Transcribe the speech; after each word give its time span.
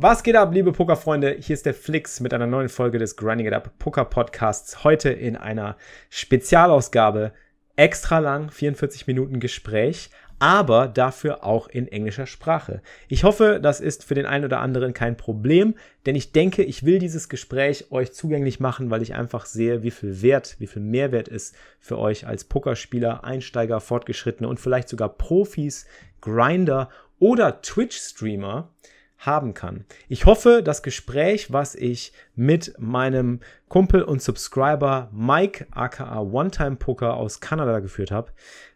Was 0.00 0.22
geht 0.22 0.36
ab, 0.36 0.54
liebe 0.54 0.70
Pokerfreunde? 0.70 1.38
Hier 1.40 1.54
ist 1.54 1.66
der 1.66 1.74
Flix 1.74 2.20
mit 2.20 2.32
einer 2.32 2.46
neuen 2.46 2.68
Folge 2.68 3.00
des 3.00 3.16
Grinding 3.16 3.48
It 3.48 3.52
Up 3.52 3.76
Poker 3.80 4.04
Podcasts. 4.04 4.84
Heute 4.84 5.10
in 5.10 5.34
einer 5.36 5.76
Spezialausgabe. 6.08 7.32
Extra 7.74 8.20
lang, 8.20 8.52
44 8.52 9.08
Minuten 9.08 9.40
Gespräch, 9.40 10.10
aber 10.38 10.86
dafür 10.86 11.42
auch 11.42 11.66
in 11.66 11.88
englischer 11.88 12.26
Sprache. 12.26 12.80
Ich 13.08 13.24
hoffe, 13.24 13.58
das 13.60 13.80
ist 13.80 14.04
für 14.04 14.14
den 14.14 14.24
einen 14.24 14.44
oder 14.44 14.60
anderen 14.60 14.94
kein 14.94 15.16
Problem, 15.16 15.74
denn 16.06 16.14
ich 16.14 16.30
denke, 16.30 16.62
ich 16.62 16.84
will 16.84 17.00
dieses 17.00 17.28
Gespräch 17.28 17.90
euch 17.90 18.12
zugänglich 18.12 18.60
machen, 18.60 18.90
weil 18.90 19.02
ich 19.02 19.16
einfach 19.16 19.46
sehe, 19.46 19.82
wie 19.82 19.90
viel 19.90 20.22
Wert, 20.22 20.54
wie 20.60 20.68
viel 20.68 20.82
Mehrwert 20.82 21.26
es 21.26 21.54
für 21.80 21.98
euch 21.98 22.24
als 22.24 22.44
Pokerspieler, 22.44 23.24
Einsteiger, 23.24 23.80
Fortgeschrittene 23.80 24.48
und 24.48 24.60
vielleicht 24.60 24.88
sogar 24.88 25.08
Profis, 25.08 25.86
Grinder 26.20 26.88
oder 27.18 27.62
Twitch-Streamer 27.62 28.68
haben 29.18 29.54
kann. 29.54 29.84
Ich 30.08 30.26
hoffe, 30.26 30.62
das 30.62 30.82
Gespräch, 30.82 31.52
was 31.52 31.74
ich 31.74 32.12
mit 32.34 32.74
meinem 32.78 33.40
Kumpel 33.68 34.02
und 34.02 34.22
Subscriber 34.22 35.10
Mike 35.12 35.66
aka 35.70 36.20
One 36.20 36.50
Time 36.50 36.76
Poker 36.76 37.14
aus 37.14 37.40
Kanada 37.40 37.80
geführt 37.80 38.10
habe, 38.10 38.32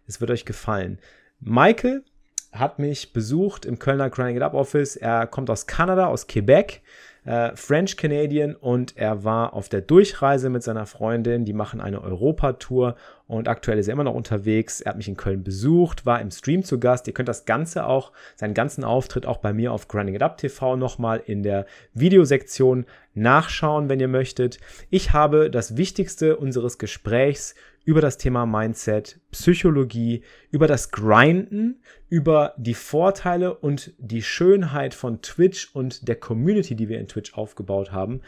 es 0.07 0.21
wird 0.21 0.31
euch 0.31 0.45
gefallen. 0.45 0.99
Michael 1.41 2.05
hat 2.53 2.79
mich 2.79 3.13
besucht 3.13 3.65
im 3.65 3.79
Kölner 3.79 4.11
Grinding 4.11 4.37
It 4.37 4.43
Up 4.43 4.55
Office. 4.55 4.97
Er 4.97 5.27
kommt 5.27 5.49
aus 5.49 5.67
Kanada, 5.67 6.07
aus 6.07 6.27
Quebec 6.27 6.83
äh, 7.25 7.55
French 7.55 7.97
Canadian 7.97 8.55
und 8.55 8.97
er 8.97 9.25
war 9.25 9.55
auf 9.55 9.69
der 9.69 9.81
Durchreise 9.81 10.51
mit 10.51 10.63
seiner 10.63 10.87
Freundin. 10.87 11.45
Die 11.45 11.53
machen 11.53 11.81
eine 11.81 12.03
Europatour 12.03 12.97
und 13.33 13.49
aktuell 13.49 13.79
ist 13.79 13.89
er 13.89 13.95
immer 13.95 14.05
noch 14.05 14.15
unterwegs. 14.15 14.83
Er 14.83 14.91
hat 14.91 14.99
mich 14.99 15.09
in 15.09 15.17
Köln 15.17 15.43
besucht, 15.43 16.05
war 16.05 16.21
im 16.21 16.31
Stream 16.31 16.65
zu 16.65 16.79
Gast. 16.79 17.07
Ihr 17.07 17.15
könnt 17.15 17.31
das 17.31 17.47
Ganze 17.47 17.87
auch, 17.87 18.13
seinen 18.37 18.53
ganzen 18.53 18.85
Auftritt 18.85 19.25
auch 19.25 19.39
bei 19.39 19.55
mir 19.55 19.73
auf 19.73 19.89
Grinding 19.89 20.17
It 20.17 20.23
Up 20.23 20.37
TV 20.37 20.77
nochmal 20.77 21.23
in 21.25 21.43
der 21.43 21.65
Videosektion 21.95 22.85
nachschauen, 23.15 23.89
wenn 23.89 24.01
ihr 24.01 24.09
möchtet. 24.09 24.59
Ich 24.91 25.15
habe 25.15 25.51
das 25.51 25.79
Wichtigste 25.79 26.37
unseres 26.37 26.77
Gesprächs 26.77 27.55
über 27.85 28.03
das 28.03 28.19
Thema 28.19 28.45
Mindset, 28.45 29.19
Psychologie, 29.31 30.23
über 30.51 30.67
das 30.67 30.91
Grinden, 30.91 31.81
über 32.11 32.53
die 32.59 32.75
Vorteile 32.75 33.55
und 33.55 33.95
die 33.97 34.23
Schönheit 34.23 34.93
von 34.93 35.23
Twitch 35.23 35.75
und 35.75 36.07
der 36.07 36.17
Community, 36.17 36.77
die 36.77 36.91
wir 36.91 37.01
in 37.01 37.09
Twitch 37.09 37.33
aufgebaut 37.33 37.93
haben, 37.93 38.21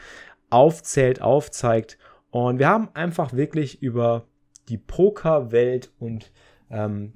aufzählt, 0.49 1.21
aufzeigt. 1.21 1.99
Und 2.31 2.57
wir 2.57 2.67
haben 2.67 2.89
einfach 2.95 3.33
wirklich 3.33 3.83
über 3.83 4.25
die 4.69 4.77
Pokerwelt 4.77 5.91
und 5.99 6.31
ähm, 6.69 7.13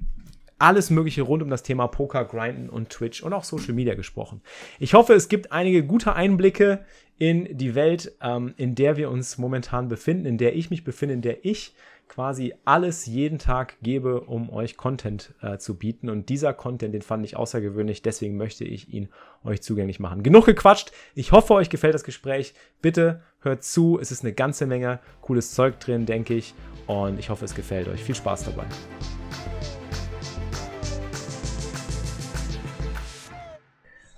alles 0.58 0.90
Mögliche 0.90 1.22
rund 1.22 1.42
um 1.42 1.50
das 1.50 1.62
Thema 1.62 1.86
Poker, 1.86 2.24
Grinden 2.24 2.68
und 2.68 2.90
Twitch 2.90 3.22
und 3.22 3.32
auch 3.32 3.44
Social 3.44 3.72
Media 3.72 3.94
gesprochen. 3.94 4.42
Ich 4.78 4.94
hoffe, 4.94 5.14
es 5.14 5.28
gibt 5.28 5.52
einige 5.52 5.84
gute 5.84 6.14
Einblicke 6.14 6.84
in 7.18 7.56
die 7.56 7.74
Welt, 7.74 8.12
ähm, 8.22 8.54
in 8.56 8.74
der 8.74 8.96
wir 8.96 9.10
uns 9.10 9.38
momentan 9.38 9.88
befinden, 9.88 10.26
in 10.26 10.38
der 10.38 10.54
ich 10.54 10.70
mich 10.70 10.84
befinde, 10.84 11.14
in 11.14 11.22
der 11.22 11.44
ich 11.44 11.74
quasi 12.10 12.54
alles 12.64 13.06
jeden 13.06 13.38
Tag 13.38 13.76
gebe, 13.82 14.22
um 14.22 14.52
euch 14.52 14.76
Content 14.76 15.32
äh, 15.42 15.58
zu 15.58 15.78
bieten. 15.78 16.10
Und 16.10 16.28
dieser 16.28 16.52
Content, 16.52 16.92
den 16.92 17.02
fand 17.02 17.24
ich 17.24 17.36
außergewöhnlich, 17.36 18.02
deswegen 18.02 18.36
möchte 18.36 18.64
ich 18.64 18.92
ihn 18.92 19.08
euch 19.44 19.62
zugänglich 19.62 20.00
machen. 20.00 20.24
Genug 20.24 20.46
gequatscht. 20.46 20.90
Ich 21.14 21.30
hoffe, 21.30 21.54
euch 21.54 21.70
gefällt 21.70 21.94
das 21.94 22.02
Gespräch. 22.02 22.52
Bitte 22.82 23.22
hört 23.42 23.62
zu. 23.62 23.96
Es 24.00 24.10
ist 24.10 24.24
eine 24.24 24.32
ganze 24.32 24.66
Menge 24.66 24.98
cooles 25.20 25.54
Zeug 25.54 25.78
drin, 25.78 26.04
denke 26.04 26.34
ich. 26.34 26.52
Und 26.88 27.20
ich 27.20 27.30
hoffe, 27.30 27.44
es 27.44 27.54
gefällt 27.54 27.86
euch. 27.86 28.02
Viel 28.02 28.16
Spaß 28.16 28.46
dabei. 28.46 28.64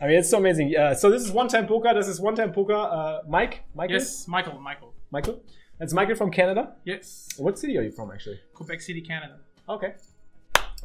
I 0.00 0.06
mean, 0.06 0.18
it's 0.18 0.30
so 0.30 0.38
amazing. 0.38 0.74
Uh, 0.74 0.94
so 0.94 1.10
this 1.10 1.22
is 1.22 1.32
one 1.32 1.46
time 1.46 1.66
poker. 1.66 1.94
This 1.94 2.08
is 2.08 2.18
one 2.18 2.34
time 2.34 2.52
poker. 2.52 2.74
Uh, 2.74 3.30
Mike, 3.30 3.58
Michael. 3.74 3.98
Yes, 3.98 4.26
Michael, 4.26 4.58
Michael. 4.58 4.94
Michael. 5.10 5.42
That's 5.82 5.92
Michael 5.92 6.14
from 6.14 6.30
Canada. 6.30 6.74
Yes. 6.84 7.28
What 7.38 7.58
city 7.58 7.76
are 7.76 7.82
you 7.82 7.90
from, 7.90 8.12
actually? 8.12 8.38
Quebec 8.54 8.80
City, 8.80 9.00
Canada. 9.00 9.38
Okay. 9.68 9.94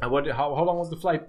And 0.02 0.10
what? 0.10 0.26
How, 0.26 0.52
how 0.56 0.64
long 0.64 0.76
was 0.78 0.90
the 0.90 0.96
flight? 0.96 1.22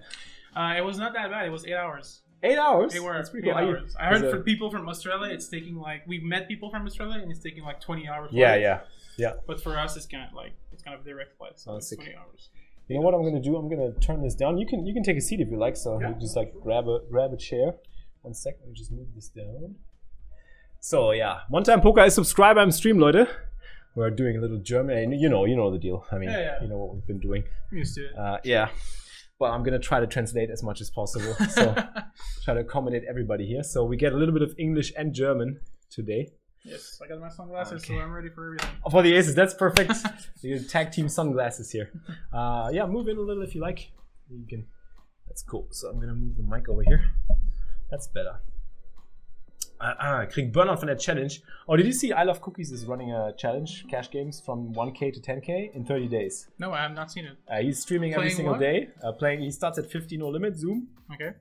Uh, 0.56 0.74
it 0.76 0.82
was 0.84 0.98
not 0.98 1.14
that 1.14 1.30
bad. 1.30 1.46
It 1.46 1.52
was 1.52 1.68
eight 1.68 1.76
hours. 1.76 2.22
Eight 2.42 2.58
hours. 2.58 2.96
Eight, 2.96 3.04
were, 3.04 3.14
That's 3.14 3.30
pretty 3.30 3.48
cool. 3.48 3.56
Hours. 3.56 3.96
I 4.00 4.08
heard 4.08 4.22
for 4.32 4.40
people 4.42 4.72
from 4.72 4.90
Australia, 4.90 5.32
it's 5.32 5.48
taking 5.48 5.76
like 5.76 6.02
we've 6.08 6.24
met 6.24 6.48
people 6.48 6.72
from 6.72 6.88
Australia, 6.88 7.20
and 7.22 7.30
it's 7.32 7.42
taking 7.42 7.64
like 7.64 7.80
twenty 7.80 8.08
hours. 8.10 8.32
Yeah, 8.34 8.54
flight. 8.54 8.62
yeah, 8.62 8.80
yeah. 9.18 9.34
But 9.46 9.62
for 9.62 9.78
us, 9.78 9.96
it's 9.96 10.08
kind 10.08 10.28
of 10.28 10.34
like 10.34 10.54
it's 10.74 10.82
kind 10.82 10.96
of 11.00 11.06
a 11.06 11.08
direct 11.08 11.38
flight, 11.38 11.60
so 11.60 11.74
Oh, 11.74 11.78
it's 11.78 11.90
sick. 11.90 12.00
twenty 12.00 12.16
hours. 12.16 12.50
You 12.88 12.96
know 12.96 13.02
what 13.02 13.14
I'm 13.14 13.22
gonna 13.24 13.40
do? 13.40 13.56
I'm 13.56 13.70
gonna 13.70 13.92
turn 14.00 14.24
this 14.24 14.34
down. 14.34 14.58
You 14.58 14.66
can 14.66 14.84
you 14.88 14.96
can 14.96 15.04
take 15.04 15.18
a 15.18 15.22
seat 15.22 15.42
if 15.42 15.50
you 15.52 15.58
like. 15.60 15.78
So 15.78 16.02
Yeah. 16.02 16.10
you 16.10 16.16
just 16.20 16.36
like 16.36 16.56
grab 16.60 16.88
a 16.88 17.02
grab 17.12 17.34
a 17.34 17.38
chair. 17.38 17.74
One 18.24 18.34
sec. 18.34 18.56
Let 18.62 18.70
me 18.70 18.74
just 18.74 18.92
move 18.92 19.14
this 19.14 19.28
down. 19.28 19.76
So 20.80 21.12
yeah, 21.12 21.42
one 21.50 21.64
time 21.64 21.82
poker 21.82 22.04
is 22.06 22.16
subscribe 22.16 22.58
I'm 22.58 22.72
stream, 22.72 22.98
Leute. 23.00 23.28
We're 23.96 24.10
doing 24.12 24.38
a 24.38 24.42
little 24.42 24.60
German. 24.60 24.98
and 24.98 25.20
You 25.20 25.30
know, 25.30 25.46
you 25.46 25.56
know 25.56 25.72
the 25.72 25.80
deal. 25.80 26.06
I 26.12 26.18
mean, 26.18 26.30
Yeah, 26.30 26.40
yeah. 26.40 26.62
you 26.62 26.68
know 26.70 26.78
what 26.78 26.94
we've 26.94 27.06
been 27.08 27.20
doing. 27.20 27.44
I'm 27.72 27.78
used 27.78 27.96
to 27.96 28.06
it. 28.06 28.18
Uh, 28.18 28.38
yeah. 28.44 28.70
but 29.40 29.52
I'm 29.52 29.64
gonna 29.64 29.80
try 29.80 30.00
to 30.00 30.08
translate 30.08 30.50
as 30.50 30.62
much 30.64 30.80
as 30.82 30.90
possible. 30.90 31.34
So 31.50 31.74
try 32.44 32.54
to 32.54 32.60
accommodate 32.62 33.04
everybody 33.10 33.46
here. 33.46 33.64
So 33.64 33.84
we 33.84 33.98
get 33.98 34.14
a 34.14 34.18
little 34.18 34.34
bit 34.34 34.42
of 34.44 34.54
English 34.58 34.94
and 34.98 35.14
German 35.14 35.60
today. 35.90 36.32
yes, 36.66 37.00
I 37.04 37.08
got 37.08 37.20
my 37.20 37.30
sunglasses, 37.30 37.84
Okay. 37.84 37.96
so 37.96 38.02
I'm 38.04 38.12
ready 38.12 38.30
for 38.30 38.46
everything. 38.48 38.70
Oh, 38.86 38.90
for 38.90 39.02
the 39.02 39.14
aces, 39.16 39.34
that's 39.34 39.54
perfect. 39.54 39.92
the 40.42 40.60
tag 40.76 40.92
team 40.92 41.08
sunglasses 41.10 41.72
here. 41.72 41.90
Uh, 42.34 42.70
yeah, 42.74 42.86
move 42.86 43.08
in 43.08 43.18
a 43.18 43.22
little 43.22 43.44
if 43.44 43.56
you 43.56 43.62
like. 43.62 43.92
You 44.30 44.46
can. 44.48 44.68
That's 45.28 45.42
cool. 45.44 45.68
So 45.72 45.90
I'm 45.90 46.00
gonna 46.02 46.14
move 46.14 46.36
the 46.36 46.44
mic 46.44 46.68
over 46.70 46.84
here. 46.84 47.02
That's 47.90 48.08
better. 48.08 48.36
Ah, 49.82 49.96
ah, 50.00 50.24
ich 50.24 50.30
krieg 50.30 50.52
Burnout 50.52 50.78
von 50.80 50.88
der 50.88 50.98
Challenge. 50.98 51.34
Oh, 51.66 51.78
did 51.78 51.86
you 51.86 51.94
see 51.94 52.12
I 52.12 52.24
Love 52.24 52.42
Cookies 52.42 52.70
is 52.72 52.86
running 52.86 53.12
a 53.14 53.32
challenge, 53.38 53.86
cash 53.90 54.10
games 54.12 54.42
from 54.42 54.74
1k 54.74 55.14
to 55.14 55.22
10k 55.22 55.74
in 55.74 55.86
30 55.86 56.08
days. 56.10 56.50
No, 56.60 56.74
I 56.74 56.82
have 56.82 56.94
not 56.94 57.10
seen 57.12 57.26
it. 57.26 57.38
Uh, 57.48 57.62
he's 57.62 57.80
streaming 57.80 58.14
every 58.14 58.30
single 58.30 58.56
what? 58.56 58.60
day. 58.60 58.90
Uh, 59.02 59.14
playing. 59.14 59.40
He 59.40 59.52
starts 59.52 59.78
at 59.80 59.90
50 59.90 60.18
no 60.18 60.28
limit 60.28 60.58
Zoom. 60.58 60.90
Okay. 61.14 61.32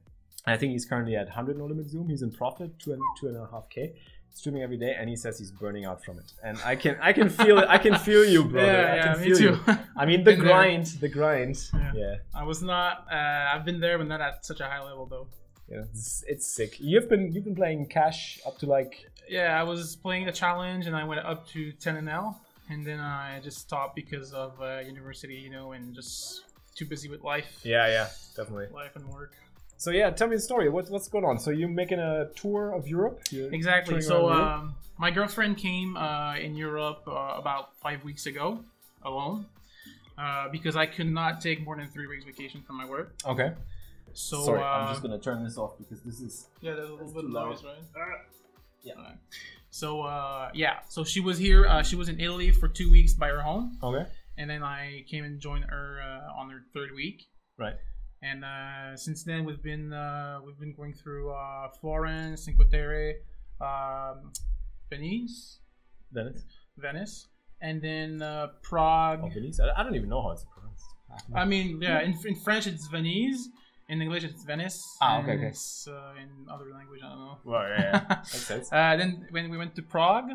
I 0.47 0.57
think 0.57 0.73
he's 0.73 0.87
currently 0.87 1.17
at 1.17 1.27
100 1.27 1.59
no 1.59 1.67
limit 1.67 1.91
Zoom. 1.91 2.09
He's 2.09 2.23
in 2.23 2.31
profit, 2.31 2.79
two 2.79 2.93
and 2.93 3.03
two 3.19 3.27
and 3.27 3.37
a 3.37 3.49
half 3.51 3.69
k. 3.71 3.95
Streaming 4.31 4.63
every 4.63 4.77
day, 4.77 4.95
and 4.97 5.09
he 5.09 5.17
says 5.17 5.37
he's 5.39 5.51
burning 5.51 5.85
out 5.85 6.05
from 6.05 6.19
it. 6.19 6.33
And 6.45 6.59
I 6.65 6.77
can, 6.77 6.97
I 7.03 7.13
can 7.13 7.29
feel 7.29 7.59
it. 7.59 7.67
I 7.69 7.79
can 7.79 7.97
feel 7.99 8.25
you, 8.25 8.45
brother. 8.45 8.71
Yeah, 8.71 8.93
I 8.93 8.97
yeah, 8.97 9.13
can 9.15 9.21
me 9.21 9.27
feel 9.27 9.37
too. 9.37 9.45
you. 9.67 9.79
I 9.97 10.07
mean, 10.07 10.23
the 10.23 10.31
Been 10.31 10.39
there. 10.45 10.49
grind, 10.49 10.87
the 11.01 11.09
grind. 11.09 11.69
Yeah. 11.75 11.93
Yeah, 11.93 12.15
I 12.33 12.45
was 12.45 12.63
not. 12.63 13.07
Uh, 13.11 13.17
I've 13.53 13.65
been 13.65 13.81
there, 13.81 13.99
but 13.99 14.07
not 14.07 14.21
at 14.21 14.47
such 14.47 14.61
a 14.61 14.67
high 14.67 14.81
level 14.85 15.07
though. 15.07 15.27
Yeah. 15.71 15.83
It's, 15.93 16.25
it's 16.27 16.47
sick. 16.47 16.77
You've 16.79 17.09
been, 17.09 17.33
you've 17.33 17.45
been 17.45 17.57
playing 17.57 17.87
cash 17.87 18.41
up 18.47 18.59
to 18.59 18.67
like. 18.67 19.11
Yeah, 19.29 19.61
I 19.61 19.63
was 19.63 19.97
playing 19.97 20.27
the 20.27 20.33
challenge, 20.33 20.87
and 20.87 20.97
I 20.97 21.05
went 21.05 21.21
up 21.25 21.49
to 21.49 21.73
10 21.73 21.97
and 21.97 22.09
L, 22.09 22.41
and 22.71 22.87
then 22.87 23.01
I 23.01 23.41
just 23.43 23.59
stopped 23.59 23.95
because 23.95 24.33
of 24.33 24.61
uh, 24.61 24.81
university, 24.81 25.35
you 25.35 25.51
know, 25.51 25.73
and 25.73 25.95
just 25.95 26.45
too 26.75 26.87
busy 26.87 27.09
with 27.09 27.23
life. 27.25 27.61
Yeah, 27.63 27.87
yeah, 27.89 28.09
definitely. 28.37 28.69
Life 28.73 28.97
and 28.97 29.07
work. 29.09 29.33
So 29.77 29.91
yeah, 29.93 30.11
tell 30.11 30.27
me 30.27 30.37
the 30.37 30.43
story. 30.43 30.69
What's 30.69 30.91
what's 30.91 31.09
going 31.09 31.25
on? 31.25 31.39
So 31.39 31.51
you're 31.51 31.69
making 31.69 32.01
a 32.01 32.29
tour 32.35 32.73
of 32.73 32.89
Europe? 32.89 33.21
You're 33.31 33.53
Exactly. 33.55 34.01
So 34.01 34.29
um, 34.29 34.75
my 34.99 35.11
girlfriend 35.13 35.57
came 35.57 35.97
uh, 35.97 36.35
in 36.37 36.57
Europe 36.57 37.03
uh, 37.07 37.37
about 37.37 37.77
five 37.79 38.03
weeks 38.03 38.27
ago, 38.27 38.65
alone, 39.05 39.47
uh, 40.19 40.49
because 40.51 40.75
I 40.75 40.87
could 40.87 41.07
not 41.07 41.41
take 41.41 41.65
more 41.65 41.77
than 41.77 41.89
three 41.89 42.09
weeks 42.09 42.25
vacation 42.25 42.63
from 42.67 42.77
my 42.77 42.87
work. 42.87 43.15
okay. 43.25 43.53
So 44.19 44.45
Sorry, 44.47 44.61
uh, 44.61 44.65
I'm 44.65 44.89
just 44.89 45.01
gonna 45.03 45.21
turn 45.21 45.45
this 45.45 45.57
off 45.57 45.79
because 45.79 46.03
this 46.03 46.19
is. 46.21 46.49
yeah, 46.61 46.75
there's 46.75 46.89
a 46.89 46.93
little 46.93 47.13
bit 47.13 47.25
of 47.25 47.31
loud. 47.31 47.51
noise, 47.51 47.63
right? 47.63 48.19
Yeah. 48.83 48.95
Alright. 48.95 49.17
So 49.71 50.03
uh, 50.03 50.51
yeah, 50.55 50.81
so 50.89 51.05
she 51.05 51.21
was 51.21 51.39
here. 51.39 51.67
Uh, 51.67 51.85
she 51.85 51.95
was 51.95 52.09
in 52.09 52.19
Italy 52.19 52.51
for 52.51 52.67
two 52.67 52.91
weeks 52.91 53.15
by 53.15 53.29
her 53.29 53.41
home, 53.41 53.79
Okay. 53.81 54.07
and 54.37 54.51
then 54.51 54.65
I 54.65 55.05
came 55.09 55.23
and 55.25 55.39
joined 55.39 55.67
her 55.67 56.01
uh, 56.03 56.37
on 56.41 56.51
her 56.51 56.63
third 56.75 56.91
week. 56.97 57.23
Right. 57.59 57.77
And 58.21 58.45
uh, 58.45 58.97
since 58.97 59.23
then, 59.23 59.45
we've 59.45 59.63
been 59.63 59.93
uh, 59.93 60.41
we've 60.45 60.59
been 60.59 60.75
going 60.75 60.95
through 60.95 61.31
uh, 61.33 61.69
Florence, 61.81 62.45
Cinque 62.45 62.69
Terre, 62.73 63.15
um, 63.61 64.33
Venice, 64.91 65.61
Venice. 66.11 66.43
Venice, 66.77 67.29
and 67.63 67.81
then 67.81 68.21
uh, 68.21 68.49
Prague. 68.65 69.21
Oh, 69.23 69.29
Venice. 69.29 69.61
I, 69.61 69.81
I 69.81 69.85
don't 69.85 69.95
even 69.95 70.09
know 70.09 70.23
how 70.23 70.33
it's 70.33 70.45
pronounced. 70.53 70.87
I 71.35 71.45
mean, 71.45 71.81
yeah, 71.81 72.01
in, 72.01 72.19
in 72.27 72.35
French 72.35 72.67
it's 72.67 72.89
Venise, 72.89 73.45
In 73.89 74.03
English, 74.03 74.25
it's 74.25 74.45
Venice. 74.45 74.97
Ah, 75.01 75.21
okay, 75.21 75.33
okay. 75.33 75.47
It's 75.47 75.89
uh, 75.89 76.13
in 76.23 76.29
other 76.53 76.71
language, 76.73 77.01
I 77.03 77.09
don't 77.09 77.19
know. 77.19 77.39
Well, 77.45 77.63
yeah, 77.63 77.81
yeah. 77.81 78.17
makes 78.19 78.47
sense. 78.47 78.71
Uh, 78.71 78.97
then 78.97 79.27
when 79.31 79.51
we 79.51 79.57
went 79.57 79.75
to 79.77 79.83
Prague, 79.83 80.31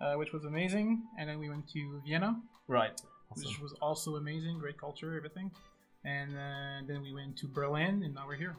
uh, 0.00 0.14
which 0.14 0.32
was 0.32 0.44
amazing, 0.44 1.02
and 1.18 1.28
then 1.28 1.40
we 1.40 1.48
went 1.48 1.68
to 1.70 2.00
Vienna, 2.06 2.40
right. 2.68 3.00
which 3.34 3.60
was 3.60 3.72
also 3.82 4.16
amazing, 4.16 4.58
great 4.58 4.78
culture, 4.78 5.16
everything. 5.16 5.50
And 6.04 6.36
uh, 6.36 6.86
then 6.86 7.02
we 7.02 7.12
went 7.12 7.36
to 7.38 7.48
Berlin, 7.48 8.02
and 8.04 8.14
now 8.14 8.24
we're 8.28 8.36
here. 8.36 8.56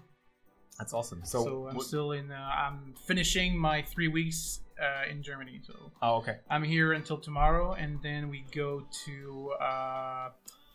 That's 0.78 0.94
awesome. 0.94 1.22
So, 1.24 1.44
So, 1.46 1.68
I'm 1.70 1.76
what- 1.78 1.86
still 1.86 2.12
in. 2.12 2.32
Uh, 2.32 2.36
I'm 2.36 2.96
finishing 3.06 3.58
my 3.58 3.82
three 3.82 4.10
weeks 4.10 4.60
uh, 4.78 5.10
in 5.10 5.24
Germany. 5.24 5.62
So 5.66 5.74
oh, 6.02 6.16
okay. 6.18 6.38
I'm 6.50 6.64
here 6.64 6.94
until 6.94 7.18
tomorrow, 7.18 7.74
and 7.74 8.00
then 8.04 8.30
we 8.30 8.44
go 8.54 8.86
to 9.06 9.52
uh, 9.62 10.30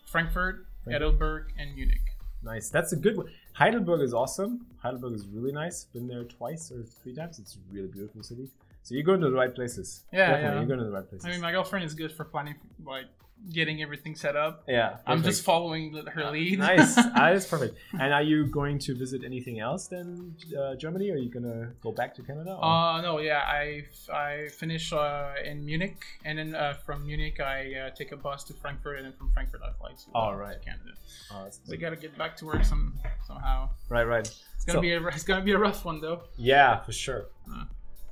Frankfurt, 0.06 0.66
Heidelberg, 0.88 1.52
and 1.58 1.74
Munich. 1.74 2.00
Nice. 2.44 2.70
That's 2.70 2.92
a 2.92 2.96
good 2.96 3.16
one. 3.16 3.28
Heidelberg 3.54 4.00
is 4.00 4.14
awesome. 4.14 4.66
Heidelberg 4.78 5.14
is 5.14 5.26
really 5.28 5.52
nice. 5.52 5.84
Been 5.84 6.08
there 6.08 6.24
twice 6.24 6.72
or 6.72 6.82
three 6.82 7.14
times. 7.14 7.38
It's 7.38 7.56
a 7.56 7.58
really 7.74 7.88
beautiful 7.88 8.22
city. 8.22 8.48
So 8.82 8.94
you're 8.94 9.04
going 9.04 9.20
to 9.20 9.30
the 9.30 9.36
right 9.36 9.54
places. 9.54 10.04
Yeah, 10.12 10.26
Definitely, 10.26 10.42
yeah. 10.44 10.54
You're 10.56 10.66
going 10.66 10.78
to 10.80 10.84
the 10.86 10.90
right 10.90 11.08
places. 11.08 11.24
I 11.24 11.30
mean, 11.30 11.40
my 11.40 11.52
girlfriend 11.52 11.84
is 11.84 11.94
good 11.94 12.10
for 12.10 12.24
planning, 12.24 12.56
like 12.84 13.06
getting 13.50 13.82
everything 13.82 14.14
set 14.14 14.36
up. 14.36 14.62
yeah. 14.68 14.98
I'm 15.06 15.22
just 15.22 15.42
following 15.44 15.92
the- 15.92 16.10
her 16.10 16.30
lead. 16.30 16.58
nice. 16.58 16.94
That 17.22 17.34
is 17.34 17.46
perfect. 17.46 17.76
And 17.98 18.12
are 18.12 18.22
you 18.22 18.46
going 18.46 18.78
to 18.80 18.94
visit 18.94 19.24
anything 19.24 19.58
else 19.60 19.88
than 19.88 20.36
uh, 20.56 20.74
Germany? 20.76 21.10
Or 21.10 21.14
are 21.14 21.18
you 21.18 21.30
gonna 21.30 21.72
go 21.82 21.90
back 21.92 22.14
to 22.16 22.22
Canada? 22.22 22.52
or- 22.54 22.64
Uh, 22.64 23.00
no, 23.00 23.18
yeah, 23.18 23.42
I 23.60 23.84
I 24.12 24.48
finish 24.62 24.92
uh, 24.92 25.34
in 25.44 25.64
Munich, 25.64 26.00
and 26.24 26.38
then 26.38 26.54
uh, 26.54 26.74
from 26.84 27.04
Munich 27.06 27.40
I 27.40 27.74
uh, 27.74 27.90
take 27.90 28.12
a 28.12 28.16
bus 28.16 28.44
to 28.44 28.52
Frankfurt, 28.54 28.96
and 28.98 29.04
then 29.06 29.12
from 29.18 29.30
Frankfurt 29.32 29.62
I 29.68 29.70
fly 29.78 29.90
to, 29.90 30.06
uh, 30.14 30.18
All 30.18 30.36
right. 30.36 30.58
to 30.60 30.64
Canada. 30.68 30.92
Oh, 31.32 31.38
that's- 31.44 31.60
So 31.64 31.72
I 31.72 31.76
gotta 31.76 31.96
get 31.96 32.16
back 32.16 32.36
to 32.38 32.44
work 32.46 32.64
some 32.64 32.84
somehow. 33.26 33.70
right, 33.88 34.04
right. 34.14 34.26
It's 34.54 34.64
gonna 34.66 34.78
So- 34.78 34.82
be 34.82 34.92
a 34.92 35.06
it's 35.08 35.24
gonna 35.24 35.42
be 35.50 35.52
a 35.52 35.58
rough 35.58 35.84
one 35.84 36.00
though. 36.00 36.22
Yeah, 36.36 36.80
for 36.84 36.92
sure. 36.92 37.22
Uh. 37.52 37.64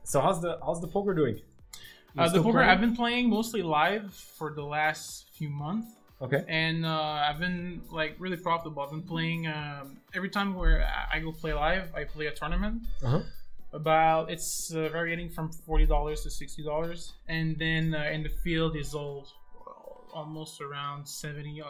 So 0.05 0.21
how's 0.21 0.41
the 0.43 0.59
how's 0.65 0.81
the 0.81 0.89
poker 0.97 1.15
doing? 1.15 1.37
Uh, 2.19 2.29
the 2.29 2.39
poker 2.43 2.53
playing? 2.59 2.69
I've 2.71 2.81
been 2.81 2.97
playing 2.97 3.29
mostly 3.31 3.63
live 3.63 4.13
for 4.39 4.53
the 4.53 4.65
last 4.65 5.29
few 5.33 5.49
months, 5.51 5.89
Okay. 6.21 6.45
and 6.49 6.85
uh, 6.85 7.27
I've 7.29 7.39
been 7.39 7.83
like 7.91 8.17
really 8.19 8.37
profitable. 8.37 8.83
I've 8.83 8.91
been 8.91 9.03
playing 9.15 9.47
um, 9.47 9.97
every 10.15 10.29
time 10.31 10.55
where 10.55 10.83
I- 10.85 11.17
I 11.17 11.21
go 11.21 11.33
play 11.33 11.53
live. 11.55 11.95
I 11.95 12.05
play 12.05 12.27
a 12.27 12.33
tournament. 12.35 12.83
Uh-huh. 13.05 13.21
About 13.73 14.31
it's 14.33 14.73
uh, 14.75 14.89
varying 14.89 15.31
from 15.31 15.53
forty 15.53 15.87
dollars 15.87 16.23
to 16.25 16.31
sixty 16.31 16.63
dollars, 16.65 17.13
and 17.29 17.57
then 17.57 17.95
uh, 17.95 18.11
in 18.15 18.25
the 18.25 18.29
field 18.29 18.75
is 18.77 18.95
all 18.95 19.29
almost 20.13 20.61
around 20.61 21.07
seventy. 21.07 21.63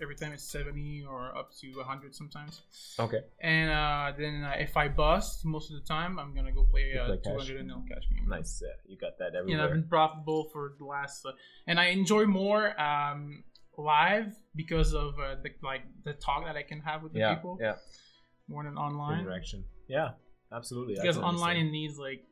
Uh, 0.00 0.02
every 0.02 0.14
time 0.16 0.32
it's 0.32 0.42
seventy 0.44 1.04
or 1.08 1.36
up 1.36 1.50
to 1.60 1.72
hundred 1.82 2.14
sometimes. 2.14 2.62
Okay. 2.98 3.20
And 3.40 3.70
uh, 3.70 4.12
then 4.18 4.42
uh, 4.44 4.54
if 4.58 4.76
I 4.76 4.88
bust 4.88 5.44
most 5.44 5.70
of 5.70 5.80
the 5.80 5.86
time, 5.86 6.18
I'm 6.18 6.34
gonna 6.34 6.52
go 6.52 6.64
play 6.64 6.92
a 6.92 7.04
play 7.06 7.18
two 7.24 7.38
hundred 7.38 7.56
and 7.58 7.68
nil 7.68 7.82
cash 7.88 8.04
game. 8.10 8.28
Nice. 8.28 8.62
Yeah, 8.62 8.70
you 8.86 8.96
got 8.96 9.18
that 9.18 9.32
You 9.32 9.38
everywhere. 9.40 9.58
know, 9.58 9.64
I've 9.64 9.70
been 9.72 9.88
profitable 9.88 10.48
for 10.52 10.72
the 10.78 10.84
last, 10.84 11.24
uh, 11.26 11.32
and 11.66 11.78
I 11.78 11.86
enjoy 11.86 12.26
more 12.26 12.80
um, 12.80 13.44
live 13.76 14.34
because 14.54 14.94
of 14.94 15.18
uh, 15.18 15.36
the 15.42 15.50
like 15.62 15.82
the 16.04 16.12
talk 16.14 16.44
that 16.46 16.56
I 16.56 16.62
can 16.62 16.80
have 16.80 17.02
with 17.02 17.12
the 17.12 17.20
yeah. 17.20 17.34
people 17.34 17.58
Yeah. 17.60 17.74
more 18.48 18.64
than 18.64 18.76
online. 18.76 19.20
Interaction. 19.20 19.64
Yeah. 19.88 20.10
Absolutely. 20.52 20.94
Because 20.94 21.18
online 21.18 21.56
it 21.56 21.70
needs 21.70 21.98
like 21.98 22.24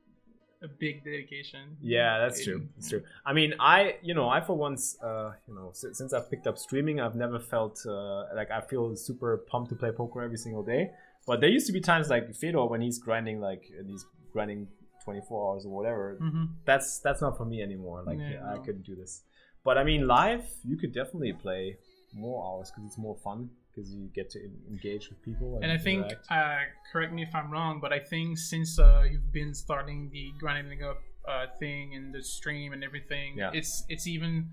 a 0.63 0.69
big 0.69 1.05
dedication. 1.05 1.77
Yeah, 1.81 2.19
that's 2.19 2.43
true. 2.45 2.69
That's 2.77 2.89
true. 2.91 3.03
I 3.27 3.33
mean, 3.33 3.55
I, 3.61 3.97
you 4.03 4.15
know, 4.15 4.29
I 4.29 4.41
for 4.41 4.57
once, 4.57 4.97
uh, 5.03 5.33
you 5.49 5.55
know, 5.55 5.71
si- 5.75 5.93
since 5.95 6.13
I've 6.13 6.31
picked 6.31 6.47
up 6.47 6.57
streaming, 6.59 7.01
I've 7.01 7.17
never 7.17 7.39
felt 7.39 7.81
uh, 7.87 8.25
like 8.35 8.51
I 8.51 8.61
feel 8.61 8.95
super 8.97 9.39
pumped 9.51 9.71
to 9.71 9.77
play 9.77 9.91
poker 9.93 10.23
every 10.23 10.37
single 10.39 10.63
day. 10.63 10.91
But 11.27 11.41
there 11.41 11.51
used 11.51 11.67
to 11.67 11.73
be 11.73 11.81
times 11.81 12.09
like 12.11 12.35
Fedor 12.35 12.67
when 12.67 12.81
he's 12.81 12.99
grinding, 12.99 13.41
like 13.41 13.63
he's 13.87 14.05
grinding 14.33 14.69
24 15.05 15.53
hours 15.55 15.67
or 15.67 15.71
whatever. 15.71 16.19
Mhm. 16.21 16.49
That's 16.65 16.99
that's 17.01 17.21
not 17.21 17.37
for 17.37 17.45
me 17.45 17.63
anymore. 17.63 18.03
Like 18.05 18.19
Yeah, 18.19 18.45
I 18.47 18.55
no. 18.57 18.63
couldn't 18.63 18.85
do 18.85 18.95
this. 18.95 19.23
But 19.65 19.79
I 19.79 19.85
mean, 19.85 20.07
live, 20.07 20.45
you 20.65 20.77
could 20.77 20.93
definitely 20.93 21.33
play 21.33 21.77
more 22.15 22.45
hours 22.47 22.71
because 22.71 22.85
it's 22.89 22.99
more 22.99 23.17
fun 23.17 23.51
because 23.75 23.93
you 23.93 24.09
get 24.15 24.31
to 24.31 24.39
engage 24.71 25.09
with 25.09 25.23
people. 25.23 25.59
And 25.63 25.73
I 25.73 25.79
think, 25.79 26.07
uh, 26.31 26.57
correct 26.93 27.13
me 27.13 27.23
if 27.23 27.35
I'm 27.35 27.51
wrong, 27.51 27.81
but 27.81 27.93
I 27.93 27.99
think 27.99 28.39
since 28.39 28.79
uh, 28.79 29.05
you've 29.11 29.33
been 29.33 29.55
starting 29.55 30.11
the 30.13 30.33
grinding 30.39 30.83
up 30.83 31.01
uh, 31.27 31.47
thing 31.59 31.95
and 31.95 32.13
the 32.15 32.23
stream 32.23 32.73
and 32.73 32.83
everything, 32.85 33.35
Yeah. 33.37 33.51
it's 33.55 33.85
it's 33.89 34.07
even 34.07 34.51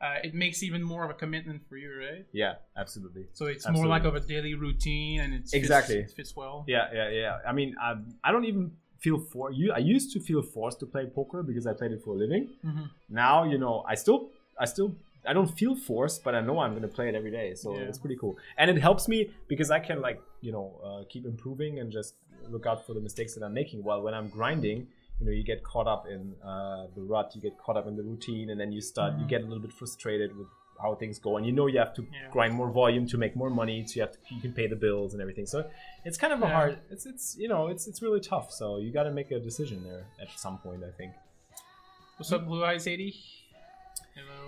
uh, 0.00 0.16
it 0.22 0.34
makes 0.34 0.62
even 0.62 0.82
more 0.82 1.04
of 1.04 1.10
a 1.10 1.14
commitment 1.14 1.62
for 1.68 1.76
you, 1.76 1.90
right? 1.98 2.26
yeah, 2.32 2.54
absolutely. 2.76 3.26
So 3.32 3.46
it's 3.46 3.64
Absolutely. 3.66 3.80
more 3.80 3.88
like 3.88 4.04
of 4.04 4.14
a 4.14 4.20
daily 4.20 4.54
routine, 4.54 5.20
and 5.20 5.32
it's 5.34 5.52
Exactly. 5.54 5.96
fits, 6.02 6.12
it 6.12 6.16
fits 6.16 6.36
well. 6.36 6.64
Yeah, 6.66 6.88
yeah, 6.92 7.08
yeah. 7.10 7.38
I 7.46 7.52
mean, 7.52 7.74
I, 7.80 7.96
I 8.22 8.32
don't 8.32 8.44
even 8.44 8.72
feel 8.98 9.18
for 9.18 9.50
you. 9.52 9.72
I 9.72 9.78
used 9.78 10.12
to 10.12 10.20
feel 10.20 10.42
forced 10.42 10.80
to 10.80 10.86
play 10.86 11.06
poker 11.06 11.42
because 11.42 11.66
I 11.66 11.72
played 11.74 11.92
it 11.92 12.02
for 12.04 12.10
a 12.14 12.18
living. 12.18 12.48
Mhm. 12.64 12.90
Now, 13.08 13.44
you 13.44 13.58
know, 13.58 13.84
I 13.88 13.94
still, 13.94 14.28
I 14.58 14.66
still, 14.66 14.94
I 15.26 15.32
don't 15.32 15.46
feel 15.58 15.74
forced, 15.74 16.22
but 16.24 16.34
I 16.34 16.40
know 16.40 16.58
I'm 16.58 16.74
gonna 16.74 16.88
play 16.88 17.08
it 17.08 17.14
every 17.14 17.30
day, 17.30 17.54
so 17.54 17.74
Yeah. 17.74 17.84
it's 17.88 17.98
pretty 17.98 18.16
cool. 18.16 18.36
And 18.58 18.70
it 18.70 18.78
helps 18.78 19.08
me 19.08 19.30
because 19.48 19.70
I 19.70 19.80
can 19.80 20.00
like, 20.00 20.20
you 20.40 20.52
know, 20.52 20.66
uh, 20.84 21.04
keep 21.08 21.24
improving 21.24 21.78
and 21.80 21.90
just 21.90 22.14
look 22.48 22.66
out 22.66 22.86
for 22.86 22.92
the 22.94 23.00
mistakes 23.00 23.34
that 23.34 23.42
I'm 23.44 23.54
making. 23.54 23.82
While 23.84 24.02
when 24.02 24.14
I'm 24.14 24.28
grinding, 24.28 24.86
you 25.20 25.26
know, 25.26 25.32
you 25.32 25.42
get 25.44 25.62
caught 25.62 25.86
up 25.86 26.06
in 26.06 26.34
uh, 26.42 26.86
the 26.94 27.02
rut, 27.02 27.32
you 27.34 27.40
get 27.40 27.56
caught 27.58 27.76
up 27.76 27.86
in 27.86 27.96
the 27.96 28.02
routine, 28.02 28.50
and 28.50 28.60
then 28.60 28.70
you 28.72 28.80
start, 28.80 29.14
you 29.18 29.24
Mhm. 29.24 29.28
get 29.28 29.40
a 29.42 29.44
little 29.44 29.62
bit 29.62 29.72
frustrated 29.72 30.36
with 30.36 30.48
how 30.82 30.94
things 30.96 31.18
go, 31.20 31.36
and 31.36 31.46
you 31.46 31.52
know 31.52 31.66
you 31.68 31.78
have 31.78 31.94
to 31.94 32.02
Yeah. 32.02 32.28
grind 32.32 32.52
more 32.52 32.68
volume 32.70 33.06
to 33.06 33.16
make 33.16 33.34
more 33.36 33.48
money, 33.48 33.86
so 33.86 33.94
you 33.96 34.02
have 34.02 34.12
to 34.12 34.18
you 34.34 34.40
can 34.42 34.52
pay 34.52 34.66
the 34.66 34.76
bills 34.76 35.12
and 35.14 35.22
everything. 35.22 35.46
So 35.46 35.70
it's 36.04 36.18
kind 36.18 36.32
of 36.32 36.42
a 36.42 36.46
Yeah. 36.46 36.52
hard. 36.52 36.78
It's 36.90 37.06
it's 37.06 37.36
you 37.38 37.48
know 37.48 37.68
it's 37.68 37.86
it's 37.86 38.02
really 38.02 38.20
tough. 38.20 38.50
So 38.50 38.78
you 38.78 38.90
got 38.92 39.04
to 39.04 39.12
make 39.12 39.30
a 39.30 39.38
decision 39.38 39.84
there 39.84 40.04
at 40.20 40.28
some 40.36 40.58
point, 40.58 40.82
I 40.84 40.90
think. 40.90 41.12
What's 42.16 42.32
up, 42.32 42.44
Blue 42.44 42.64
Eyes 42.64 42.86
80? 42.86 43.14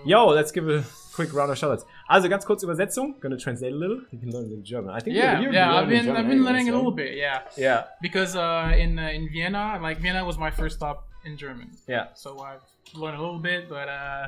Yo, 0.05 0.27
let's 0.27 0.51
give 0.51 0.69
a 0.69 0.83
quick 1.13 1.33
round 1.33 1.51
of 1.51 1.57
shoutouts. 1.57 1.85
Also 2.07 2.29
ganz 2.29 2.45
kurz 2.45 2.63
Übersetzung. 2.63 3.19
Gonna 3.19 3.37
translate 3.37 3.73
a 3.73 3.75
little. 3.75 4.01
You 4.11 4.19
can 4.19 4.31
learn 4.31 4.45
a 4.45 4.47
little 4.47 4.63
German. 4.63 4.91
I 4.95 4.99
think 4.99 5.15
Yeah, 5.17 5.41
you're, 5.41 5.51
yeah. 5.51 5.75
I've 5.75 5.89
been 5.89 6.05
German 6.05 6.21
I've 6.21 6.29
been 6.29 6.43
learning 6.45 6.69
a 6.69 6.75
little 6.75 6.91
bit, 6.91 7.17
yeah. 7.17 7.41
Yeah, 7.57 7.83
Because 8.01 8.35
uh, 8.35 8.71
in 8.77 8.97
uh, 8.99 9.09
in 9.09 9.27
Vienna, 9.29 9.79
like 9.81 9.99
Vienna 9.99 10.23
was 10.23 10.37
my 10.37 10.51
first 10.51 10.77
stop 10.77 11.07
in 11.25 11.35
German, 11.37 11.71
yeah. 11.87 12.07
so 12.13 12.39
I've 12.39 12.61
learned 12.95 13.17
a 13.17 13.21
little 13.21 13.39
bit, 13.39 13.67
but 13.67 13.89
uh, 13.89 14.27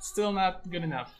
still 0.00 0.32
not 0.32 0.68
good 0.68 0.82
enough. 0.82 1.12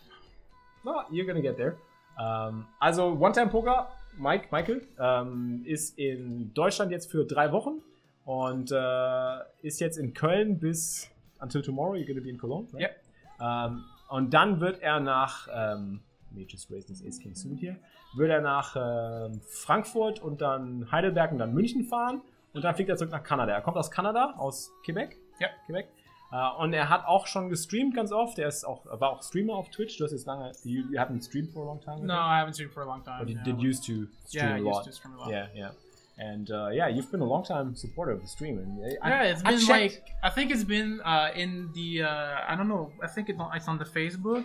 No, 0.85 1.05
you're 1.13 1.27
gonna 1.27 1.43
get 1.43 1.57
there. 1.57 1.77
Ähm, 2.19 2.67
also 2.81 3.13
One 3.13 3.33
Time 3.33 3.51
Poker, 3.51 3.87
Mike, 4.19 4.51
Michael, 4.51 4.81
ähm, 4.99 5.63
ist 5.65 5.97
in 5.99 6.51
Deutschland 6.55 6.91
jetzt 6.91 7.11
für 7.11 7.25
drei 7.25 7.53
Wochen 7.53 7.83
und 8.25 8.73
äh, 8.73 9.39
ist 9.63 9.79
jetzt 9.81 9.99
in 9.99 10.15
Köln 10.15 10.59
bis 10.59 11.09
until 11.41 11.63
tomorrow. 11.63 11.95
You're 11.95 12.07
gonna 12.09 12.21
be 12.21 12.31
in 12.31 12.39
Cologne, 12.39 12.67
right? 12.73 12.83
Yep. 12.83 12.97
Ähm, 13.41 13.85
und 14.09 14.35
dann 14.35 14.61
wird 14.61 14.81
er 14.83 15.01
nach, 15.01 15.49
ähm, 15.53 16.01
raise 16.37 16.87
this 16.87 17.05
Ace 17.05 17.19
King 17.21 17.35
Suit 17.35 17.59
hier, 17.59 17.77
wird 18.15 18.31
er 18.31 18.41
nach 18.41 18.77
ähm, 18.77 19.41
Frankfurt 19.47 20.21
und 20.21 20.41
dann 20.41 20.91
Heidelberg 20.91 21.33
und 21.33 21.39
dann 21.39 21.55
München 21.55 21.85
fahren 21.85 22.23
und 22.53 22.65
dann 22.65 22.75
fliegt 22.75 22.91
er 22.91 22.97
zurück 22.97 23.13
nach 23.13 23.23
Kanada. 23.23 23.53
Er 23.53 23.61
kommt 23.61 23.77
aus 23.77 23.91
Kanada, 23.91 24.35
aus 24.37 24.73
Quebec. 24.85 25.17
Ja. 25.39 25.49
Quebec. 25.67 25.89
Äh, 26.33 26.63
und 26.63 26.73
er 26.73 26.89
hat 26.89 27.07
auch 27.07 27.27
schon 27.27 27.49
gestreamt 27.49 27.95
ganz 27.95 28.13
oft. 28.13 28.39
Er 28.39 28.49
ist 28.49 28.65
auch, 28.65 28.85
war 28.87 29.11
auch 29.11 29.23
Streamer 29.23 29.55
auf 29.55 29.71
Twitch. 29.71 29.97
Du 29.99 30.05
hast 30.05 30.13
jetzt 30.13 30.27
lange, 30.27 30.53
you, 30.65 30.85
you 30.91 30.99
haven't 30.99 31.25
streamed 31.25 31.51
for 31.51 31.63
a 31.63 31.67
long 31.67 31.81
time. 31.81 32.05
No? 32.05 32.15
I 32.15 32.41
haven't 32.41 32.55
streamed 32.55 32.73
for 32.73 32.83
a 32.83 32.87
long 32.87 33.03
time. 33.05 33.19
But 33.21 33.29
you 33.29 33.37
yeah. 33.37 33.45
did 33.45 33.61
used 33.61 33.85
to 33.87 34.07
stream 34.27 34.45
yeah, 34.45 34.51
I 34.51 34.55
a 34.55 34.59
used 34.59 34.65
lot. 34.65 34.85
to 34.85 34.93
stream 34.93 35.15
a 35.15 35.19
lot. 35.19 35.31
Yeah, 35.31 35.47
yeah. 35.55 35.71
And 36.21 36.51
uh, 36.51 36.69
yeah, 36.69 36.89
you've 36.89 37.11
been 37.11 37.23
a 37.23 37.31
long 37.35 37.45
time 37.45 37.75
supporter 37.75 38.13
of 38.13 38.21
the 38.21 38.29
stream. 38.29 38.59
And 38.59 38.99
I, 39.03 39.09
Yeah, 39.09 39.23
it's 39.33 39.43
I 39.43 39.57
been 39.57 39.67
like 39.67 40.05
I 40.23 40.29
think 40.29 40.51
it's 40.51 40.65
been 40.65 41.01
uh, 41.01 41.31
in 41.35 41.71
the 41.75 42.03
uh, 42.03 42.41
I 42.47 42.55
don't 42.57 42.69
know 42.69 42.93
I 43.03 43.07
think 43.07 43.31
it's 43.31 43.41
on, 43.41 43.57
it's 43.57 43.69
on 43.69 43.79
the 43.79 43.87
Facebook. 43.87 44.45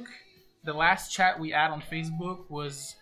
The 0.64 0.74
last 0.74 1.12
chat 1.12 1.38
we 1.38 1.50
had 1.52 1.72
on 1.72 1.82
Facebook 1.82 2.50
was 2.50 2.96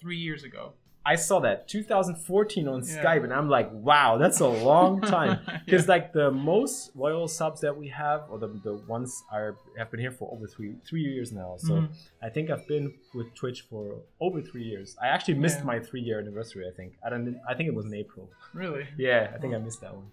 three 0.00 0.16
years 0.16 0.42
ago. 0.42 0.72
I 1.06 1.16
saw 1.16 1.40
that 1.40 1.68
2014 1.68 2.66
on 2.68 2.82
Yeah. 2.82 3.02
Skype, 3.04 3.24
and 3.24 3.32
I'm 3.32 3.48
like, 3.48 3.70
wow, 3.72 4.16
that's 4.18 4.40
a 4.40 4.46
long 4.46 5.00
time. 5.16 5.40
Yeah. 5.46 5.58
Because 5.64 5.86
like 5.88 6.12
the 6.12 6.30
most 6.30 6.96
loyal 6.96 7.28
subs 7.28 7.60
that 7.60 7.76
we 7.76 7.88
have, 7.88 8.22
or 8.30 8.38
the, 8.38 8.48
the 8.62 8.74
ones 8.88 9.22
are 9.30 9.56
have 9.78 9.90
been 9.90 10.00
here 10.00 10.10
for 10.12 10.32
over 10.32 10.46
three 10.46 10.74
three 10.88 11.02
years 11.02 11.30
now. 11.32 11.56
So 11.58 11.72
Mhm. 11.74 11.88
I 12.22 12.28
think 12.30 12.50
I've 12.50 12.66
been 12.66 12.94
with 13.14 13.34
Twitch 13.34 13.62
for 13.70 13.96
over 14.20 14.40
three 14.40 14.64
years. 14.64 14.96
I 15.02 15.08
actually 15.08 15.34
missed 15.34 15.58
Yeah. 15.60 15.64
my 15.72 15.78
three 15.80 16.00
year 16.00 16.18
anniversary. 16.20 16.66
I 16.66 16.74
think 16.74 16.94
I 17.04 17.10
don't. 17.10 17.38
I 17.48 17.54
think 17.54 17.68
it 17.68 17.74
was 17.74 17.86
in 17.86 17.94
April. 17.94 18.30
Really? 18.54 18.86
Yeah, 18.96 19.30
I 19.34 19.38
think 19.38 19.54
I 19.54 19.58
missed 19.58 19.80
that 19.82 19.94
one. 19.94 20.06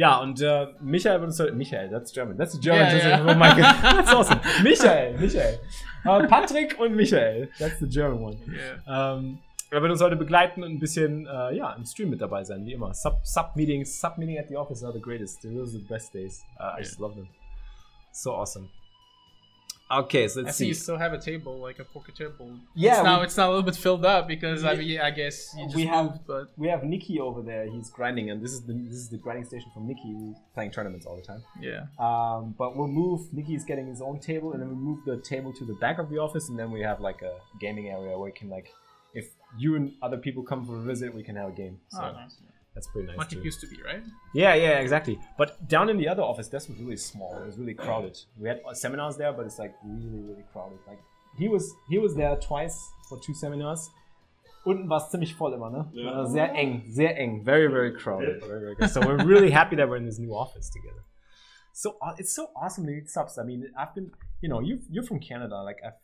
Ja, 0.00 0.16
und 0.16 0.40
äh, 0.40 0.68
Michael 0.80 1.18
benutzt 1.18 1.40
heute, 1.40 1.52
Michael, 1.52 1.90
that's 1.90 2.10
German. 2.10 2.38
That's 2.38 2.54
the 2.54 2.58
German 2.58 2.84
Yeah, 2.84 2.90
translation 2.90 3.26
yeah. 3.26 3.32
of 3.32 3.36
Michael. 3.36 3.62
That's 3.82 4.12
awesome. 4.14 4.40
Michael, 4.62 5.18
Michael. 5.18 5.60
Äh, 6.06 6.26
Patrick 6.26 6.80
und 6.80 6.96
Michael. 6.96 7.50
That's 7.58 7.78
the 7.80 7.86
German 7.86 8.22
one. 8.22 8.38
Yeah. 8.48 9.16
Ähm, 9.18 9.40
er 9.70 9.82
wird 9.82 9.92
uns 9.92 10.00
heute 10.00 10.16
begleiten 10.16 10.62
und 10.64 10.70
ein 10.70 10.78
bisschen 10.78 11.26
äh, 11.26 11.54
ja, 11.54 11.74
im 11.74 11.84
Stream 11.84 12.08
mit 12.08 12.22
dabei 12.22 12.44
sein, 12.44 12.64
wie 12.64 12.72
immer. 12.72 12.94
Sub, 12.94 13.20
Sub 13.24 13.54
Meetings, 13.56 14.00
Sub 14.00 14.16
Meeting 14.16 14.38
at 14.38 14.48
the 14.48 14.56
office 14.56 14.82
are 14.82 14.90
the 14.90 14.98
greatest. 14.98 15.42
Those 15.42 15.76
are 15.76 15.82
the 15.82 15.86
best 15.86 16.14
days. 16.14 16.42
Uh, 16.58 16.78
I 16.78 16.82
just 16.82 16.98
love 16.98 17.14
them. 17.14 17.28
So 18.10 18.32
awesome. 18.32 18.70
Okay, 19.90 20.28
so 20.28 20.42
let's 20.42 20.56
see 20.56 20.64
see. 20.64 20.68
you 20.68 20.74
still 20.74 20.96
have 20.98 21.12
a 21.12 21.18
table, 21.18 21.58
like 21.58 21.78
a 21.80 21.84
poker 21.84 22.12
table. 22.12 22.48
Yeah, 22.74 22.94
it's 22.98 23.04
now 23.04 23.22
it's 23.22 23.36
now 23.36 23.48
a 23.48 23.50
little 23.50 23.64
bit 23.64 23.74
filled 23.76 24.04
up 24.04 24.28
because 24.28 24.64
I 24.64 24.76
mean, 24.76 25.00
I 25.00 25.10
guess 25.10 25.52
you 25.58 25.64
just 25.64 25.74
We 25.76 25.86
have- 25.86 26.04
moved, 26.04 26.26
but 26.26 26.52
We 26.56 26.68
have 26.68 26.84
Nikki 26.84 27.18
over 27.18 27.42
there. 27.42 27.64
He's 27.68 27.90
grinding, 27.90 28.30
and 28.30 28.40
this 28.40 28.52
is 28.52 28.60
the 28.62 28.72
this 28.74 28.94
is 28.94 29.08
the 29.08 29.16
grinding 29.18 29.46
station 29.46 29.68
from 29.74 29.88
Nikki, 29.88 30.12
who's 30.12 30.36
playing 30.54 30.70
tournaments 30.70 31.06
all 31.06 31.16
the 31.16 31.22
time. 31.22 31.42
yeah, 31.60 31.86
Um, 31.98 32.54
but 32.56 32.76
we'll 32.76 32.86
move. 32.88 33.32
Nikki 33.32 33.54
is 33.54 33.64
getting 33.64 33.86
his 33.88 34.00
own 34.00 34.20
table, 34.20 34.52
and 34.52 34.62
then 34.62 34.68
we 34.68 34.76
move 34.76 35.04
the 35.04 35.16
table 35.16 35.52
to 35.54 35.64
the 35.64 35.74
back 35.74 35.98
of 35.98 36.08
the 36.08 36.18
office, 36.18 36.48
and 36.48 36.56
then 36.58 36.70
we 36.70 36.80
have 36.82 37.00
like 37.00 37.22
a 37.22 37.34
gaming 37.60 37.88
area 37.88 38.10
where 38.16 38.18
we 38.18 38.32
can 38.32 38.48
like, 38.48 38.68
if 39.12 39.26
you 39.58 39.74
and 39.74 39.92
other 40.02 40.18
people 40.18 40.42
come 40.44 40.64
for 40.64 40.76
a 40.76 40.82
visit, 40.82 41.12
we 41.12 41.24
can 41.24 41.34
have 41.34 41.48
a 41.48 41.52
game. 41.52 41.80
So 41.88 41.98
oh, 42.00 42.12
nice. 42.12 42.36
That's 42.74 42.86
pretty 42.88 43.08
nice. 43.08 43.18
Like 43.18 43.28
too. 43.30 43.40
it 43.40 43.44
used 43.44 43.60
to 43.60 43.66
be, 43.66 43.82
right? 43.82 44.02
Yeah, 44.34 44.54
yeah, 44.54 44.78
exactly. 44.78 45.18
But 45.36 45.68
down 45.68 45.88
in 45.88 45.96
the 45.96 46.08
other 46.08 46.22
office, 46.22 46.48
this 46.48 46.68
was 46.68 46.78
really 46.78 46.96
small. 46.96 47.36
It 47.42 47.46
was 47.46 47.58
really 47.58 47.74
crowded. 47.74 48.18
We 48.38 48.48
had 48.48 48.60
uh, 48.68 48.74
seminars 48.74 49.16
there, 49.16 49.32
but 49.32 49.46
it's 49.46 49.58
like 49.58 49.74
really, 49.84 50.20
really 50.22 50.44
crowded. 50.52 50.78
Like 50.86 51.00
he 51.36 51.48
was, 51.48 51.74
he 51.88 51.98
was 51.98 52.14
there 52.14 52.36
twice 52.36 52.78
for 53.08 53.18
two 53.24 53.34
seminars. 53.34 53.90
Unten 54.64 54.88
war 54.90 54.98
es 54.98 55.10
ziemlich 55.10 55.34
voll 55.34 55.54
immer, 55.54 55.70
ne? 55.70 55.88
Ja. 55.92 56.16
War 56.16 56.26
Sehr 56.26 56.52
eng, 56.54 56.84
sehr 56.86 57.16
eng. 57.16 57.44
Very, 57.44 57.68
very 57.68 57.92
crowded. 57.92 58.42
Very, 58.42 58.60
very 58.60 58.74
good. 58.74 58.90
So 58.90 59.00
we're 59.00 59.24
really 59.24 59.50
happy 59.50 59.74
that 59.76 59.88
we're 59.88 59.96
in 59.96 60.04
this 60.04 60.18
new 60.18 60.34
office 60.34 60.68
together. 60.68 61.02
So 61.72 61.96
uh, 62.02 62.12
it's 62.18 62.34
so 62.34 62.50
awesome 62.54 62.84
to 62.84 62.92
meet 62.92 63.08
subs. 63.08 63.38
I 63.38 63.44
mean, 63.44 63.70
I've 63.78 63.94
been, 63.94 64.10
you 64.42 64.50
know, 64.50 64.60
you 64.60 64.80
you're 64.90 65.04
from 65.04 65.18
Canada. 65.18 65.62
Like 65.62 65.78
I've, 65.84 65.94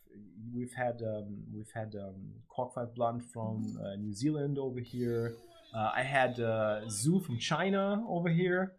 we've 0.55 0.73
had 0.73 1.03
um, 1.03 1.45
we've 1.55 1.71
had 1.75 1.95
um, 1.97 2.15
Cork 2.49 2.73
Five 2.75 2.95
Blunt 2.95 3.25
from 3.31 3.79
uh, 3.85 3.97
New 3.97 4.15
Zealand 4.15 4.59
over 4.59 4.81
here. 4.81 5.35
Uh, 5.77 5.91
I 5.95 6.03
had 6.03 6.41
uh, 6.41 6.89
Zoo 6.89 7.21
from 7.21 7.39
China 7.39 8.03
over 8.09 8.29
here. 8.31 8.73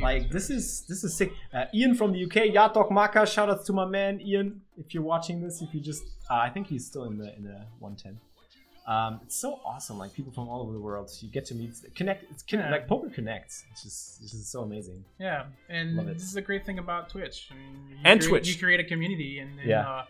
Like 0.00 0.30
this 0.30 0.48
is 0.50 0.82
this 0.88 1.04
is 1.04 1.14
sick. 1.16 1.32
Uh, 1.52 1.64
Ian 1.74 1.94
from 1.94 2.12
the 2.12 2.24
UK, 2.24 2.36
Yatok 2.56 2.90
Maka. 2.90 3.26
Shout 3.26 3.50
outs 3.50 3.66
to 3.66 3.72
my 3.74 3.84
man 3.84 4.20
Ian. 4.20 4.62
If 4.78 4.94
you're 4.94 5.02
watching 5.02 5.40
this, 5.42 5.60
if 5.60 5.74
you 5.74 5.80
just, 5.80 6.02
uh, 6.30 6.34
I 6.34 6.48
think 6.48 6.66
he's 6.68 6.86
still 6.86 7.04
in 7.04 7.18
the 7.18 7.28
in 7.36 7.44
the 7.44 7.58
110. 7.78 8.18
Um, 8.86 9.20
it's 9.22 9.36
so 9.36 9.60
awesome. 9.64 9.98
Like 9.98 10.12
people 10.14 10.32
from 10.32 10.48
all 10.48 10.60
over 10.62 10.72
the 10.72 10.80
world, 10.80 11.10
you 11.20 11.28
get 11.30 11.44
to 11.46 11.54
meet, 11.54 11.72
connect. 11.94 12.24
It's 12.32 12.42
con- 12.42 12.60
Yeah. 12.60 12.70
like 12.70 12.88
poker 12.88 13.10
connects. 13.10 13.64
It's 13.70 13.82
just 13.82 14.20
this 14.22 14.32
is 14.34 14.48
so 14.48 14.62
amazing. 14.62 15.04
Yeah, 15.20 15.44
and 15.68 15.98
this 16.08 16.22
is 16.24 16.36
a 16.36 16.42
great 16.42 16.64
thing 16.66 16.78
about 16.78 17.10
Twitch. 17.10 17.48
I 17.50 17.54
mean, 17.54 17.90
you 17.90 17.96
And 18.04 18.18
create, 18.20 18.28
Twitch. 18.30 18.48
you 18.48 18.58
create 18.58 18.80
a 18.80 18.84
community, 18.84 19.38
and, 19.40 19.58
and 19.60 19.68
Yeah. 19.68 19.88
uh, 19.88 20.04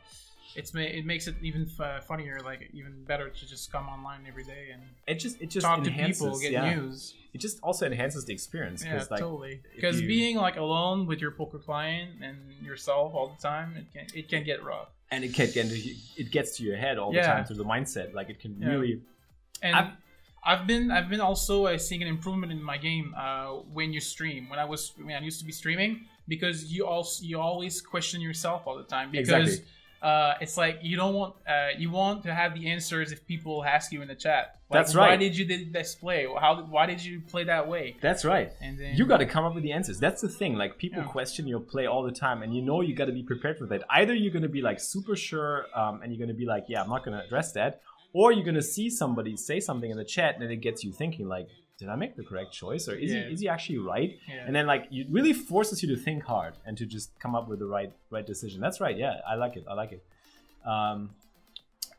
it's 0.57 0.75
it 0.75 1.05
makes 1.07 1.27
it 1.27 1.35
even 1.43 1.69
f- 1.79 2.05
funnier, 2.05 2.41
like 2.45 2.69
even 2.73 3.05
better 3.05 3.29
to 3.31 3.47
just 3.47 3.73
come 3.73 3.89
online 3.89 4.21
every 4.29 4.45
day 4.45 4.71
and 4.73 4.83
It 5.07 5.15
just 5.25 5.41
it 5.41 5.51
just 5.51 5.65
talk 5.67 5.83
to 5.85 5.91
people, 5.91 6.39
get 6.39 6.53
yeah. 6.53 6.75
news. 6.75 7.15
It 7.35 7.39
just 7.39 7.61
also 7.63 7.87
enhances 7.87 8.25
the 8.27 8.33
experience. 8.35 8.85
Yeah, 8.85 8.97
like, 9.11 9.21
totally. 9.21 9.61
Because 9.75 10.01
you- 10.01 10.07
being 10.09 10.37
like 10.37 10.57
alone 10.57 11.07
with 11.07 11.21
your 11.21 11.31
poker 11.31 11.59
client 11.59 12.11
and 12.23 12.37
yourself 12.63 13.15
all 13.15 13.29
the 13.35 13.41
time, 13.43 13.69
it 13.77 13.87
can 13.95 14.07
it 14.19 14.29
can 14.29 14.45
get 14.45 14.63
rough. 14.63 14.89
and 15.11 15.25
it 15.25 15.33
can 15.35 15.47
get 15.57 15.65
into, 15.67 15.77
it 16.23 16.31
gets 16.31 16.57
to 16.57 16.63
your 16.65 16.77
head 16.77 16.97
all 16.99 17.13
the 17.13 17.21
time 17.21 17.45
through 17.45 17.57
the 17.65 17.71
mindset. 17.77 18.15
Like 18.15 18.29
it 18.31 18.39
can 18.41 18.53
Yeah. 18.61 18.69
really 18.75 19.01
And 19.63 19.77
I've- 19.77 19.93
I've, 20.45 20.67
been 20.67 20.91
I've 20.91 21.09
been 21.09 21.21
also 21.21 21.67
uh, 21.67 21.79
seeing 21.79 22.03
an 22.03 22.09
improvement 22.09 22.51
in 22.51 22.61
my 22.73 22.77
game 22.77 23.15
uh, 23.17 23.49
when 23.77 23.93
you 23.93 24.01
stream. 24.01 24.49
When 24.51 24.59
I 24.59 24.65
was 24.65 24.81
when 25.07 25.15
I 25.15 25.21
used 25.31 25.39
to 25.43 25.47
be 25.47 25.53
streaming, 25.63 25.93
because 26.27 26.57
you 26.75 26.83
also 26.95 27.23
you 27.31 27.39
always 27.39 27.75
question 27.81 28.21
yourself 28.21 28.59
all 28.67 28.77
the 28.77 28.89
time 28.97 29.11
because. 29.13 29.29
Exactly. 29.49 29.67
Uh, 30.03 30.35
it's 30.41 30.57
like 30.57 30.81
you 30.83 30.97
don't 30.97 31.15
want 31.15 31.35
uh, 31.49 31.69
you 31.79 31.89
want 31.89 32.25
to 32.25 32.35
have 32.35 32.55
the 32.55 32.69
answers 32.69 33.13
if 33.13 33.25
people 33.25 33.65
ask 33.65 33.93
you 33.93 34.03
in 34.03 34.09
the 34.09 34.17
chat. 34.17 34.59
Like, 34.69 34.81
That's 34.87 34.95
Why 34.97 35.17
did 35.17 35.37
you 35.37 35.45
did 35.45 35.73
this 35.73 35.95
play? 35.95 36.27
How 36.41 36.65
why 36.65 36.87
did 36.87 37.05
you 37.05 37.21
play 37.21 37.45
that 37.45 37.69
way? 37.69 37.97
That's 38.01 38.25
right. 38.25 38.53
And 38.61 38.81
then 38.81 38.97
You 38.97 39.07
got 39.07 39.19
to 39.19 39.27
come 39.27 39.45
up 39.45 39.55
with 39.55 39.63
the 39.63 39.71
answers. 39.71 40.01
That's 40.01 40.21
the 40.21 40.29
thing. 40.29 40.55
Like 40.55 40.77
people 40.77 41.03
Yeah. 41.03 41.09
question 41.09 41.47
your 41.47 41.61
play 41.61 41.87
all 41.87 42.03
the 42.03 42.11
time, 42.11 42.43
and 42.43 42.53
you 42.53 42.63
know 42.63 42.81
you 42.81 42.97
got 42.97 43.05
to 43.05 43.13
be 43.13 43.23
prepared 43.23 43.59
for 43.59 43.67
that. 43.67 43.85
Either 43.91 44.13
you're 44.13 44.33
going 44.33 44.43
to 44.43 44.49
be 44.49 44.63
like 44.63 44.81
super 44.81 45.15
sure, 45.15 45.67
um, 45.75 46.03
and 46.03 46.11
you're 46.11 46.19
going 46.19 46.35
to 46.37 46.41
be 46.45 46.47
like, 46.47 46.65
yeah, 46.69 46.83
I'm 46.83 46.89
not 46.89 47.05
going 47.05 47.17
to 47.17 47.25
address 47.25 47.53
that, 47.53 47.81
or 48.13 48.33
you're 48.33 48.45
going 48.45 48.57
to 48.57 48.63
see 48.63 48.91
somebody 48.91 49.37
say 49.37 49.61
something 49.61 49.91
in 49.91 49.97
the 49.97 50.05
chat, 50.05 50.35
and 50.41 50.51
it 50.51 50.57
gets 50.57 50.83
you 50.83 50.93
thinking, 50.93 51.29
like, 51.29 51.49
did 51.79 51.89
I 51.89 51.97
make 51.97 52.17
the 52.17 52.23
correct 52.23 52.53
choice, 52.53 52.89
or 52.89 52.95
is 52.95 53.13
Yeah. 53.13 53.27
he 53.27 53.33
is 53.35 53.41
he 53.41 53.49
actually 53.49 53.79
right? 53.79 54.19
Yeah. 54.29 54.45
And 54.47 54.55
then 54.55 54.67
like 54.67 54.87
it 54.93 55.09
really 55.11 55.33
forces 55.33 55.83
you 55.83 55.89
to 55.95 56.01
think 56.01 56.23
hard 56.25 56.55
and 56.67 56.77
to 56.79 56.87
just 56.87 57.11
come 57.19 57.35
up 57.35 57.49
with 57.49 57.59
the 57.59 57.67
right 57.67 57.93
right 58.11 58.27
decision. 58.27 58.61
That's 58.61 58.81
right. 58.81 58.97
Yeah, 58.97 59.21
I 59.27 59.35
like 59.35 59.57
it. 59.57 59.65
I 59.69 59.75
like 59.75 59.93
it. 59.93 60.03
Um, 60.67 61.11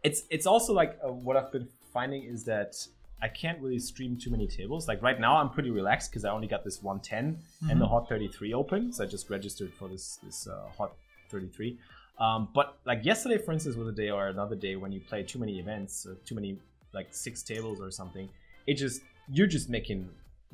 it's 0.04 0.24
it's 0.30 0.46
also 0.46 0.74
like 0.74 0.98
uh, 1.06 1.12
what 1.12 1.36
I've 1.38 1.52
been 1.52 1.68
finding 1.92 2.24
is 2.24 2.44
that 2.46 2.88
I 3.22 3.28
can't 3.30 3.60
really 3.62 3.80
stream 3.80 4.18
too 4.18 4.30
many 4.30 4.48
tables. 4.48 4.88
Like 4.88 5.02
right 5.02 5.20
now, 5.20 5.38
I'm 5.38 5.50
pretty 5.50 5.70
relaxed 5.72 6.12
because 6.12 6.26
I 6.26 6.32
only 6.32 6.48
got 6.48 6.64
this 6.64 6.84
110 6.84 7.70
and 7.70 7.80
the 7.82 7.88
Hot 7.88 8.10
33 8.10 8.54
open, 8.54 8.92
so 8.92 9.04
I 9.04 9.08
just 9.08 9.30
registered 9.30 9.74
for 9.74 9.88
this 9.88 10.18
this 10.24 10.48
uh, 10.48 10.68
Hot 10.78 10.94
33. 11.30 11.78
Um, 12.20 12.50
but 12.54 12.78
like 12.86 13.04
yesterday, 13.04 13.38
for 13.38 13.52
instance, 13.54 13.76
was 13.76 13.88
a 13.88 13.92
day 13.92 14.10
or 14.12 14.28
another 14.28 14.56
day 14.56 14.76
when 14.76 14.92
you 14.92 15.00
play 15.00 15.24
too 15.24 15.40
many 15.40 15.58
events, 15.60 16.06
too 16.26 16.36
many 16.36 16.58
like 16.94 17.08
six 17.12 17.42
tables 17.44 17.80
or 17.82 17.90
something. 17.92 18.30
It 18.68 18.76
just 18.76 19.02
you're 19.30 19.48
just 19.48 19.70
making 19.70 20.10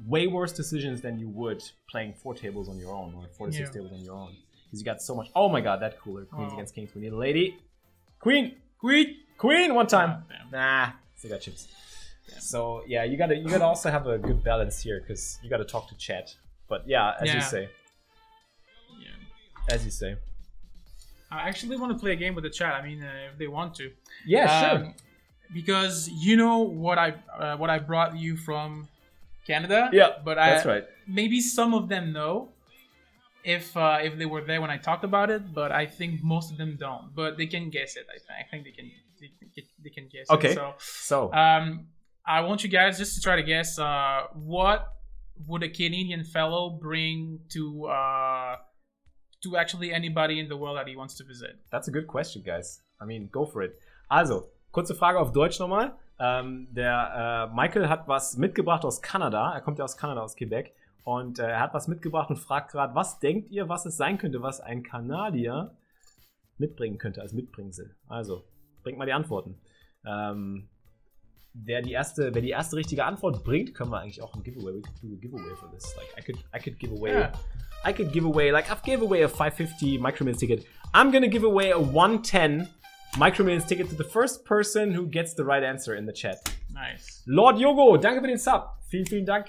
way 0.07 0.27
worse 0.27 0.51
decisions 0.53 1.01
than 1.01 1.19
you 1.19 1.27
would 1.29 1.61
playing 1.89 2.13
four 2.13 2.33
tables 2.33 2.69
on 2.69 2.77
your 2.79 2.93
own 2.93 3.13
or 3.15 3.25
four 3.37 3.47
to 3.47 3.53
six 3.53 3.67
Yeah. 3.69 3.73
tables 3.81 3.91
on 3.91 3.99
your 3.99 4.15
own 4.15 4.35
because 4.65 4.79
you 4.79 4.85
got 4.85 5.01
so 5.01 5.15
much. 5.15 5.29
Oh 5.35 5.49
my 5.49 5.61
god, 5.61 5.81
that 5.81 5.99
cooler 5.99 6.25
queens 6.25 6.51
Oh. 6.51 6.55
against 6.55 6.75
kings. 6.75 6.93
We 6.95 7.01
need 7.01 7.13
a 7.13 7.17
lady. 7.17 7.57
Queen, 8.19 8.55
queen, 8.79 9.17
queen. 9.37 9.73
One 9.75 9.87
time. 9.87 10.23
Ah. 10.31 10.45
Nah, 10.51 10.91
still 11.17 11.31
got 11.31 11.41
chips. 11.41 11.67
So 12.39 12.83
yeah, 12.87 13.03
you 13.03 13.17
gotta 13.17 13.35
you 13.35 13.49
gotta 13.49 13.65
also 13.65 13.89
have 13.89 14.05
a 14.07 14.17
good 14.17 14.43
balance 14.43 14.81
here 14.81 14.99
because 15.01 15.39
you 15.43 15.49
gotta 15.49 15.65
talk 15.65 15.89
to 15.89 15.97
chat. 15.97 16.35
But 16.67 16.87
yeah, 16.87 17.15
as 17.19 17.33
you 17.33 17.41
say, 17.41 17.69
Yeah. 19.01 19.73
as 19.75 19.83
you 19.85 19.91
say. 19.91 20.15
I 21.31 21.47
actually 21.47 21.77
want 21.77 21.91
to 21.93 21.99
play 21.99 22.11
a 22.13 22.15
game 22.15 22.33
with 22.35 22.43
the 22.43 22.49
chat. 22.49 22.73
I 22.73 22.81
mean, 22.87 23.03
uh, 23.03 23.29
if 23.31 23.37
they 23.37 23.47
want 23.47 23.75
to. 23.75 23.91
Yeah, 24.25 24.77
sure. 24.77 24.93
Because 25.53 26.07
you 26.09 26.35
know 26.35 26.59
what 26.59 26.97
I 26.97 27.15
uh, 27.37 27.57
what 27.57 27.69
I 27.69 27.79
brought 27.79 28.15
you 28.17 28.37
from 28.37 28.87
Canada. 29.47 29.89
Yeah, 29.91 30.09
but 30.23 30.37
I, 30.37 30.49
That's 30.51 30.65
right. 30.65 30.85
Maybe 31.07 31.41
some 31.41 31.73
of 31.73 31.89
them 31.89 32.13
know 32.13 32.49
if 33.43 33.75
uh, 33.75 33.97
if 34.01 34.17
they 34.17 34.25
were 34.25 34.41
there 34.41 34.61
when 34.61 34.69
I 34.69 34.77
talked 34.77 35.03
about 35.03 35.29
it, 35.31 35.53
but 35.53 35.71
I 35.71 35.85
think 35.87 36.21
most 36.23 36.51
of 36.51 36.57
them 36.57 36.77
don't. 36.79 37.15
But 37.15 37.37
they 37.37 37.47
can 37.47 37.69
guess 37.69 37.95
it. 37.95 38.05
I 38.13 38.19
think 38.19 38.29
I 38.39 38.43
think 38.49 38.63
they 38.65 38.71
can 38.71 38.91
they, 39.19 39.27
can- 39.55 39.69
they 39.83 39.89
can 39.89 40.07
guess 40.11 40.29
Okay. 40.29 40.51
it. 40.51 40.55
So 40.55 40.73
So 40.79 41.33
um, 41.33 41.87
I 42.25 42.41
want 42.41 42.63
you 42.63 42.69
guys 42.69 42.97
just 42.97 43.15
to 43.15 43.21
try 43.21 43.35
to 43.35 43.43
guess 43.43 43.79
uh, 43.79 44.23
what 44.33 44.87
would 45.47 45.63
a 45.63 45.69
Canadian 45.69 46.23
fellow 46.23 46.69
bring 46.69 47.39
to 47.49 47.85
uh, 47.87 48.55
to 49.43 49.57
actually 49.57 49.91
anybody 49.93 50.39
in 50.39 50.47
the 50.49 50.57
world 50.57 50.77
that 50.77 50.87
he 50.87 50.95
wants 50.95 51.15
to 51.15 51.23
visit. 51.23 51.57
That's 51.71 51.87
a 51.87 51.91
good 51.91 52.07
question, 52.07 52.43
guys. 52.45 52.81
I 53.01 53.05
mean, 53.05 53.29
go 53.31 53.45
for 53.45 53.61
it. 53.63 53.79
Also, 54.11 54.47
kurze 54.71 54.95
Frage 54.95 55.19
auf 55.19 55.31
Deutsch 55.31 55.59
nochmal. 55.59 55.95
Ähm, 56.19 56.67
der 56.71 57.49
äh, 57.49 57.55
Michael 57.55 57.87
hat 57.87 58.07
was 58.07 58.37
mitgebracht 58.37 58.83
aus 58.83 59.01
Kanada. 59.01 59.53
Er 59.53 59.61
kommt 59.61 59.79
ja 59.79 59.85
aus 59.85 59.97
Kanada, 59.97 60.21
aus 60.21 60.35
Quebec. 60.35 60.73
Und 61.03 61.39
äh, 61.39 61.49
er 61.49 61.59
hat 61.61 61.73
was 61.73 61.87
mitgebracht 61.87 62.29
und 62.29 62.37
fragt 62.37 62.71
gerade, 62.71 62.93
was 62.93 63.19
denkt 63.19 63.49
ihr, 63.49 63.69
was 63.69 63.85
es 63.85 63.97
sein 63.97 64.17
könnte, 64.17 64.41
was 64.41 64.59
ein 64.59 64.83
Kanadier 64.83 65.75
mitbringen 66.57 66.97
könnte 66.97 67.21
als 67.21 67.33
Mitbringsel? 67.33 67.95
Also, 68.07 68.43
bringt 68.83 68.97
mal 68.97 69.05
die 69.05 69.13
Antworten. 69.13 69.59
Ähm, 70.05 70.69
wer, 71.53 71.81
die 71.81 71.93
erste, 71.93 72.35
wer 72.35 72.41
die 72.41 72.49
erste 72.49 72.75
richtige 72.75 73.05
Antwort 73.05 73.43
bringt, 73.43 73.73
können 73.73 73.91
wir 73.91 73.99
eigentlich 73.99 74.21
auch 74.21 74.35
ein 74.35 74.43
Giveaway. 74.43 74.73
We 74.73 74.81
could 74.81 75.01
do 75.01 75.13
a 75.13 75.19
giveaway 75.19 75.55
for 75.55 75.71
this. 75.71 75.95
Like, 75.95 76.13
I 76.17 76.21
could, 76.21 76.37
I 76.53 76.59
could 76.59 76.79
give 76.79 76.91
away. 76.91 77.11
Yeah. 77.11 77.31
I 77.85 77.93
could 77.93 78.11
give 78.11 78.25
away, 78.25 78.51
like, 78.51 78.69
I've 78.69 78.83
gave 78.83 79.01
away 79.01 79.23
a 79.23 79.29
550 79.29 79.99
Micromills 79.99 80.37
ticket. 80.37 80.65
I'm 80.93 81.11
gonna 81.11 81.29
give 81.29 81.45
away 81.45 81.71
a 81.71 81.79
110 81.79 82.67
Micromills 83.15 83.67
ticket 83.67 83.89
to 83.89 83.95
the 83.95 84.03
first 84.03 84.45
person 84.45 84.93
who 84.93 85.05
gets 85.07 85.33
the 85.33 85.43
right 85.43 85.63
answer 85.63 85.95
in 85.95 86.05
the 86.05 86.13
chat. 86.13 86.37
Nice. 86.73 87.23
Lord 87.27 87.55
Yogo, 87.57 87.97
danke 87.97 88.21
für 88.21 88.27
den 88.27 88.37
Sub. 88.37 88.77
Vielen, 88.89 89.05
vielen 89.05 89.25
Dank. 89.25 89.47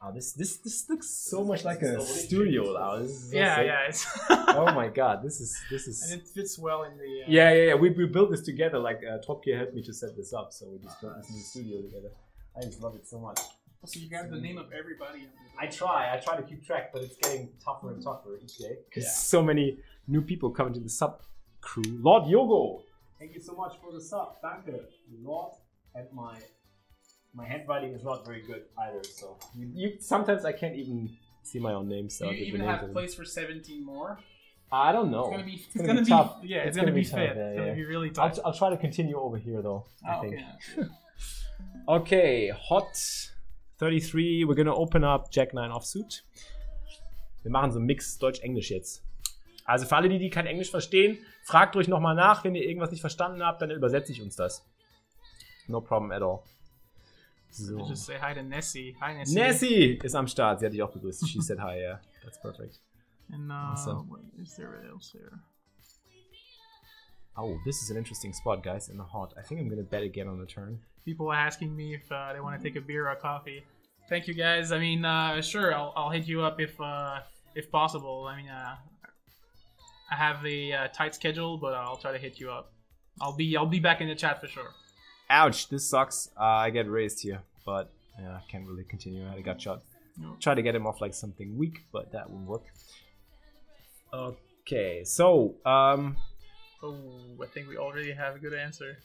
Oh, 0.00 0.12
this, 0.12 0.34
this, 0.34 0.58
this 0.58 0.88
looks 0.88 1.08
so 1.08 1.42
much 1.42 1.64
like 1.64 1.82
a 1.82 2.00
studio 2.00 2.72
now. 2.74 2.98
This 2.98 3.10
is 3.10 3.30
so 3.30 3.36
Yeah, 3.36 3.56
sick. 3.56 3.66
yeah. 3.66 3.88
It's 3.88 4.06
Oh 4.54 4.72
my 4.72 4.88
god, 4.88 5.22
this 5.22 5.40
is, 5.40 5.56
this 5.70 5.88
is. 5.88 6.02
and 6.10 6.20
it 6.20 6.28
fits 6.28 6.58
well 6.58 6.84
in 6.84 6.96
the. 6.96 7.22
Uh, 7.24 7.26
Yeah, 7.28 7.50
yeah, 7.52 7.62
yeah. 7.68 7.74
We, 7.74 7.90
we 7.90 8.06
built 8.06 8.30
this 8.30 8.42
together. 8.42 8.78
Like 8.78 9.00
uh, 9.04 9.18
Top 9.18 9.42
Gear 9.42 9.56
helped 9.58 9.74
me 9.74 9.82
to 9.82 9.92
set 9.92 10.16
this 10.16 10.32
up, 10.32 10.52
so 10.52 10.66
we 10.70 10.78
just 10.78 11.00
built 11.00 11.14
this 11.16 11.30
new 11.30 11.40
studio 11.42 11.82
together. 11.82 12.10
I 12.56 12.60
just 12.64 12.80
love 12.80 12.94
it 12.94 13.06
so 13.08 13.18
much. 13.18 13.40
So 13.84 13.98
you 13.98 14.08
got 14.08 14.30
the 14.30 14.36
name 14.40 14.58
of 14.58 14.66
everybody. 14.72 15.28
I 15.58 15.66
try, 15.66 16.12
I 16.14 16.18
try 16.18 16.36
to 16.36 16.42
keep 16.42 16.64
track, 16.64 16.92
but 16.92 17.02
it's 17.02 17.16
getting 17.16 17.48
tougher 17.64 17.90
and 17.92 18.02
tougher 18.02 18.38
each 18.42 18.58
day 18.58 18.76
because 18.88 19.04
Yeah. 19.04 19.10
so 19.10 19.42
many 19.42 19.78
new 20.06 20.20
people 20.22 20.50
coming 20.50 20.72
to 20.74 20.80
the 20.80 20.88
sub 20.88 21.20
crew. 21.68 21.82
Lord 22.08 22.24
Yogo, 22.32 22.82
thank 23.18 23.34
you 23.34 23.40
so 23.48 23.54
much 23.62 23.74
for 23.82 23.90
the 23.92 24.00
sub. 24.00 24.28
Danke, 24.42 24.74
Lord. 25.22 25.52
And 25.94 26.06
my 26.12 26.36
my 27.34 27.46
handwriting 27.52 27.92
is 27.98 28.02
not 28.04 28.24
very 28.24 28.42
good 28.50 28.62
either, 28.84 29.02
so 29.18 29.26
you, 29.58 29.64
you 29.80 29.88
sometimes 30.00 30.44
I 30.44 30.52
can't 30.52 30.76
even 30.82 30.98
see 31.42 31.58
my 31.58 31.72
own 31.78 31.88
name. 31.88 32.08
So 32.10 32.24
Do 32.24 32.28
I'll 32.28 32.32
you 32.34 32.38
give 32.44 32.48
even 32.54 32.60
the 32.66 32.72
have 32.72 32.82
of 32.84 32.92
place 32.92 33.14
for 33.14 33.24
17 33.24 33.84
more? 33.84 34.18
I 34.70 34.90
don't 34.92 35.10
know. 35.10 35.26
It's 35.26 35.30
gonna 35.36 35.44
be. 35.44 35.54
It's, 35.54 35.74
gonna 35.76 35.86
gonna, 35.86 36.00
be 36.00 36.04
be, 36.04 36.10
tough. 36.10 36.30
Yeah, 36.42 36.58
It's 36.58 36.68
it's, 36.68 36.76
gonna 36.76 36.86
gonna, 36.88 36.94
be 36.94 37.02
be 37.02 37.08
tough, 37.08 37.18
fit. 37.20 37.36
yeah, 37.36 37.46
it's 37.48 37.56
gonna 37.58 37.68
yeah. 37.68 37.74
be 37.74 37.84
really 37.84 38.08
I'll, 38.18 38.30
tough. 38.30 38.38
I'll 38.44 38.52
try 38.52 38.70
to 38.70 38.76
continue 38.76 39.16
over 39.18 39.38
here 39.38 39.62
though. 39.62 39.84
I 40.06 40.16
Oh, 40.16 40.20
think. 40.22 40.34
okay. 40.34 40.88
Okay, 41.88 42.48
Hot 42.68 42.92
33. 43.78 44.44
We're 44.44 44.54
gonna 44.54 44.74
open 44.74 45.04
up 45.04 45.30
Jack 45.30 45.54
9 45.54 45.70
Offsuit. 45.70 46.22
Wir 47.42 47.50
machen 47.52 47.70
so 47.70 47.78
einen 47.78 47.86
Mix 47.86 48.18
Deutsch-Englisch 48.18 48.70
jetzt. 48.72 49.02
Also 49.66 49.86
für 49.86 49.96
alle, 49.96 50.08
die, 50.08 50.18
die 50.18 50.30
kein 50.30 50.46
Englisch 50.46 50.70
verstehen, 50.70 51.18
fragt 51.42 51.74
ruhig 51.76 51.88
nochmal 51.88 52.14
nach. 52.14 52.44
Wenn 52.44 52.54
ihr 52.54 52.62
irgendwas 52.64 52.90
nicht 52.90 53.00
verstanden 53.00 53.42
habt, 53.42 53.60
dann 53.60 53.70
übersetze 53.70 54.12
ich 54.12 54.22
uns 54.22 54.36
das. 54.36 54.64
No 55.68 55.80
problem 55.80 56.12
at 56.12 56.22
all. 56.22 56.42
So. 57.50 57.78
Just 57.88 58.06
say 58.06 58.18
hi 58.20 58.34
to 58.34 58.42
Nessie. 58.42 58.96
Hi 59.00 59.14
Nessie. 59.14 59.34
Nessie 59.34 59.98
ist 60.02 60.14
am 60.14 60.28
Start. 60.28 60.60
Sie 60.60 60.66
hat 60.66 60.72
dich 60.72 60.82
auch 60.82 60.92
begrüßt. 60.92 61.28
She 61.28 61.40
said 61.40 61.58
hi, 61.58 61.78
yeah. 61.78 62.00
That's 62.22 62.40
perfect. 62.40 62.80
And 63.32 63.50
uh, 63.50 63.72
Awesome. 63.72 64.08
what 64.08 64.20
is 64.40 64.54
there 64.56 64.78
else 64.88 65.12
there? 65.12 65.40
Oh, 67.38 67.58
this 67.64 67.82
is 67.82 67.90
an 67.90 67.96
interesting 67.96 68.32
spot, 68.32 68.62
guys, 68.62 68.88
in 68.88 68.96
the 68.96 69.04
hot. 69.04 69.34
I 69.36 69.42
think 69.42 69.60
I'm 69.60 69.68
gonna 69.68 69.82
bet 69.82 70.02
again 70.02 70.28
on 70.28 70.38
the 70.38 70.46
turn. 70.46 70.80
People 71.04 71.28
are 71.28 71.36
asking 71.36 71.74
me 71.74 71.94
if 71.94 72.10
uh, 72.10 72.32
they 72.32 72.40
want 72.40 72.60
to 72.60 72.62
take 72.62 72.76
a 72.76 72.80
beer 72.80 73.06
or 73.06 73.12
a 73.12 73.16
coffee. 73.16 73.62
Thank 74.08 74.26
you 74.28 74.34
guys. 74.34 74.70
I 74.72 74.78
mean, 74.78 75.04
uh, 75.04 75.40
sure, 75.42 75.74
I'll, 75.74 75.92
I'll 75.96 76.10
hit 76.10 76.26
you 76.26 76.42
up 76.42 76.60
if 76.60 76.80
uh, 76.80 77.20
if 77.54 77.70
possible. 77.70 78.26
I 78.26 78.36
mean, 78.36 78.48
uh, 78.48 78.76
I 80.10 80.14
have 80.14 80.44
a 80.46 80.72
uh, 80.72 80.88
tight 80.88 81.14
schedule, 81.14 81.58
but 81.58 81.74
I'll 81.74 81.96
try 81.96 82.12
to 82.12 82.18
hit 82.18 82.38
you 82.38 82.50
up. 82.50 82.72
I'll 83.20 83.34
be 83.36 83.56
I'll 83.56 83.66
be 83.66 83.80
back 83.80 84.00
in 84.00 84.08
the 84.08 84.14
chat 84.14 84.40
for 84.40 84.46
sure. 84.46 84.70
Ouch, 85.30 85.68
this 85.68 85.88
sucks. 85.88 86.28
Uh, 86.38 86.44
I 86.44 86.70
get 86.70 86.88
raised 86.88 87.20
here, 87.22 87.40
but 87.64 87.90
yeah, 88.20 88.34
I 88.36 88.42
can't 88.50 88.66
really 88.68 88.84
continue. 88.84 89.26
I 89.28 89.40
got 89.40 89.60
shot. 89.60 89.82
No. 90.18 90.36
Try 90.40 90.54
to 90.54 90.62
get 90.62 90.74
him 90.74 90.86
off 90.86 91.00
like 91.00 91.14
something 91.14 91.56
weak, 91.58 91.80
but 91.92 92.12
that 92.12 92.30
won't 92.30 92.46
work. 92.46 92.62
Okay, 94.12 95.02
so 95.04 95.54
um, 95.64 96.16
Oh, 96.82 96.96
I 97.42 97.46
think 97.46 97.68
we 97.68 97.76
already 97.76 98.12
have 98.12 98.36
a 98.36 98.38
good 98.38 98.54
answer. 98.54 98.98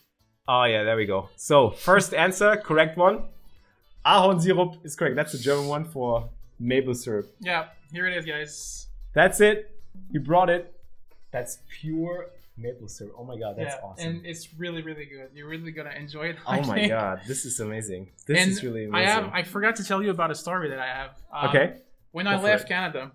oh 0.48 0.64
yeah, 0.66 0.84
there 0.84 0.96
we 0.96 1.06
go. 1.06 1.30
So 1.36 1.70
first 1.72 2.14
answer, 2.14 2.56
correct 2.58 2.98
one. 2.98 3.24
Ahornsirup 4.06 4.86
is 4.86 4.96
correct. 4.96 5.16
That's 5.16 5.32
the 5.32 5.38
German 5.38 5.68
one 5.68 5.86
for 5.86 6.30
maple 6.60 6.94
syrup. 6.94 7.28
Yeah, 7.40 7.68
here 7.92 8.08
it 8.08 8.18
is, 8.18 8.26
guys. 8.26 8.88
That's 9.14 9.42
it. 9.42 9.80
You 10.12 10.20
brought 10.20 10.50
it. 10.50 10.74
That's 11.32 11.60
pure 11.80 12.30
maple 12.58 12.88
syrup. 12.88 13.16
Oh 13.18 13.24
my 13.24 13.38
god, 13.38 13.56
that's 13.58 13.76
yeah, 13.76 13.88
awesome. 13.88 14.08
and 14.08 14.26
it's 14.26 14.54
really 14.56 14.82
really 14.82 15.06
good. 15.06 15.30
You're 15.34 15.48
really 15.48 15.72
gonna 15.72 15.92
enjoy 15.92 16.28
it. 16.28 16.38
oh 16.48 16.62
my 16.64 16.76
think. 16.76 16.90
god, 16.90 17.22
this 17.28 17.46
is 17.46 17.60
amazing. 17.60 18.10
This 18.28 18.40
and 18.40 18.52
is 18.52 18.64
really 18.64 18.86
I 18.86 18.88
amazing. 18.88 19.08
have 19.08 19.34
I 19.34 19.44
forgot 19.44 19.76
to 19.78 19.84
tell 19.84 20.02
you 20.04 20.12
about 20.12 20.32
a 20.32 20.36
story 20.36 20.70
that 20.70 20.80
I 20.80 20.88
have. 20.88 21.12
Um, 21.34 21.50
okay. 21.50 21.78
When 22.12 22.26
Go 22.26 22.32
I 22.32 22.42
left 22.42 22.66
it. 22.66 22.68
Canada, 22.68 23.12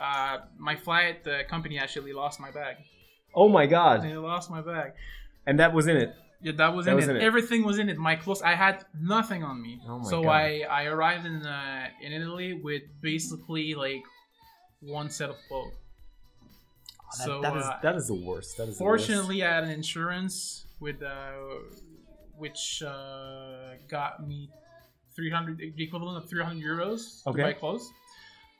uh, 0.00 0.38
my 0.58 0.76
flight 0.76 1.24
the 1.24 1.42
company 1.48 1.78
actually 1.78 2.12
lost 2.12 2.40
my 2.40 2.50
bag. 2.50 2.76
Oh 3.34 3.48
my 3.48 3.66
god. 3.66 4.02
They 4.02 4.16
lost 4.16 4.50
my 4.50 4.60
bag. 4.60 4.92
And 5.46 5.58
that 5.58 5.72
was 5.72 5.86
in 5.88 5.96
it. 5.96 6.14
Yeah, 6.40 6.52
that 6.56 6.74
was, 6.74 6.86
That 6.86 6.92
in, 6.92 6.96
was 6.96 7.06
it. 7.08 7.10
in 7.12 7.16
it. 7.16 7.22
Everything 7.22 7.64
was 7.64 7.78
in 7.78 7.88
it. 7.88 7.96
My 7.96 8.16
clothes. 8.16 8.42
I 8.42 8.54
had 8.54 8.84
nothing 9.00 9.44
on 9.44 9.62
me. 9.62 9.80
Oh 9.88 9.98
my 9.98 10.10
so 10.10 10.22
God. 10.22 10.30
I 10.30 10.60
I 10.68 10.84
arrived 10.84 11.24
in 11.24 11.46
uh, 11.46 11.86
in 12.00 12.12
Italy 12.12 12.52
with 12.54 12.82
basically 13.00 13.74
like 13.74 14.02
one 14.80 15.08
set 15.08 15.30
of 15.30 15.36
clothes. 15.48 15.72
That, 17.18 17.24
so 17.24 17.40
that 17.40 17.56
is 17.56 17.64
uh, 17.64 17.76
that 17.82 17.96
is 17.96 18.06
the 18.08 18.14
worst. 18.14 18.56
That 18.56 18.68
is 18.68 18.78
the 18.78 18.84
worst. 18.84 19.06
fortunately, 19.06 19.44
I 19.44 19.54
had 19.54 19.64
an 19.64 19.70
insurance 19.70 20.64
with 20.80 21.02
uh, 21.02 21.32
which 22.36 22.82
uh, 22.82 23.74
got 23.88 24.26
me 24.26 24.48
three 25.14 25.30
hundred 25.30 25.58
the 25.58 25.84
equivalent 25.84 26.22
of 26.22 26.28
three 26.30 26.42
hundred 26.42 26.64
euros 26.64 27.26
Okay. 27.26 27.38
to 27.42 27.46
buy 27.48 27.52
clothes. 27.52 27.90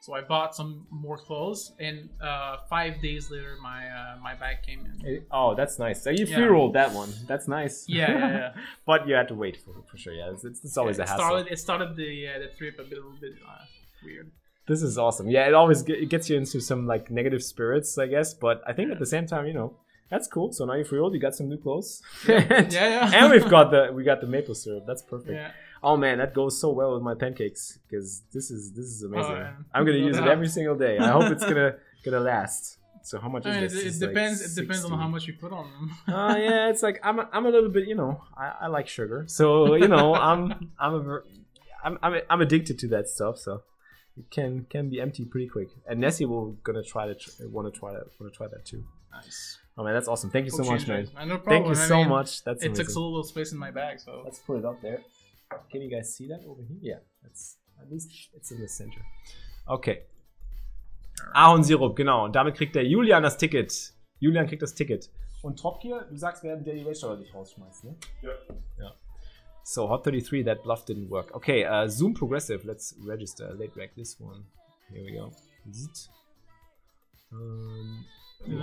So 0.01 0.15
I 0.15 0.21
bought 0.21 0.53
some 0.57 0.85
more 0.91 1.17
clothes, 1.17 1.73
and 1.79 2.09
uh, 2.21 2.57
five 2.69 3.01
days 3.01 3.31
later, 3.31 3.57
my 3.63 3.87
uh, 3.89 4.17
my 4.21 4.35
bag 4.35 4.57
came 4.67 4.81
in. 4.85 5.07
Eh, 5.07 5.21
Oh, 5.31 5.55
that's 5.55 5.79
nice. 5.79 6.03
So 6.03 6.11
you 6.11 6.27
Yeah. 6.27 6.35
free 6.37 6.45
rolled 6.47 6.75
that 6.75 6.93
one. 6.93 7.11
That's 7.29 7.47
nice. 7.47 7.85
Yeah, 7.89 8.11
yeah, 8.11 8.19
yeah. 8.29 8.53
but 8.85 9.07
you 9.07 9.15
had 9.15 9.29
to 9.29 9.37
wait 9.37 9.57
for 9.65 9.75
for 9.89 9.97
sure. 9.97 10.13
Yeah, 10.13 10.33
it's, 10.33 10.45
it's, 10.45 10.65
it's 10.65 10.77
always 10.77 10.99
it 10.99 11.03
a 11.03 11.07
hassle. 11.07 11.25
started 11.25 11.53
it 11.53 11.59
started 11.61 11.95
the 11.95 12.11
uh, 12.29 12.39
the 12.41 12.49
trip 12.59 12.75
a 12.81 12.83
bit 12.83 12.99
a 12.99 13.03
little 13.03 13.21
bit 13.21 13.35
uh, 13.49 13.65
weird. 14.05 14.33
This 14.67 14.83
is 14.83 14.97
awesome. 14.97 15.29
Yeah, 15.29 15.47
it 15.47 15.55
always 15.55 15.83
get, 15.83 15.99
it 15.99 16.07
gets 16.07 16.31
you 16.31 16.37
into 16.37 16.61
some 16.61 16.87
like 16.87 17.11
negative 17.11 17.43
spirits, 17.43 17.99
I 17.99 18.07
guess. 18.07 18.33
But 18.35 18.63
I 18.67 18.73
think 18.73 18.93
at 18.93 18.99
the 18.99 19.07
same 19.07 19.27
time, 19.27 19.47
you 19.47 19.53
know, 19.53 19.77
that's 20.09 20.29
cool. 20.29 20.53
So 20.53 20.65
now 20.67 20.75
you're 20.75 20.85
free 20.85 20.99
rolled. 20.99 21.15
You 21.15 21.21
got 21.21 21.35
some 21.35 21.49
new 21.49 21.59
clothes. 21.59 22.03
Yeah, 22.29 22.69
yeah. 22.71 23.11
and 23.15 23.33
we've 23.33 23.49
got 23.49 23.71
the 23.71 23.91
we 23.93 24.05
got 24.05 24.21
the 24.21 24.27
maple 24.27 24.55
syrup. 24.55 24.85
That's 24.87 25.03
perfect. 25.03 25.33
Yeah. 25.33 25.51
Oh 25.83 25.97
man, 25.97 26.19
that 26.19 26.33
goes 26.33 26.61
so 26.61 26.71
well 26.71 26.95
with 26.95 27.03
my 27.03 27.15
pancakes 27.15 27.79
because 27.89 28.23
this 28.33 28.51
is 28.51 28.73
this 28.73 28.85
is 28.87 29.03
amazing. 29.03 29.33
yeah. 29.33 29.53
I'm 29.75 29.85
gonna 29.85 29.99
use 30.11 30.17
it 30.17 30.27
every 30.27 30.49
single 30.49 30.77
day. 30.77 30.99
I 30.99 31.09
hope 31.09 31.33
it's 31.33 31.45
gonna 31.45 31.77
gonna 32.05 32.21
last. 32.21 32.79
So 33.05 33.19
how 33.19 33.29
much 33.29 33.47
I 33.47 33.55
mean, 33.55 33.65
it, 33.65 33.67
is 33.67 33.73
this? 33.73 33.97
it 34.01 34.07
like 34.07 34.15
depends. 34.15 34.59
it 34.59 34.61
depends 34.61 34.85
on 34.85 34.97
how 34.97 35.09
much 35.09 35.27
you 35.27 35.35
put 35.35 35.53
on 35.53 35.69
them. 35.73 36.15
Uh, 36.15 36.37
yeah, 36.37 36.69
it's 36.69 36.85
like 36.85 37.01
I'm 37.03 37.19
a, 37.19 37.29
I'm 37.33 37.47
a 37.47 37.51
little 37.51 37.69
bit, 37.69 37.89
you 37.89 37.97
know, 37.97 38.23
I, 38.39 38.53
I 38.61 38.67
like 38.69 38.87
sugar, 38.87 39.25
so 39.27 39.75
you 39.75 39.89
know, 39.89 40.15
I'm 40.15 40.71
I'm 40.79 40.95
a, 40.95 41.21
I'm 41.83 41.99
I'm 42.31 42.41
addicted 42.41 42.79
to 42.81 42.89
that 42.89 43.09
stuff, 43.09 43.39
so 43.39 43.63
it 44.17 44.31
can 44.31 44.67
can 44.69 44.89
be 44.91 45.01
empty 45.01 45.25
pretty 45.25 45.49
quick. 45.49 45.69
And 45.87 46.01
Nessie 46.01 46.27
will 46.27 46.53
gonna 46.65 46.83
try 46.83 47.07
to 47.07 47.15
tr- 47.15 47.31
want 47.51 47.73
to 47.73 47.79
try 47.79 47.93
that 47.93 48.05
want 48.19 48.33
to 48.33 48.37
try 48.37 48.47
that 48.49 48.65
too. 48.65 48.85
nice. 49.13 49.59
Oh 49.77 49.85
man, 49.85 49.95
that's 49.95 50.09
awesome. 50.09 50.31
Thank 50.31 50.45
you 50.47 50.51
so 50.51 50.63
We'll 50.63 50.73
much, 50.73 50.87
man. 50.87 51.05
No 51.27 51.39
problem. 51.39 51.45
Thank 51.49 51.67
you 51.67 51.73
I 51.83 51.87
so 51.89 51.97
mean, 51.97 52.09
much. 52.09 52.45
That's 52.45 52.63
It 52.63 52.67
amazing. 52.69 52.87
took 52.87 52.95
a 52.97 53.01
little 53.01 53.25
space 53.25 53.53
in 53.53 53.59
my 53.59 53.71
bag, 53.71 53.99
so 54.01 54.23
Let's 54.25 54.39
put 54.41 54.59
it 54.59 54.65
up 54.65 54.81
there. 54.83 55.01
Can 55.71 55.81
you 55.83 55.91
guys 55.91 56.15
see 56.15 56.29
that 56.29 56.41
over 56.47 56.63
here? 56.63 56.79
Yeah, 56.81 57.01
that's 57.23 57.59
at 57.81 57.91
least 57.91 58.11
it's 58.35 58.51
in 58.51 58.61
the 58.61 58.69
center. 58.69 59.01
Okay. 59.69 60.03
Ahornsirup, 61.35 61.95
genau. 61.97 62.25
Und 62.25 62.35
damit 62.35 62.55
kriegt 62.57 62.75
der 62.75 62.85
Julian 62.85 63.23
das 63.23 63.37
Ticket. 63.39 63.95
Julian 64.19 64.47
kriegt 64.47 64.63
das 64.63 64.75
Ticket. 64.75 65.11
Und 65.43 65.59
Topgear, 65.59 66.05
du 66.09 66.17
sagst, 66.17 66.43
wer 66.43 66.57
der 66.57 66.75
die 66.75 66.83
Race 66.83 67.01
dich 67.01 67.35
rausschmeißt, 67.35 67.85
ne? 67.85 67.97
Ja. 68.23 68.31
Ja. 68.79 68.95
So, 69.65 69.87
Hot 69.87 70.05
33, 70.05 70.43
that 70.43 70.65
bluff 70.65 70.85
didn't 70.87 71.09
work. 71.09 71.35
Okay, 71.37 71.65
uh, 71.65 71.87
Zoom 71.89 72.15
Progressive, 72.15 72.65
let's 72.65 72.95
register. 73.05 73.55
Late 73.55 73.73
reg 73.77 73.91
this 73.97 74.19
one. 74.19 74.45
Here 74.93 75.05
we 75.05 75.13
go. 75.13 75.33
Aber 78.51 78.61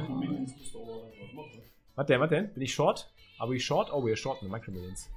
was 1.18 1.34
machen. 1.34 1.62
warte, 1.96 2.20
warte, 2.20 2.50
bin 2.54 2.64
ich 2.64 2.74
short? 2.74 3.08
Are 3.40 3.48
we 3.48 3.60
short? 3.60 3.90
Oh, 3.92 4.00
we're 4.00 4.16
short 4.16 4.42
in 4.42 4.48
the 4.48 4.52
Micro 4.52 4.74
Minions. 4.74 5.08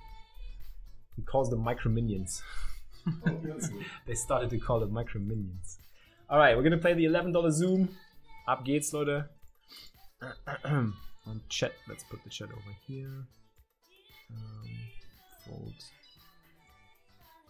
He 1.17 1.23
calls 1.23 1.51
them 1.51 1.63
Micro 1.63 1.91
Minions. 1.91 2.43
They 4.07 4.15
started 4.15 4.51
to 4.51 4.59
call 4.59 4.79
them 4.81 4.93
Micro 4.93 5.21
Minions. 5.21 5.79
Alright, 6.31 6.57
we're 6.57 6.63
gonna 6.63 6.79
play 6.79 6.95
the 6.95 7.05
$11 7.05 7.51
Zoom. 7.51 7.89
Ab 8.49 8.65
geht's, 8.65 8.93
Leute. 8.93 9.29
Und 11.27 11.49
Chat, 11.49 11.73
let's 11.89 12.05
put 12.05 12.23
the 12.25 12.31
chat 12.31 12.49
over 12.51 12.77
here. 12.87 13.27
Um, 14.31 14.69
fold. 15.47 15.75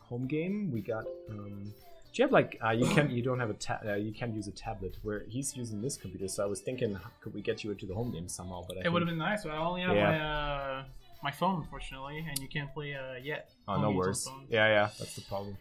Home 0.09 0.27
game, 0.27 0.71
we 0.73 0.81
got. 0.81 1.05
Um, 1.31 1.73
do 2.13 2.21
you 2.21 2.25
have 2.25 2.33
like 2.33 2.59
uh, 2.63 2.71
you 2.71 2.87
can 2.95 3.11
you 3.11 3.23
don't 3.23 3.41
have 3.41 3.49
a 3.51 3.55
ta- 3.55 3.81
uh, 3.87 3.95
you 3.95 4.13
can't 4.13 4.35
use 4.35 4.47
a 4.47 4.51
tablet 4.51 4.97
where 5.03 5.23
he's 5.29 5.57
using 5.57 5.81
this 5.81 5.97
computer 5.97 6.29
so 6.29 6.43
I 6.43 6.47
was 6.47 6.61
thinking 6.61 6.99
could 7.23 7.33
we 7.33 7.41
get 7.41 7.65
you 7.65 7.71
into 7.71 7.87
the 7.87 7.95
home 7.95 8.13
game 8.13 8.29
somehow 8.29 8.63
but 8.69 8.77
I 8.77 8.81
it 8.81 8.83
think- 8.83 8.93
would 8.93 9.01
have 9.03 9.09
been 9.09 9.17
nice. 9.19 9.45
But 9.45 9.53
I 9.53 9.57
only 9.57 9.81
have 9.81 9.97
Yeah. 9.97 10.11
my 10.11 10.21
uh, 10.21 10.85
my 11.23 11.31
phone, 11.31 11.61
unfortunately, 11.63 12.19
and 12.29 12.39
you 12.41 12.49
can't 12.49 12.73
play 12.75 12.95
uh, 12.95 13.15
yet. 13.23 13.51
Oh, 13.69 13.81
no 13.81 13.91
worries. 13.93 14.29
Yeah, 14.51 14.67
yeah, 14.67 14.89
that's 14.99 15.15
the 15.15 15.23
problem. 15.23 15.57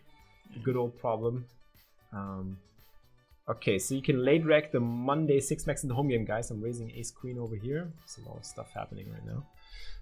The 0.54 0.60
good 0.60 0.76
old 0.76 0.98
problem. 1.00 1.46
Um, 2.12 2.58
okay, 3.48 3.78
so 3.80 3.94
you 3.96 4.02
can 4.02 4.26
late 4.26 4.44
reg 4.44 4.72
the 4.72 4.80
Monday 4.80 5.40
six 5.40 5.66
max 5.68 5.84
in 5.84 5.90
the 5.90 5.96
home 5.96 6.10
game, 6.10 6.26
guys. 6.26 6.50
I'm 6.52 6.62
raising 6.62 6.90
ace 6.92 7.12
queen 7.12 7.38
over 7.38 7.56
here. 7.56 7.88
There's 8.00 8.18
a 8.26 8.28
lot 8.28 8.38
of 8.40 8.46
stuff 8.46 8.72
happening 8.74 9.06
right 9.14 9.24
now. 9.26 9.46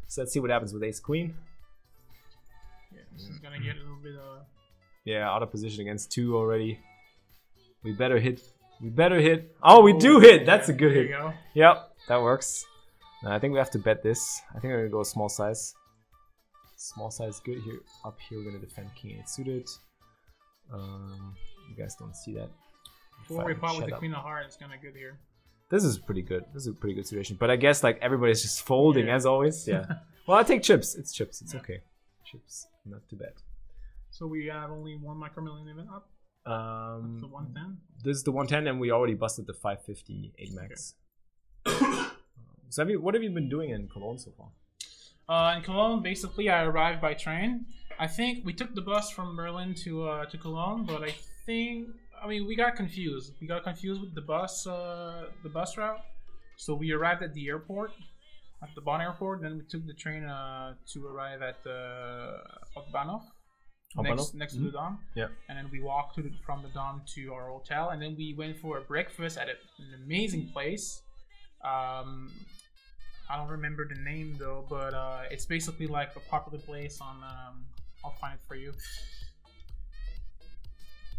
So 0.07 0.21
let's 0.21 0.31
see 0.31 0.39
what 0.39 0.49
happens 0.49 0.73
with 0.73 0.81
ace 0.81 0.99
queen. 1.01 1.35
Yeah, 3.19 3.35
gonna 3.41 3.59
get 3.59 3.75
a 3.75 3.79
little 3.79 3.99
bit. 4.01 4.15
Uh, 4.15 4.43
Yeah, 5.05 5.29
out 5.29 5.41
of 5.43 5.51
position 5.51 5.81
against 5.81 6.11
two 6.11 6.35
already. 6.37 6.79
We 7.83 7.93
better 7.93 8.19
hit. 8.19 8.41
We 8.81 8.89
better 8.89 9.19
hit. 9.19 9.55
Oh, 9.63 9.81
we 9.81 9.93
do 9.93 10.19
hit. 10.19 10.45
That's 10.45 10.69
a 10.69 10.73
good 10.73 10.93
there 10.93 11.01
hit. 11.03 11.09
you 11.11 11.17
go. 11.17 11.33
Yep, 11.53 11.91
that 12.09 12.21
works. 12.21 12.65
Now, 13.23 13.33
I 13.35 13.39
think 13.39 13.51
we 13.53 13.59
have 13.59 13.71
to 13.71 13.79
bet 13.79 14.01
this. 14.03 14.41
I 14.51 14.59
think 14.59 14.65
we're 14.71 14.77
gonna 14.77 14.89
go 14.89 15.03
small 15.03 15.29
size. 15.29 15.73
Small 16.77 17.11
size 17.11 17.39
good 17.43 17.59
here. 17.63 17.79
Up 18.05 18.17
here, 18.29 18.37
we're 18.39 18.45
gonna 18.45 18.59
defend 18.63 18.89
king 18.95 19.11
eight 19.19 19.27
suited. 19.27 19.67
Um, 20.71 21.35
you 21.69 21.75
guys 21.75 21.95
don't 21.95 22.15
see 22.15 22.33
that. 22.35 22.49
Before 23.27 23.45
we 23.45 23.53
pot 23.53 23.77
with 23.77 23.87
the 23.87 23.93
up. 23.93 23.99
queen 23.99 24.13
of 24.13 24.23
hearts, 24.23 24.47
it's 24.47 24.57
gonna 24.57 24.77
good 24.81 24.95
here. 24.95 25.19
This 25.69 25.83
is 25.83 25.97
pretty 25.99 26.21
good. 26.21 26.45
This 26.53 26.63
is 26.63 26.69
a 26.69 26.73
pretty 26.73 26.95
good 26.95 27.05
situation. 27.07 27.37
But 27.39 27.49
I 27.51 27.55
guess 27.55 27.83
like 27.83 27.99
everybody's 28.01 28.41
just 28.41 28.61
folding 28.61 29.07
Yeah. 29.07 29.15
as 29.15 29.25
always. 29.25 29.67
Yeah. 29.67 29.85
well, 30.27 30.37
I 30.37 30.43
take 30.43 30.63
chips. 30.63 30.95
It's 30.95 31.13
chips. 31.13 31.41
It's 31.41 31.53
Yeah. 31.53 31.59
okay. 31.59 31.79
Chips, 32.25 32.67
not 32.89 33.07
too 33.09 33.15
bad. 33.15 33.33
So 34.11 34.27
we 34.27 34.47
have 34.47 34.71
only 34.71 34.95
one 34.95 35.17
micromillion 35.17 35.65
limit 35.65 35.87
up. 35.93 36.09
Um, 36.45 37.21
one 37.29 37.53
ten. 37.53 37.77
this 38.03 38.17
is 38.17 38.23
the 38.23 38.31
110, 38.31 38.67
and 38.67 38.79
we 38.79 38.91
already 38.91 39.13
busted 39.13 39.45
the 39.45 39.53
550 39.53 40.33
8 40.39 40.53
max. 40.53 40.95
so 42.69 42.81
have 42.81 42.89
you, 42.89 42.99
what 42.99 43.13
have 43.13 43.21
you 43.21 43.29
been 43.29 43.49
doing 43.49 43.69
in 43.71 43.87
Cologne 43.87 44.17
so 44.17 44.31
far? 44.37 44.47
Uh, 45.27 45.57
in 45.57 45.61
Cologne, 45.61 46.01
basically, 46.01 46.49
I 46.49 46.63
arrived 46.63 47.01
by 47.01 47.13
train. 47.13 47.65
I 47.99 48.07
think 48.07 48.45
we 48.45 48.53
took 48.53 48.73
the 48.73 48.81
bus 48.81 49.11
from 49.11 49.35
Berlin 49.35 49.75
to 49.83 50.07
uh, 50.07 50.25
to 50.25 50.37
Cologne, 50.37 50.85
but 50.85 51.03
I 51.03 51.13
think 51.45 51.89
I 52.23 52.27
mean 52.27 52.47
we 52.47 52.55
got 52.55 52.75
confused. 52.75 53.33
We 53.41 53.45
got 53.45 53.63
confused 53.63 54.01
with 54.01 54.15
the 54.15 54.21
bus 54.21 54.65
uh, 54.65 55.25
the 55.43 55.49
bus 55.49 55.77
route. 55.77 56.01
So 56.55 56.73
we 56.73 56.91
arrived 56.91 57.21
at 57.21 57.33
the 57.33 57.47
airport, 57.47 57.91
at 58.63 58.69
the 58.75 58.81
Bonn 58.81 59.01
airport. 59.01 59.41
Then 59.41 59.57
we 59.57 59.63
took 59.63 59.85
the 59.85 59.93
train 59.93 60.23
uh, 60.23 60.75
to 60.93 61.07
arrive 61.07 61.41
at 61.41 61.59
Hauptbahnhof? 62.75 63.23
next 63.97 64.35
next 64.35 64.53
to 64.53 64.59
the 64.59 64.71
Dom. 64.71 64.99
Yeah. 65.15 65.27
And 65.47 65.57
then 65.57 65.69
we 65.71 65.81
walked 65.81 66.15
to 66.15 66.21
the, 66.21 66.31
from 66.45 66.61
the 66.61 66.69
Dom 66.69 67.01
to 67.15 67.33
our 67.33 67.49
hotel, 67.49 67.89
and 67.89 68.01
then 68.01 68.15
we 68.17 68.35
went 68.37 68.57
for 68.57 68.77
a 68.77 68.81
breakfast 68.81 69.37
at 69.37 69.47
a, 69.47 69.55
an 69.79 70.03
amazing 70.05 70.49
place. 70.53 71.01
Um, 71.63 72.31
I 73.29 73.37
don't 73.37 73.49
remember 73.49 73.87
the 73.87 73.99
name 74.01 74.35
though, 74.39 74.65
but 74.69 74.93
uh, 74.93 75.23
it's 75.31 75.45
basically 75.45 75.87
like 75.87 76.15
a 76.15 76.19
popular 76.19 76.59
place 76.59 76.99
on. 77.01 77.17
Um, 77.23 77.65
I'll 78.03 78.15
find 78.21 78.33
it 78.35 78.41
for 78.47 78.55
you. 78.55 78.73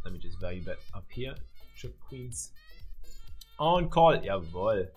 Let 0.05 0.15
me 0.15 0.19
just 0.19 0.41
value 0.41 0.63
bet 0.63 0.79
up 0.95 1.05
here. 1.11 1.35
Chip 1.77 1.95
Queens. 2.09 2.53
On 3.59 3.89
Call. 3.91 4.19
Jawohl. 4.19 4.89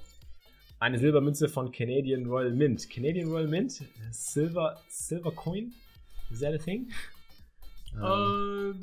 Eine 0.79 0.97
Silbermünze 0.97 1.47
von 1.49 1.71
Canadian 1.71 2.25
Royal 2.25 2.51
Mint. 2.51 2.89
Canadian 2.89 3.29
Royal 3.29 3.47
Mint? 3.47 3.81
Silver, 4.11 4.77
silver 4.89 5.31
coin? 5.31 5.73
Is 6.33 6.39
that 6.41 6.53
a 6.53 6.57
thing? 6.59 6.87
Um, 8.01 8.03
Uh, 8.03 8.73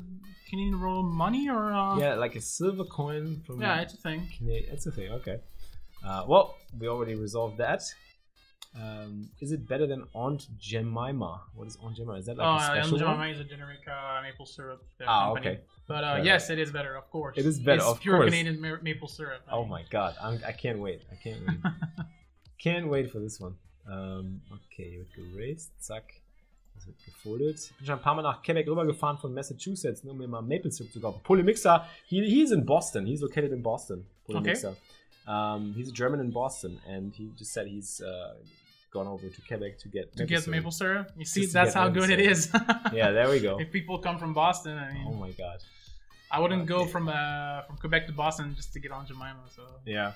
Canadian 0.49 0.79
Royal 0.79 1.03
Money 1.03 1.49
or 1.49 1.71
uh, 1.73 1.97
yeah, 1.97 2.15
like 2.15 2.35
a 2.35 2.41
silver 2.41 2.83
coin 2.85 3.41
from 3.45 3.61
yeah, 3.61 3.81
it's 3.81 3.93
a 3.93 3.97
thing. 3.97 4.27
Canadian. 4.37 4.73
It's 4.73 4.85
a 4.85 4.91
thing, 4.91 5.11
okay. 5.19 5.37
Uh, 6.05 6.23
well, 6.27 6.55
we 6.79 6.87
already 6.87 7.15
resolved 7.15 7.57
that. 7.57 7.81
Um, 8.73 9.29
is 9.41 9.51
it 9.51 9.67
better 9.67 9.85
than 9.85 10.05
Aunt 10.13 10.47
Jemima? 10.57 11.41
What 11.55 11.67
is 11.67 11.77
Aunt 11.83 11.95
Jemima? 11.97 12.17
Is 12.19 12.25
that 12.27 12.37
like 12.37 12.47
oh, 12.47 12.51
a 12.51 12.55
uh, 12.55 12.59
special 12.65 12.83
Elton 12.83 12.99
John 12.99 13.17
one? 13.17 13.29
is 13.29 13.39
a 13.39 13.43
generic 13.43 13.79
uh, 13.87 14.21
maple 14.23 14.45
syrup. 14.45 14.81
uh, 15.01 15.05
Ah, 15.07 15.25
company. 15.33 15.47
okay. 15.49 15.59
But 15.87 16.03
uh, 16.05 16.19
yes, 16.23 16.49
it 16.49 16.57
is 16.57 16.71
better, 16.71 16.95
of 16.95 17.09
course. 17.11 17.37
It 17.37 17.45
is 17.45 17.59
better, 17.59 17.81
It's 17.81 17.85
of 17.91 17.99
pure 17.99 18.17
course. 18.17 18.29
Canadian 18.31 18.61
ma- 18.61 18.81
maple 18.81 19.09
syrup. 19.09 19.41
I 19.47 19.51
Oh 19.55 19.61
mean. 19.63 19.69
my 19.71 19.83
god, 19.89 20.15
I'm, 20.23 20.39
I 20.47 20.53
can't 20.53 20.79
wait. 20.79 21.01
I 21.11 21.15
can't 21.15 21.41
wait. 21.45 21.57
can't 22.63 22.87
wait 22.87 23.11
for 23.11 23.19
this 23.19 23.39
one. 23.41 23.55
Ähm, 23.89 24.39
okay, 24.53 24.97
wird 24.99 25.09
geraced, 25.15 25.71
zack. 25.83 26.20
Das 26.81 26.87
wird 26.87 27.05
gefoldet. 27.05 27.59
Ich 27.59 27.77
bin 27.77 27.85
schon 27.85 27.95
ein 27.97 28.01
paar 28.01 28.15
Mal 28.15 28.23
nach 28.23 28.41
Quebec 28.41 28.67
rübergefahren 28.67 29.17
von 29.19 29.33
Massachusetts, 29.33 30.03
nur 30.03 30.13
um 30.13 30.17
mir 30.19 30.27
mal 30.27 30.41
Maple 30.41 30.71
Syrup 30.71 30.91
zu 30.91 30.99
kaufen. 30.99 31.21
Polymixer, 31.23 31.85
he, 32.07 32.23
he's 32.25 32.51
in 32.51 32.65
Boston. 32.65 33.05
He's 33.05 33.21
located 33.21 33.51
in 33.51 33.61
Boston. 33.61 34.05
Polymixer. 34.25 34.75
Um, 35.27 35.73
he's 35.75 35.89
a 35.89 35.93
German 35.93 36.19
in 36.19 36.31
Boston, 36.31 36.79
and 36.87 37.13
he 37.13 37.29
just 37.37 37.53
said 37.53 37.67
he's 37.67 38.01
uh, 38.01 38.33
gone 38.91 39.07
over 39.07 39.29
to 39.29 39.41
Quebec 39.47 39.77
to 39.79 39.89
get 39.89 40.11
To 40.13 40.23
maple 40.23 40.27
get 40.27 40.43
syrup. 40.43 40.55
maple 40.55 40.71
syrup, 40.71 41.11
you 41.15 41.25
see, 41.25 41.41
Just 41.41 41.53
that's 41.53 41.73
how 41.75 41.87
maple 41.87 42.01
good 42.01 42.09
it 42.09 42.19
is. 42.19 42.49
Yeah, 42.91 43.11
there 43.11 43.29
we 43.29 43.39
go. 43.39 43.59
if 43.59 43.71
people 43.71 43.99
come 43.99 44.17
from 44.17 44.33
Boston, 44.33 44.77
I 44.79 44.91
mean, 44.93 45.05
Oh 45.07 45.13
my 45.13 45.31
god. 45.31 45.59
I 46.31 46.39
wouldn't 46.39 46.65
go 46.65 46.81
Okay. 46.81 46.91
from 46.91 47.07
uh, 47.09 47.61
from 47.67 47.77
Quebec 47.77 48.07
to 48.07 48.13
Boston 48.13 48.55
just 48.55 48.73
to 48.73 48.79
get 48.79 48.91
Aunt 48.91 49.07
Jemima. 49.07 49.43
So 49.55 49.61
Yeah. 49.85 50.13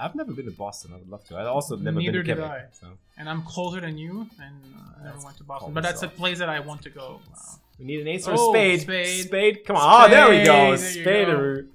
I've 0.00 0.14
never 0.14 0.32
been 0.32 0.46
to 0.46 0.50
Boston. 0.52 0.92
I 0.94 0.96
would 0.98 1.08
love 1.08 1.24
to. 1.28 1.36
I 1.36 1.44
also 1.46 1.76
never 1.76 1.98
Neither 1.98 2.12
been 2.12 2.24
to 2.26 2.34
did 2.34 2.38
Quebec. 2.40 2.68
I. 2.72 2.74
So. 2.80 2.86
and 3.18 3.28
I'm 3.28 3.42
closer 3.42 3.80
than 3.80 3.98
you, 3.98 4.26
and 4.42 4.54
uh, 5.00 5.04
never 5.04 5.18
went 5.24 5.36
to 5.38 5.44
Boston. 5.44 5.72
But 5.74 5.82
that's 5.82 6.02
a 6.02 6.08
place 6.08 6.38
that 6.38 6.48
I 6.48 6.60
want 6.60 6.82
to 6.82 6.90
go. 6.90 7.20
Wow. 7.28 7.58
We 7.78 7.84
need 7.86 8.00
an 8.00 8.08
ace 8.08 8.26
or 8.28 8.32
a 8.32 8.36
Oh, 8.38 8.52
spade. 8.52 8.80
spade. 8.82 9.24
Spade. 9.26 9.64
Come 9.66 9.76
on. 9.76 9.82
Oh, 10.04 10.08
there 10.14 10.28
we 10.30 10.44
go. 10.44 10.76
Spade. 10.76 11.04
There 11.06 11.20
you 11.20 11.26
go. 11.26 11.32
Spaderoo. 11.32 11.68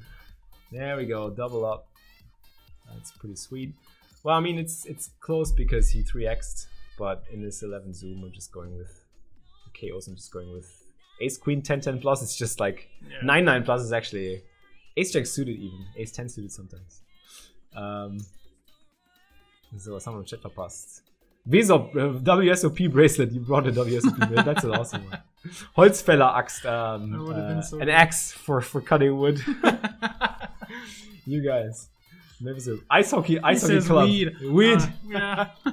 There 0.72 0.98
we 0.98 1.06
go. 1.06 1.30
Double 1.30 1.66
up. 1.66 1.88
That's 2.94 3.12
pretty 3.12 3.36
sweet. 3.36 3.74
Well, 4.24 4.36
I 4.36 4.40
mean, 4.40 4.58
it's 4.58 4.86
it's 4.86 5.10
close 5.20 5.52
because 5.52 5.90
he 5.90 6.02
3x'd, 6.04 6.68
but 6.98 7.24
in 7.32 7.42
this 7.44 7.62
11 7.64 7.94
zoom, 7.94 8.24
I'm 8.24 8.32
just 8.32 8.52
going 8.52 8.76
with 8.78 8.92
chaos. 9.74 10.08
I'm 10.08 10.16
just 10.16 10.32
going 10.32 10.52
with 10.52 10.68
ace 11.22 11.38
queen 11.38 11.62
10 11.62 11.82
10 11.82 12.00
plus. 12.00 12.22
It's 12.24 12.36
just 12.36 12.60
like 12.60 12.90
Yeah. 13.08 13.18
9 13.24 13.46
9 13.46 13.64
plus 13.64 13.82
is 13.82 13.92
actually 13.94 14.44
ace 14.98 15.12
jack 15.12 15.26
suited 15.26 15.58
even. 15.58 15.86
Ace 15.98 16.12
10 16.12 16.30
suited 16.30 16.52
sometimes. 16.52 17.02
Um, 17.76 18.18
so, 19.78 19.94
was 19.94 20.06
haben 20.08 20.16
wir 20.16 20.20
im 20.22 20.26
Chat 20.26 20.40
verpasst? 20.42 21.04
WSOP, 21.48 21.96
äh, 21.96 22.26
WSOP 22.26 22.88
Bracelet, 22.90 23.32
you 23.34 23.42
brought 23.42 23.68
a 23.68 23.72
WSOP 23.72 24.18
Bracelet. 24.18 24.46
That's 24.46 24.64
an 24.64 24.72
awesome 24.72 25.04
one. 25.10 25.20
Holzfäller 25.78 26.34
Axt, 26.36 26.66
um, 26.66 27.12
That 27.12 27.20
would've 27.20 27.48
been 27.48 27.58
uh, 27.58 27.62
so 27.62 27.78
an 27.78 27.86
good. 27.86 27.90
axe 27.94 28.32
for, 28.32 28.62
for 28.62 28.82
cutting 28.82 29.16
wood. 29.18 29.40
you 31.26 31.42
guys. 31.44 31.90
Never 32.42 32.60
so. 32.60 32.80
Ice 32.90 33.12
hockey, 33.12 33.40
ice 33.40 33.68
He 33.68 33.76
hockey 33.76 33.86
club. 33.88 34.10
weed. 34.10 34.42
Weed. 34.42 34.80
Uh, 34.80 34.88
yeah. 35.08 35.48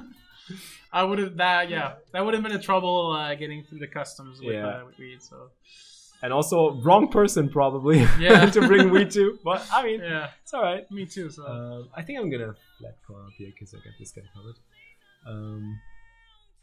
I 0.93 1.03
would 1.03 1.17
have 1.19 1.37
that. 1.37 1.69
Yeah, 1.71 1.93
that 2.11 2.23
would 2.23 2.35
have 2.35 2.43
been 2.43 2.51
a 2.51 2.61
trouble 2.61 3.11
uh, 3.13 3.33
getting 3.35 3.63
through 3.63 3.79
the 3.79 3.87
customs 3.87 4.39
with, 4.41 4.53
Yeah. 4.53 4.67
uh, 4.67 4.85
with 4.85 4.97
weed. 4.99 5.23
So 5.23 5.49
and 6.23 6.33
also, 6.33 6.71
wrong 6.87 7.07
person 7.09 7.49
probably 7.49 7.99
Yeah. 8.19 8.45
to 8.55 8.61
bring 8.67 8.89
weed 8.89 9.11
to. 9.11 9.37
But 9.43 9.59
I 9.71 9.83
mean, 9.83 9.99
yeah, 10.01 10.29
it's 10.41 10.53
alright. 10.53 10.89
me 10.89 11.05
too. 11.05 11.29
So 11.29 11.45
Um, 11.45 11.89
I 11.95 12.01
think 12.01 12.17
I'm 12.19 12.29
gonna 12.31 12.55
flat 12.79 12.95
call 13.05 13.17
up 13.17 13.33
here 13.37 13.51
because 13.53 13.73
I 13.75 13.77
got 13.77 13.93
this 13.99 14.11
guy 14.11 14.23
covered. 14.33 14.57
Um, 15.27 15.79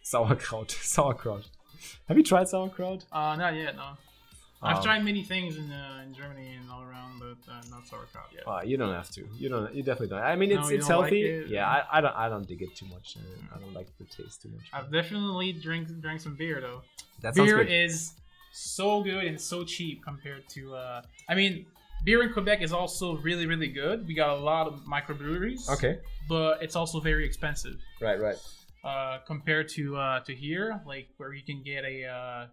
sauerkraut. 0.03 0.71
sauerkraut. 0.95 1.45
Have 2.09 2.17
you 2.17 2.23
tried 2.25 2.49
sauerkraut? 2.49 3.05
uh, 3.13 3.37
not 3.37 3.55
yet. 3.55 3.77
No, 3.77 3.97
I've 4.63 4.79
Um, 4.79 4.83
tried 4.83 5.03
many 5.05 5.23
things 5.23 5.57
in 5.57 5.71
uh, 5.73 6.03
in 6.05 6.13
Germany 6.15 6.49
and 6.61 6.71
all 6.71 6.83
around, 6.83 7.19
but 7.21 7.39
uh, 7.51 7.63
not 7.71 7.87
sauerkraut 7.87 8.29
yet. 8.35 8.45
Uh, 8.47 8.61
you 8.71 8.77
don't 8.77 8.93
have 8.93 9.11
to. 9.13 9.23
You 9.39 9.49
don't. 9.49 9.75
You 9.75 9.83
definitely 9.83 10.09
don't. 10.09 10.23
I 10.23 10.37
mean, 10.37 10.51
it's 10.53 10.69
you 10.71 10.77
it's 10.79 10.89
don't 10.89 11.01
like 11.03 11.13
healthy. 11.13 11.23
it? 11.25 11.49
yeah, 11.49 11.67
I, 11.67 11.99
I 11.99 12.01
don't. 12.03 12.17
I 12.25 12.29
don't 12.29 12.47
dig 12.47 12.61
it 12.63 12.75
too 12.77 12.87
much. 12.87 13.17
Uh, 13.17 13.55
I 13.55 13.59
don't 13.59 13.73
like 13.73 13.89
the 13.99 14.05
taste 14.05 14.43
too 14.43 14.51
much. 14.51 14.67
I've 14.75 14.91
definitely 14.93 15.53
drank 15.55 15.89
drank 16.05 16.21
some 16.21 16.35
beer 16.37 16.61
though. 16.61 16.83
that 17.23 17.35
beer 17.35 17.65
good. 17.65 17.73
is 17.73 18.13
so 18.53 19.03
good 19.03 19.25
and 19.25 19.41
so 19.41 19.65
cheap 19.65 20.03
compared 20.05 20.49
to. 20.51 20.75
Uh, 20.75 21.03
I 21.29 21.35
mean, 21.35 21.67
beer 22.05 22.23
in 22.23 22.33
Quebec 22.33 22.63
is 22.63 22.73
also 22.73 23.17
really 23.19 23.47
really 23.47 23.69
good. 23.69 24.07
We 24.07 24.15
got 24.15 24.31
a 24.31 24.41
lot 24.41 24.67
of 24.67 24.81
microbreweries. 24.85 25.69
okay. 25.71 25.99
but 26.29 26.63
it's 26.63 26.77
also 26.77 27.01
very 27.01 27.25
expensive. 27.27 27.77
Right. 28.01 28.19
Right. 28.21 28.37
uh, 28.85 29.19
compared 29.27 29.69
to 29.77 29.97
uh, 29.97 30.21
to 30.21 30.35
here, 30.35 30.81
like 30.87 31.09
where 31.19 31.33
you 31.33 31.43
can 31.45 31.63
get 31.63 31.85
a 31.85 32.05
uh, 32.07 32.47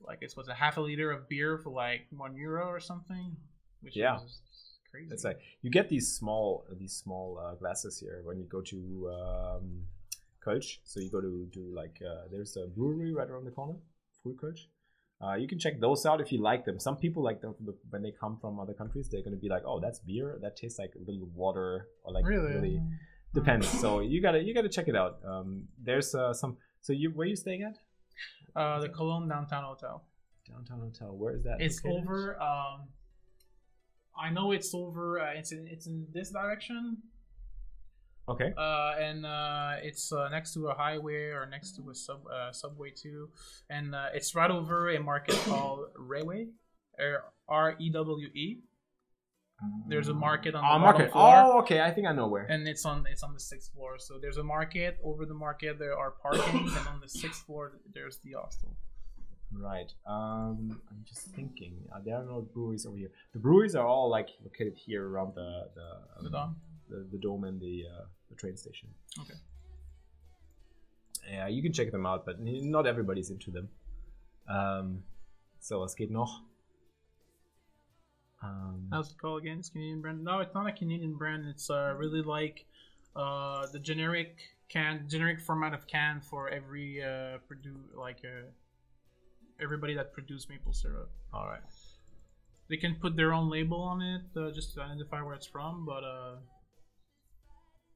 like 0.00 0.18
it's 0.20 0.36
what's 0.36 0.48
a 0.48 0.54
half 0.54 0.76
a 0.76 0.80
liter 0.80 1.10
of 1.10 1.28
beer 1.28 1.58
for 1.58 1.70
like 1.70 2.02
one 2.10 2.34
euro 2.36 2.66
or 2.66 2.80
something, 2.80 3.36
which 3.80 3.96
Yeah. 3.96 4.16
is 4.22 4.40
crazy. 4.90 5.08
It's 5.12 5.24
like 5.24 5.40
you 5.62 5.70
get 5.70 5.88
these 5.88 6.08
small 6.12 6.66
these 6.78 6.92
small 6.92 7.38
uh, 7.38 7.54
glasses 7.54 7.98
here 7.98 8.20
when 8.24 8.38
you 8.38 8.44
go 8.44 8.60
to 8.60 8.78
um, 9.18 9.82
Kölsch. 10.44 10.78
So 10.84 11.00
you 11.00 11.10
go 11.10 11.20
to 11.20 11.48
do 11.50 11.62
like 11.74 11.96
uh, 12.06 12.28
there's 12.30 12.56
a 12.56 12.66
brewery 12.66 13.12
right 13.12 13.28
around 13.30 13.46
the 13.46 13.50
corner, 13.50 13.76
Früh 14.22 14.36
Kölsch. 14.36 14.66
Uh, 15.22 15.34
you 15.34 15.48
can 15.48 15.58
check 15.58 15.80
those 15.80 16.04
out 16.04 16.20
if 16.20 16.30
you 16.30 16.40
like 16.42 16.64
them. 16.66 16.78
Some 16.78 16.96
people 16.96 17.22
like 17.22 17.40
them 17.40 17.54
the, 17.60 17.74
when 17.88 18.02
they 18.02 18.12
come 18.12 18.36
from 18.38 18.60
other 18.60 18.74
countries. 18.74 19.08
They're 19.08 19.22
gonna 19.22 19.36
be 19.36 19.48
like, 19.48 19.62
"Oh, 19.64 19.80
that's 19.80 19.98
beer. 20.00 20.38
That 20.42 20.56
tastes 20.56 20.78
like 20.78 20.92
a 20.94 21.10
little 21.10 21.28
water 21.34 21.88
or 22.04 22.12
like 22.12 22.26
really, 22.26 22.52
really 22.54 22.82
depends." 23.32 23.66
so 23.80 24.00
you 24.00 24.20
gotta 24.20 24.42
you 24.42 24.52
gotta 24.52 24.68
check 24.68 24.88
it 24.88 24.96
out. 24.96 25.18
Um, 25.26 25.68
there's 25.82 26.14
uh, 26.14 26.34
some. 26.34 26.58
So 26.82 26.92
you 26.92 27.10
where 27.10 27.26
you 27.26 27.36
staying 27.36 27.62
at? 27.62 27.78
uh, 28.56 28.80
the 28.80 28.88
Cologne 28.88 29.28
downtown 29.28 29.64
hotel. 29.64 30.04
Downtown 30.48 30.80
hotel. 30.80 31.16
Where 31.16 31.34
is 31.34 31.44
that? 31.44 31.60
It's 31.60 31.84
located? 31.84 32.02
over. 32.04 32.42
Um, 32.42 32.88
I 34.18 34.30
know 34.30 34.52
it's 34.52 34.74
over. 34.74 35.20
Uh, 35.20 35.32
it's 35.34 35.52
in 35.52 35.66
it's 35.70 35.86
in 35.86 36.06
this 36.12 36.30
direction, 36.30 36.98
Okay. 38.28 38.52
uh, 38.58 38.94
and 38.98 39.24
uh, 39.24 39.74
it's 39.82 40.12
uh, 40.12 40.28
next 40.30 40.52
to 40.54 40.66
a 40.68 40.74
highway 40.74 41.30
or 41.30 41.46
next 41.46 41.76
to 41.76 41.90
a 41.90 41.94
sub 41.94 42.26
uh, 42.26 42.50
subway 42.52 42.90
too, 42.90 43.28
and 43.70 43.94
uh, 43.94 44.06
it's 44.12 44.34
right 44.34 44.50
over 44.50 44.90
a 44.90 44.98
market 45.00 45.34
called 45.48 45.80
Railway, 45.96 46.48
R 47.48 47.76
E 47.78 47.90
W 47.90 48.28
E. 48.34 48.58
There's 49.88 50.08
a 50.08 50.14
market 50.14 50.54
on 50.54 50.62
the 50.62 50.70
Oh, 50.70 50.78
market. 50.78 51.12
floor. 51.12 51.34
Oh, 51.36 51.58
okay. 51.60 51.80
I 51.80 51.90
think 51.90 52.06
I 52.06 52.12
know 52.12 52.28
where. 52.28 52.44
and 52.44 52.68
it's 52.68 52.84
on 52.84 53.06
it's 53.10 53.22
on 53.22 53.32
the 53.32 53.40
sixth 53.40 53.72
floor. 53.72 53.98
So 53.98 54.18
there's 54.20 54.36
a 54.36 54.44
market. 54.44 54.98
Over 55.02 55.24
the 55.24 55.32
market, 55.46 55.78
there 55.78 55.96
are 55.96 56.12
parkings, 56.24 56.76
and 56.76 56.86
on 56.88 57.00
the 57.00 57.08
sixth 57.08 57.46
floor, 57.46 57.78
there's 57.94 58.18
the 58.24 58.32
hostel. 58.32 58.76
Right. 59.52 59.90
Um, 60.06 60.80
I'm 60.90 61.02
just 61.08 61.28
thinking. 61.28 61.74
Uh, 61.94 62.00
there 62.04 62.16
are 62.16 62.24
no 62.24 62.42
breweries 62.52 62.84
over 62.84 62.96
here. 62.98 63.12
The 63.32 63.38
breweries 63.38 63.74
are 63.76 63.86
all 63.86 64.10
like 64.10 64.28
located 64.44 64.74
here 64.76 65.08
around 65.08 65.34
the 65.36 65.68
the 65.74 65.88
um, 66.18 66.24
The 66.24 66.30
dome. 66.30 66.56
The, 66.88 67.06
the 67.10 67.18
dome 67.18 67.44
and 67.44 67.60
the 67.60 67.84
uh, 67.92 68.04
the 68.28 68.36
train 68.36 68.56
station. 68.56 68.88
Okay. 69.20 69.34
Yeah, 71.30 71.48
you 71.48 71.62
can 71.62 71.72
check 71.72 71.90
them 71.90 72.06
out, 72.06 72.24
but 72.24 72.36
not 72.40 72.86
everybody's 72.86 73.30
into 73.30 73.50
them. 73.50 73.68
Um, 74.48 75.02
so 75.60 75.80
was 75.80 75.94
geht 75.94 76.10
noch? 76.10 76.42
Um, 78.42 78.88
How's 78.92 79.10
it 79.10 79.18
called 79.18 79.42
again? 79.42 79.58
It's 79.58 79.70
Canadian 79.70 80.00
brand. 80.00 80.22
No, 80.22 80.38
it's 80.40 80.54
not 80.54 80.68
a 80.68 80.72
Canadian 80.72 81.14
brand. 81.14 81.46
It's 81.48 81.68
uh, 81.70 81.94
really 81.96 82.22
like 82.22 82.64
uh, 83.16 83.66
the 83.72 83.80
generic 83.80 84.36
can, 84.68 85.06
generic 85.08 85.40
format 85.40 85.74
of 85.74 85.86
can 85.86 86.20
for 86.20 86.48
every 86.48 87.02
uh, 87.02 87.38
produ- 87.48 87.96
like 87.96 88.18
uh, 88.24 88.46
everybody 89.60 89.94
that 89.94 90.12
produce 90.12 90.48
maple 90.48 90.72
syrup. 90.72 91.10
all 91.32 91.46
right. 91.46 91.60
They 92.68 92.76
can 92.76 92.96
put 92.96 93.16
their 93.16 93.32
own 93.32 93.48
label 93.48 93.80
on 93.80 94.02
it 94.02 94.22
uh, 94.36 94.50
just 94.50 94.74
to 94.74 94.82
identify 94.82 95.22
where 95.22 95.34
it's 95.34 95.46
from, 95.46 95.86
but 95.86 96.02
uh, 96.04 96.36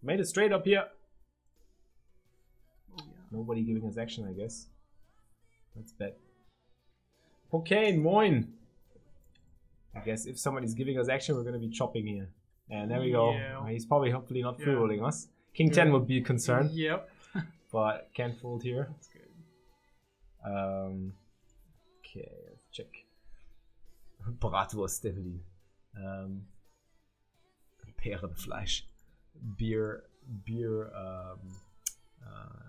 Made 0.03 0.21
it 0.21 0.27
straight 0.27 0.53
up 0.53 0.65
here. 0.65 0.85
oh, 2.93 2.97
yeah. 2.99 3.05
Nobody 3.31 3.63
giving 3.63 3.87
us 3.89 3.99
action, 3.99 4.27
I 4.29 4.33
guess. 4.33 4.67
That's 5.77 5.93
bad. 5.93 6.15
Cocaine, 7.51 8.03
moin. 8.03 8.53
I 9.95 10.01
guess 10.01 10.27
if 10.27 10.39
somebody's 10.39 10.75
giving 10.75 10.99
us 10.99 11.09
action, 11.09 11.35
we're 11.37 11.43
gonna 11.45 11.59
be 11.59 11.69
chopping 11.69 12.07
here. 12.07 12.29
And 12.71 12.91
there 12.91 13.01
we 13.01 13.11
go. 13.11 13.33
Yeah. 13.33 13.69
He's 13.69 13.85
probably 13.85 14.11
hopefully 14.11 14.43
not 14.43 14.59
Yeah. 14.59 14.65
free 14.67 14.75
rolling 14.75 15.05
us. 15.05 15.29
King 15.53 15.71
10 15.71 15.93
would 15.93 16.07
be 16.07 16.19
a 16.19 16.23
concern, 16.23 16.71
Yep. 16.73 17.11
but 17.73 18.09
can't 18.15 18.39
fold 18.39 18.63
here. 18.63 18.87
That's 18.91 19.09
good. 19.09 19.29
Um, 20.45 21.13
okay, 21.99 22.31
let's 22.49 22.69
check. 22.73 22.87
Bratwurst, 24.39 25.03
Devlin. 25.03 25.41
Um, 25.97 26.43
Bärenfleisch. 28.03 28.83
Beer 29.57 30.05
beer 30.45 30.91
um, 30.95 31.39
uh, 32.27 32.69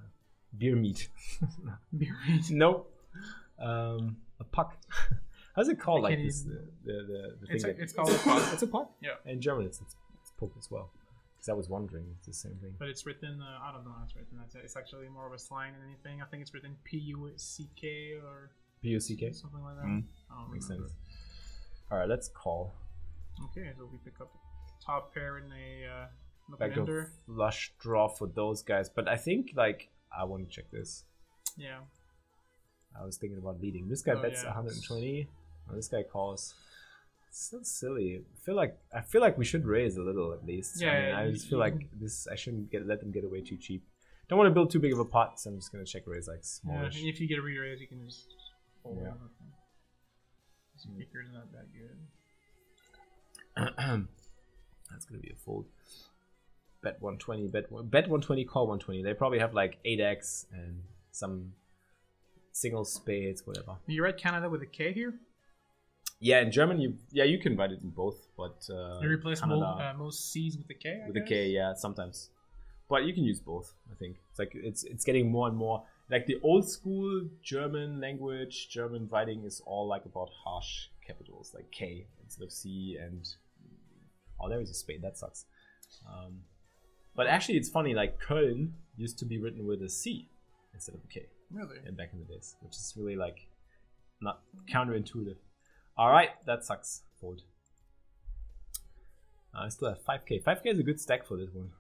beer 0.58 0.76
meat. 0.76 1.10
Beer 1.98 2.16
meat. 2.28 2.50
nope. 2.50 2.92
Um, 3.60 4.18
a 4.40 4.44
puck. 4.44 4.78
How's 5.56 5.68
it 5.70 5.80
called? 5.80 6.00
I 6.06 6.10
Like 6.10 6.20
this, 6.24 6.42
the, 6.44 6.52
even- 6.52 6.68
the, 6.86 6.94
the, 6.94 7.48
the 7.48 7.54
It's 7.54 7.64
thing 7.64 7.76
a- 7.78 7.84
it's 7.84 7.94
called 7.94 8.10
a 8.12 8.18
puck. 8.18 8.44
It's 8.54 8.64
a 8.64 8.68
puck. 8.68 8.92
Yeah. 9.02 9.16
In 9.26 9.42
German, 9.42 9.66
it's, 9.66 9.82
it's, 9.82 9.96
it's 10.22 10.32
poke 10.40 10.54
as 10.58 10.72
well. 10.72 10.90
Because 11.36 11.50
I 11.50 11.54
was 11.54 11.70
wondering, 11.70 12.06
it's 12.18 12.28
the 12.28 12.34
same 12.34 12.56
thing. 12.62 12.74
But 12.80 12.88
it's 12.88 13.06
written. 13.06 13.42
Uh, 13.42 13.60
I 13.68 13.72
don't 13.74 13.84
know 13.84 13.92
how 13.92 14.04
it's 14.06 14.16
written. 14.16 14.40
It's, 14.46 14.56
it's 14.56 14.78
actually 14.78 15.10
more 15.10 15.28
of 15.28 15.34
a 15.34 15.38
slang 15.40 15.74
than 15.74 15.82
anything. 15.90 16.22
I 16.22 16.26
think 16.26 16.42
it's 16.42 16.54
written 16.54 16.76
P 16.84 16.98
U 16.98 17.32
C 17.36 17.68
K 17.80 18.14
or 18.24 18.52
P 18.82 18.90
U 18.90 19.00
C 19.00 19.16
K. 19.16 19.32
something 19.34 19.62
like 19.62 19.76
that. 19.78 19.86
Mm. 19.86 20.04
I 20.32 20.42
don't 20.42 20.54
Makes 20.54 20.70
remember. 20.70 20.88
sense. 20.90 21.00
All 21.92 21.98
right, 21.98 22.08
let's 22.08 22.30
call. 22.30 22.74
Okay, 23.46 23.70
so 23.78 23.88
we 23.92 23.98
pick 24.06 24.22
up 24.22 24.32
top 24.86 25.14
pair 25.14 25.38
in 25.40 25.46
a 25.52 25.88
uh, 26.04 26.06
Back 26.60 26.78
a 26.78 27.06
flush 27.26 27.74
draw 27.80 28.08
for 28.08 28.28
those 28.28 28.62
guys. 28.64 28.90
But 28.90 29.08
I 29.08 29.18
think, 29.18 29.52
like, 29.56 29.90
I 30.16 30.24
want 30.26 30.48
to 30.50 30.56
check 30.56 30.70
this. 30.72 31.04
Yeah. 31.58 31.80
I 33.00 33.06
was 33.06 33.18
thinking 33.18 33.38
about 33.38 33.62
leading. 33.62 33.88
This 33.88 34.02
guy 34.02 34.14
Oh, 34.14 34.22
bets 34.22 34.42
yeah. 34.44 34.50
120. 34.50 35.28
Oh, 35.70 35.76
this 35.76 35.88
guy 35.88 36.04
calls. 36.04 36.54
It's 37.30 37.50
so 37.50 37.60
silly. 37.64 38.18
I 38.26 38.46
feel 38.46 38.56
like 38.56 38.78
I 38.94 39.00
feel 39.02 39.22
like 39.22 39.38
we 39.38 39.46
should 39.46 39.66
raise 39.66 39.96
a 39.96 40.02
little 40.02 40.34
at 40.34 40.46
least. 40.46 40.82
I, 40.84 40.86
Yeah, 40.86 41.18
I 41.20 41.32
just 41.32 41.48
feel 41.48 41.60
like 41.60 41.88
this. 41.98 42.28
I 42.28 42.36
shouldn't 42.36 42.70
get 42.72 42.86
let 42.86 43.00
them 43.00 43.12
get 43.12 43.24
away 43.24 43.40
too 43.42 43.56
cheap. 43.58 43.84
Don't 44.28 44.38
want 44.38 44.50
to 44.50 44.54
build 44.54 44.70
too 44.72 44.80
big 44.80 44.92
of 44.92 45.00
a 45.00 45.06
pot, 45.06 45.40
so 45.40 45.50
I'm 45.50 45.58
just 45.58 45.72
gonna 45.72 45.86
check 45.86 46.04
raise 46.06 46.28
like 46.28 46.40
Yeah, 46.40 46.44
smallish. 46.44 47.00
and 47.00 47.08
if 47.08 47.22
you 47.22 47.28
get 47.28 47.38
a 47.38 47.42
re-raise, 47.42 47.80
you 47.80 47.88
can 47.88 48.06
just 48.06 48.26
fold 48.84 49.00
Yeah. 49.02 49.14
This 50.74 50.86
Mm. 50.88 50.98
kicker's 50.98 51.32
not 51.32 51.52
that 51.54 51.68
good. 51.72 51.98
That's 54.92 55.06
gonna 55.06 55.22
be 55.22 55.30
a 55.32 55.36
fold. 55.36 55.68
Bet 56.84 57.02
120. 57.02 57.48
Bet 57.48 57.70
bet 57.92 58.04
120. 58.10 58.46
Call 58.46 58.68
120. 58.68 59.04
They 59.04 59.14
probably 59.14 59.40
have 59.40 59.54
like 59.54 59.78
8x 59.86 60.46
and 60.52 60.82
some 61.12 61.54
single 62.52 62.86
spades, 62.86 63.46
whatever. 63.46 63.78
You 63.88 64.04
write 64.04 64.18
Canada 64.18 64.50
with 64.50 64.62
a 64.62 64.66
K 64.66 64.92
here. 64.94 65.14
Yeah, 66.20 66.42
in 66.42 66.52
German, 66.52 66.80
you 66.80 66.98
yeah 67.12 67.24
you 67.24 67.40
can 67.40 67.58
write 67.58 67.72
it 67.72 67.82
in 67.82 67.90
both, 67.90 68.28
but 68.38 68.64
uh, 68.70 69.00
you 69.02 69.10
replace 69.10 69.40
Canada- 69.42 69.60
mo- 69.62 69.80
uh, 69.80 69.94
most 69.98 70.32
C's 70.32 70.58
with 70.58 70.70
a 70.70 70.74
K. 70.76 71.02
I 71.04 71.08
with 71.08 71.18
a 71.18 71.20
guess? 71.20 71.30
K, 71.30 71.48
yeah, 71.50 71.74
sometimes. 71.74 72.30
But 72.90 73.06
you 73.06 73.14
can 73.14 73.24
use 73.24 73.40
both. 73.40 73.74
I 73.92 73.96
think 73.96 74.18
it's 74.30 74.38
like 74.40 74.52
it's 74.54 74.84
it's 74.84 75.04
getting 75.04 75.32
more 75.32 75.48
and 75.48 75.58
more 75.58 75.84
like 76.10 76.26
the 76.28 76.38
old 76.44 76.70
school 76.70 77.28
German 77.42 78.00
language. 78.02 78.70
German 78.70 79.08
writing 79.12 79.44
is 79.46 79.62
all 79.66 79.88
like 79.88 80.06
about 80.06 80.30
harsh 80.44 80.88
capitals, 81.06 81.54
like 81.56 81.72
K 81.72 82.06
instead 82.24 82.44
of 82.44 82.52
C, 82.52 82.98
and 83.02 83.28
oh, 84.40 84.50
there 84.50 84.60
is 84.62 84.70
a 84.70 84.74
spade. 84.74 85.02
That 85.02 85.18
sucks. 85.18 85.46
Um, 86.08 86.42
but 87.16 87.28
actually, 87.28 87.58
it's 87.58 87.70
funny. 87.70 87.94
Like 87.94 88.20
Köln 88.22 88.72
used 88.98 89.18
to 89.20 89.26
be 89.26 89.38
written 89.38 89.66
with 89.66 89.82
a 89.82 89.90
C 89.90 90.30
instead 90.74 90.96
of 90.96 91.02
a 91.04 91.08
K 91.08 91.26
Really? 91.52 91.78
in 91.86 91.96
back 91.96 92.10
in 92.14 92.20
the 92.20 92.26
days, 92.26 92.56
which 92.62 92.76
is 92.76 92.94
really 92.98 93.16
like 93.16 93.48
not 94.22 94.42
counterintuitive. 94.74 95.38
All 95.98 96.10
right, 96.12 96.30
that 96.46 96.64
sucks. 96.64 97.02
Fold. 97.20 97.42
Uh, 99.54 99.64
I 99.66 99.70
still 99.70 99.90
have 99.90 100.04
5k. 100.04 100.44
5k 100.44 100.66
is 100.68 100.80
a 100.80 100.84
good 100.84 101.00
stack 101.00 101.26
for 101.26 101.38
this 101.38 101.50
one. 101.54 101.72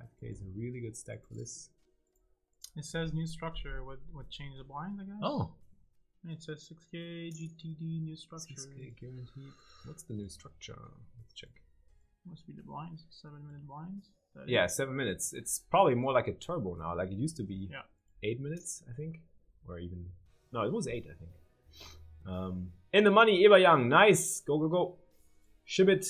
5k 0.00 0.30
is 0.32 0.40
a 0.40 0.44
really 0.56 0.80
good 0.80 0.96
stack 0.96 1.26
for 1.26 1.34
this. 1.34 1.70
It 2.76 2.84
says 2.84 3.12
new 3.12 3.26
structure. 3.26 3.82
What 3.84 3.98
what 4.12 4.28
changed 4.30 4.58
the 4.60 4.64
blind? 4.64 4.98
I 5.00 5.04
guess. 5.04 5.20
Oh, 5.22 5.50
It 6.28 6.42
says 6.42 6.70
6K 6.70 7.30
GTD 7.32 8.02
new 8.02 8.16
structure. 8.16 8.54
6k 8.54 9.00
guaranteed. 9.00 9.52
What's 9.86 10.02
the 10.04 10.14
new 10.14 10.28
structure? 10.28 10.76
Let's 11.18 11.32
check. 11.34 11.50
Must 12.28 12.46
be 12.46 12.52
the 12.52 12.62
blinds. 12.62 13.04
Seven 13.10 13.44
minute 13.46 13.66
blinds. 13.66 14.10
That 14.36 14.48
Yeah, 14.48 14.66
seven 14.66 14.96
minutes. 14.96 15.32
It's 15.32 15.58
probably 15.70 15.94
more 15.94 16.12
like 16.12 16.28
a 16.28 16.32
turbo 16.32 16.74
now. 16.74 16.96
Like 16.96 17.10
it 17.10 17.18
used 17.18 17.36
to 17.38 17.42
be 17.42 17.68
Yeah. 17.72 17.82
eight 18.22 18.40
minutes, 18.40 18.82
I 18.88 18.92
think, 18.92 19.20
or 19.66 19.78
even 19.78 20.10
no, 20.52 20.62
it 20.62 20.72
was 20.72 20.86
eight, 20.86 21.06
I 21.10 21.14
think. 21.18 21.30
Um, 22.26 22.72
in 22.92 23.04
the 23.04 23.10
money, 23.10 23.44
Eva 23.44 23.58
Young, 23.58 23.88
nice, 23.88 24.40
go 24.40 24.58
go 24.58 24.68
go, 24.68 24.96
ship 25.64 25.88
it. 25.88 26.06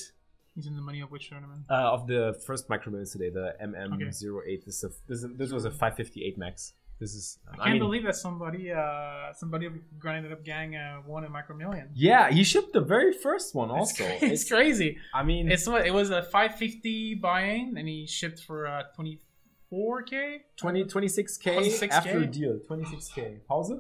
He's 0.55 0.67
in 0.67 0.75
the 0.77 0.83
money 0.83 1.01
of 1.03 1.11
which 1.11 1.29
tournament? 1.29 1.65
Uh, 1.69 1.93
of 1.93 2.07
the 2.07 2.41
first 2.47 2.69
micro 2.71 2.91
minutes 2.93 3.13
today, 3.13 3.29
the 3.29 3.55
MM08. 3.63 4.65
This 4.65 4.83
is 4.83 4.85
a, 4.85 4.89
this, 5.07 5.23
is, 5.23 5.37
this 5.37 5.53
was 5.53 5.65
a 5.67 5.71
558 5.71 6.39
max. 6.39 6.73
This 6.99 7.15
is. 7.15 7.39
I 7.53 7.67
can't 7.67 7.79
believe 7.79 8.05
that 8.05 8.17
somebody, 8.17 8.73
uh, 8.73 9.33
somebody 9.35 9.69
grinded 9.99 10.33
up 10.33 10.43
gang 10.45 10.77
uh, 10.77 11.03
won 11.07 11.25
a 11.25 11.29
micro 11.29 11.55
million. 11.55 11.91
Yeah, 11.95 12.31
he 12.31 12.43
shipped 12.43 12.73
the 12.73 12.81
very 12.81 13.13
first 13.13 13.55
one. 13.55 13.71
Also, 13.71 14.05
it's, 14.07 14.19
cra- 14.19 14.29
it's 14.31 14.49
crazy. 14.49 14.99
I 15.15 15.23
mean, 15.23 15.51
It's 15.51 15.67
what 15.67 15.87
it 15.87 15.93
was 15.93 16.09
a 16.11 16.23
550 16.23 17.17
buy-in, 17.17 17.77
and 17.77 17.87
he 17.87 18.07
shipped 18.07 18.41
for 18.41 18.67
uh, 18.67 18.85
24k. 18.99 20.39
20, 20.57 20.85
26k, 20.85 21.43
26K? 21.59 21.91
after 21.91 22.19
a 22.19 22.27
deal. 22.27 22.59
26k. 22.69 23.41
Pause. 23.47 23.75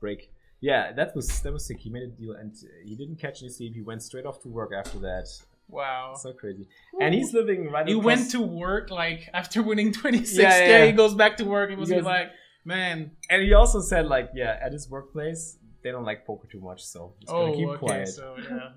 Break. 0.00 0.30
Yeah, 0.60 0.92
that 0.92 1.14
was 1.14 1.40
that 1.42 1.52
was 1.52 1.64
sick. 1.66 1.78
He 1.78 1.90
made 1.90 2.02
a 2.02 2.08
deal 2.08 2.32
and 2.32 2.52
he 2.84 2.96
didn't 2.96 3.16
catch 3.20 3.42
any 3.42 3.50
sleep. 3.50 3.74
He 3.74 3.80
went 3.82 4.02
straight 4.02 4.26
off 4.26 4.40
to 4.42 4.48
work 4.48 4.72
after 4.76 4.98
that. 5.00 5.28
Wow. 5.68 6.14
So 6.18 6.32
crazy. 6.32 6.66
And 7.00 7.14
he's 7.14 7.32
living 7.32 7.70
right. 7.70 7.86
he 7.86 7.92
across- 7.92 8.04
went 8.04 8.30
to 8.32 8.40
work 8.40 8.90
like 8.90 9.28
after 9.32 9.62
winning 9.62 9.92
26k. 9.92 10.38
Yeah, 10.38 10.66
yeah. 10.66 10.86
He 10.86 10.92
goes 10.92 11.14
back 11.14 11.36
to 11.36 11.44
work 11.44 11.70
and 11.70 11.78
was 11.78 11.90
goes- 11.90 12.02
like, 12.04 12.30
"Man, 12.64 13.12
And 13.30 13.42
he 13.42 13.52
also 13.54 13.80
said 13.80 14.06
like, 14.06 14.30
yeah, 14.34 14.58
at 14.60 14.72
his 14.72 14.88
workplace 14.90 15.58
they 15.82 15.90
don't 15.92 16.04
like 16.04 16.26
poker 16.26 16.48
too 16.50 16.60
much, 16.60 16.82
so 16.84 17.14
he's 17.20 17.28
gonna 17.28 17.52
oh, 17.52 17.56
keep 17.56 17.68
okay, 17.68 17.78
quiet. 17.78 18.08
so 18.08 18.36
yeah." 18.50 18.70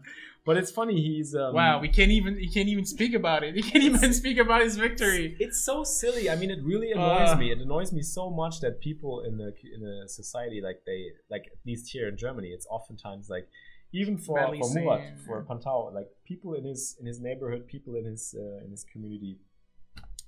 But 0.44 0.58
it's 0.58 0.72
funny. 0.72 1.00
He's 1.00 1.36
um, 1.36 1.54
wow, 1.54 1.80
we 1.80 1.88
can't 1.88 2.10
even 2.12 2.36
he 2.38 2.50
can't 2.50 2.68
even 2.68 2.86
speak 2.86 3.14
about 3.14 3.44
it. 3.44 3.54
He 3.56 3.62
can't 3.62 3.84
even 3.84 4.12
speak 4.14 4.38
about 4.40 4.62
his 4.62 4.76
victory. 4.76 5.36
It's 5.40 5.64
so 5.64 5.84
silly. 5.84 6.32
I 6.32 6.36
mean, 6.36 6.50
it 6.50 6.64
really 6.64 6.92
annoys 6.92 7.30
Uh. 7.32 7.36
me. 7.38 7.52
It 7.52 7.60
annoys 7.60 7.92
me 7.94 8.02
so 8.02 8.30
much 8.32 8.60
that 8.62 8.80
people 8.80 9.22
in 9.22 9.38
the 9.38 9.54
in 9.76 9.82
the 9.82 10.08
society, 10.08 10.60
like 10.62 10.80
they, 10.86 11.00
like 11.30 11.44
at 11.52 11.60
least 11.66 11.92
here 11.92 12.08
in 12.08 12.18
Germany, 12.18 12.50
it's 12.50 12.66
oftentimes 12.72 13.30
like, 13.30 13.48
even 13.94 14.18
for 14.18 14.40
for 14.58 14.70
Murat, 14.74 15.20
for. 15.28 15.44
Pantau, 15.44 15.94
like 15.94 16.10
people 16.26 16.56
in 16.56 16.64
his 16.66 16.98
in 17.00 17.06
his 17.06 17.20
neighborhood, 17.20 17.68
people 17.68 17.94
in 17.96 18.06
his 18.06 18.34
uh, 18.36 18.66
in 18.66 18.72
his 18.72 18.84
community, 18.92 19.38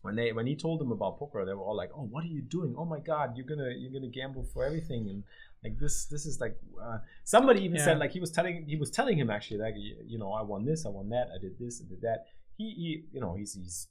when 0.04 0.16
they 0.16 0.32
when 0.38 0.46
he 0.46 0.56
told 0.56 0.80
them 0.82 0.92
about 0.92 1.18
poker, 1.18 1.44
they 1.46 1.54
were 1.54 1.64
all 1.64 1.76
like, 1.84 1.92
"Oh, 1.98 2.04
what 2.14 2.24
are 2.26 2.34
you 2.38 2.42
doing? 2.58 2.76
Oh 2.78 2.86
my 2.86 3.00
God, 3.00 3.36
you're 3.36 3.50
gonna 3.54 3.72
you're 3.80 3.92
gonna 3.98 4.14
gamble 4.20 4.44
for 4.54 4.64
everything." 4.70 5.10
And 5.10 5.24
like 5.64 5.80
this 5.80 6.06
this 6.14 6.26
is 6.26 6.40
like 6.40 6.56
uh, 6.86 7.00
somebody 7.24 7.62
even 7.62 7.78
Yeah. 7.78 7.86
said 7.86 8.00
like 8.04 8.12
he 8.12 8.20
was 8.20 8.32
telling 8.38 8.66
he 8.74 8.76
was 8.84 8.92
telling 8.92 9.18
him 9.18 9.30
actually 9.36 9.62
like 9.68 9.76
you 10.14 10.18
know 10.22 10.32
I 10.34 10.42
won 10.42 10.66
this, 10.66 10.86
I 10.86 10.90
won 10.90 11.08
that, 11.16 11.28
I 11.36 11.38
did 11.46 11.58
this, 11.58 11.82
I 11.84 11.86
did 11.94 12.02
that. 12.02 12.20
He, 12.58 12.66
he 12.82 13.04
you 13.14 13.22
know 13.24 13.34
he's 13.40 13.52
he's 13.56 13.88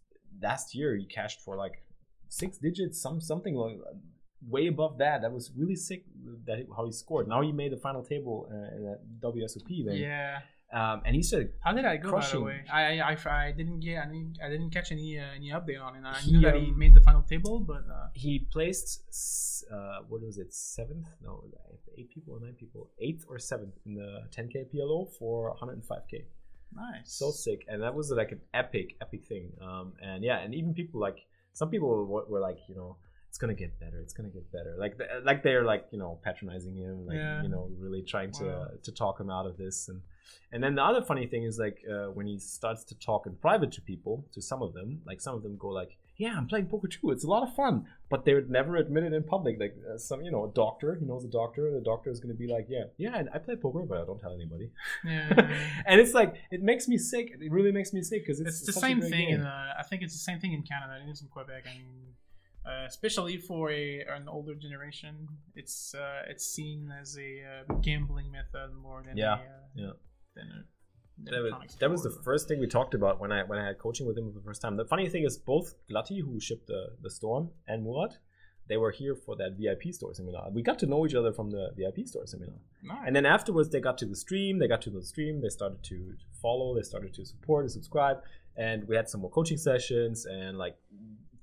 last 0.48 0.74
year 0.74 0.94
he 0.96 1.06
cashed 1.18 1.40
for 1.40 1.56
like 1.56 1.76
six 2.28 2.58
digits, 2.58 3.00
some 3.00 3.20
something 3.20 3.54
like 3.54 3.78
way 4.54 4.66
above 4.66 4.98
that. 4.98 5.22
That 5.22 5.32
was 5.32 5.50
really 5.56 5.76
sick. 5.76 6.04
That 6.46 6.66
how 6.76 6.84
he 6.84 6.92
scored. 6.92 7.26
Now 7.26 7.40
he 7.42 7.52
made 7.52 7.72
the 7.72 7.76
final 7.88 8.02
table 8.02 8.36
uh, 8.52 8.76
in 8.76 8.96
WSOP 9.20 9.66
thing. 9.86 9.96
Yeah. 10.02 10.40
Um, 10.72 11.02
and 11.04 11.14
he 11.14 11.22
said, 11.22 11.50
How 11.60 11.72
did 11.72 11.84
I 11.84 11.96
go 11.98 12.08
Crushing. 12.10 12.40
by 12.40 12.44
the 12.44 12.44
way? 12.46 12.64
I, 12.72 12.98
I, 13.00 13.16
I, 13.46 13.52
didn't 13.52 13.80
get 13.80 14.04
any 14.06 14.26
I 14.42 14.48
didn't 14.48 14.70
catch 14.70 14.90
any 14.90 15.18
uh, 15.18 15.24
any 15.36 15.50
update 15.50 15.80
on 15.82 15.96
it. 15.96 16.02
I 16.04 16.20
knew 16.24 16.38
He, 16.38 16.44
that 16.44 16.54
he 16.54 16.68
um, 16.68 16.78
made 16.78 16.94
the 16.94 17.00
final 17.02 17.22
table, 17.22 17.60
but 17.60 17.84
uh, 17.92 18.08
he 18.14 18.38
placed 18.50 19.66
uh, 19.70 19.98
what 20.08 20.22
was 20.22 20.38
it 20.38 20.52
seventh? 20.54 21.08
No, 21.22 21.44
eight 21.98 22.10
people 22.10 22.34
or 22.34 22.40
nine 22.40 22.54
people, 22.54 22.88
eighth 23.00 23.24
or 23.28 23.38
seventh 23.38 23.74
in 23.86 23.94
the 23.94 24.22
10k 24.36 24.66
PLO 24.74 25.08
for 25.18 25.54
105k. 25.62 26.24
nice. 26.74 27.12
so 27.20 27.30
sick 27.30 27.64
and 27.68 27.82
that 27.82 27.94
was 27.94 28.10
like 28.10 28.32
an 28.32 28.40
epic 28.54 28.96
epic 29.02 29.22
thing 29.26 29.46
um 29.60 29.92
and 30.00 30.24
yeah 30.24 30.38
and 30.38 30.54
even 30.54 30.72
people 30.72 30.98
like 30.98 31.18
some 31.52 31.68
people 31.68 31.88
were, 32.06 32.24
were 32.24 32.40
like 32.40 32.58
you 32.68 32.74
know 32.74 32.96
it's 33.28 33.36
gonna 33.36 33.52
get 33.64 33.78
better 33.78 33.98
it's 34.00 34.14
gonna 34.14 34.30
get 34.30 34.50
better 34.52 34.74
like 34.78 34.94
like 35.22 35.42
they're 35.42 35.64
like 35.64 35.84
you 35.92 35.98
know 35.98 36.18
patronizing 36.24 36.74
him 36.74 37.06
like 37.06 37.16
Yeah. 37.16 37.42
you 37.42 37.50
know 37.50 37.68
really 37.78 38.02
trying 38.02 38.32
to 38.40 38.44
Wow. 38.44 38.68
to 38.86 38.90
talk 38.92 39.20
him 39.20 39.28
out 39.30 39.46
of 39.46 39.58
this 39.58 39.88
and 39.90 40.00
and 40.52 40.62
then 40.62 40.74
the 40.74 40.82
other 40.82 41.02
funny 41.02 41.26
thing 41.26 41.44
is 41.44 41.58
like 41.58 41.78
uh, 41.90 42.06
when 42.10 42.26
he 42.26 42.38
starts 42.38 42.84
to 42.84 42.94
talk 42.98 43.26
in 43.26 43.34
private 43.36 43.72
to 43.72 43.80
people 43.80 44.24
to 44.32 44.40
some 44.40 44.62
of 44.62 44.74
them 44.74 45.00
like 45.06 45.20
some 45.20 45.34
of 45.34 45.42
them 45.42 45.56
go 45.58 45.68
like 45.68 45.96
yeah 46.18 46.34
i'm 46.36 46.46
playing 46.46 46.66
poker 46.66 46.86
too 46.88 47.10
it's 47.10 47.24
a 47.24 47.26
lot 47.26 47.42
of 47.42 47.54
fun 47.54 47.86
but 48.10 48.24
they 48.24 48.34
would 48.34 48.50
never 48.50 48.76
admit 48.76 49.02
it 49.02 49.12
in 49.12 49.22
public 49.22 49.58
like 49.58 49.74
uh, 49.92 49.96
some 49.96 50.22
you 50.22 50.30
know 50.30 50.44
a 50.44 50.52
doctor 50.52 50.94
he 50.94 51.04
knows 51.06 51.24
a 51.24 51.28
doctor 51.28 51.66
and 51.66 51.74
the 51.76 51.80
doctor 51.80 52.10
is 52.10 52.20
going 52.20 52.32
to 52.32 52.38
be 52.38 52.46
like 52.46 52.66
yeah 52.68 52.84
yeah 52.98 53.14
I- 53.16 53.36
i 53.36 53.38
play 53.38 53.56
poker 53.56 53.80
but 53.88 53.98
i 53.98 54.04
don't 54.04 54.20
tell 54.20 54.34
anybody 54.34 54.70
yeah. 55.04 55.32
and 55.86 56.00
it's 56.00 56.12
like 56.14 56.34
it 56.50 56.62
makes 56.62 56.86
me 56.88 56.98
sick. 56.98 57.32
It 57.40 57.50
really 57.50 57.72
makes 57.72 57.92
me 57.92 58.02
sick 58.02 58.22
because 58.24 58.40
it's, 58.40 58.58
it's 58.62 58.66
the 58.66 58.80
same 58.80 59.00
thing 59.00 59.30
in 59.30 59.40
uh, 59.42 59.74
I 59.78 59.82
think 59.82 60.02
it's 60.02 60.12
the 60.12 60.18
same 60.30 60.38
thing 60.38 60.52
in 60.52 60.62
Canada. 60.62 61.00
It 61.06 61.10
is 61.10 61.22
in 61.22 61.28
Quebec. 61.28 61.64
I 61.66 61.74
mean, 61.78 62.14
uh, 62.64 62.84
especially 62.86 63.36
for 63.38 63.70
a 63.70 64.00
an 64.16 64.28
older 64.28 64.54
generation, 64.54 65.28
it's 65.56 65.94
uh, 65.94 66.22
it's 66.28 66.46
seen 66.46 66.92
as 67.00 67.16
a 67.18 67.30
uh, 67.70 67.74
gambling 67.80 68.30
method 68.30 68.68
more 68.80 69.02
than 69.06 69.16
Yeah, 69.16 69.34
a, 69.34 69.36
uh, 69.36 69.38
yeah. 69.74 69.90
Than 70.34 70.46
a 70.48 70.64
that 71.24 71.42
was, 71.42 71.76
that 71.78 71.90
was 71.90 72.02
the 72.02 72.10
first 72.24 72.48
thing 72.48 72.58
we 72.58 72.66
talked 72.66 72.94
about 72.94 73.20
when 73.20 73.30
I 73.30 73.44
when 73.44 73.58
I 73.58 73.66
had 73.66 73.78
coaching 73.78 74.06
with 74.06 74.18
him 74.18 74.32
for 74.32 74.38
the 74.38 74.44
first 74.44 74.60
time. 74.62 74.76
The 74.76 74.84
funny 74.84 75.08
thing 75.08 75.24
is 75.24 75.36
both 75.38 75.74
Glatti, 75.90 76.20
who 76.20 76.40
shipped 76.40 76.66
the 76.66 76.94
the 77.00 77.10
storm, 77.10 77.50
and 77.68 77.84
Murat, 77.84 78.18
they 78.68 78.76
were 78.76 78.90
here 78.90 79.14
for 79.14 79.36
that 79.36 79.52
VIP 79.58 79.92
store 79.94 80.14
seminar. 80.14 80.50
We 80.50 80.62
got 80.62 80.78
to 80.80 80.86
know 80.86 81.06
each 81.06 81.14
other 81.14 81.32
from 81.32 81.50
the 81.50 81.70
VIP 81.76 82.06
store 82.06 82.26
seminar. 82.26 82.56
Nice. 82.82 82.98
And 83.06 83.14
then 83.14 83.26
afterwards, 83.26 83.68
they 83.70 83.80
got 83.80 83.98
to 83.98 84.06
the 84.06 84.16
stream. 84.16 84.58
They 84.58 84.66
got 84.68 84.82
to 84.82 84.90
the 84.90 85.02
stream. 85.02 85.40
They 85.42 85.48
started 85.48 85.82
to, 85.84 86.14
follow. 86.40 86.74
They 86.74 86.82
started 86.82 87.14
to 87.14 87.24
support 87.24 87.64
and 87.64 87.70
subscribe. 87.70 88.18
And 88.56 88.86
we 88.88 88.96
had 88.96 89.08
some 89.08 89.20
more 89.20 89.30
coaching 89.30 89.58
sessions 89.58 90.26
and 90.26 90.58
like 90.58 90.76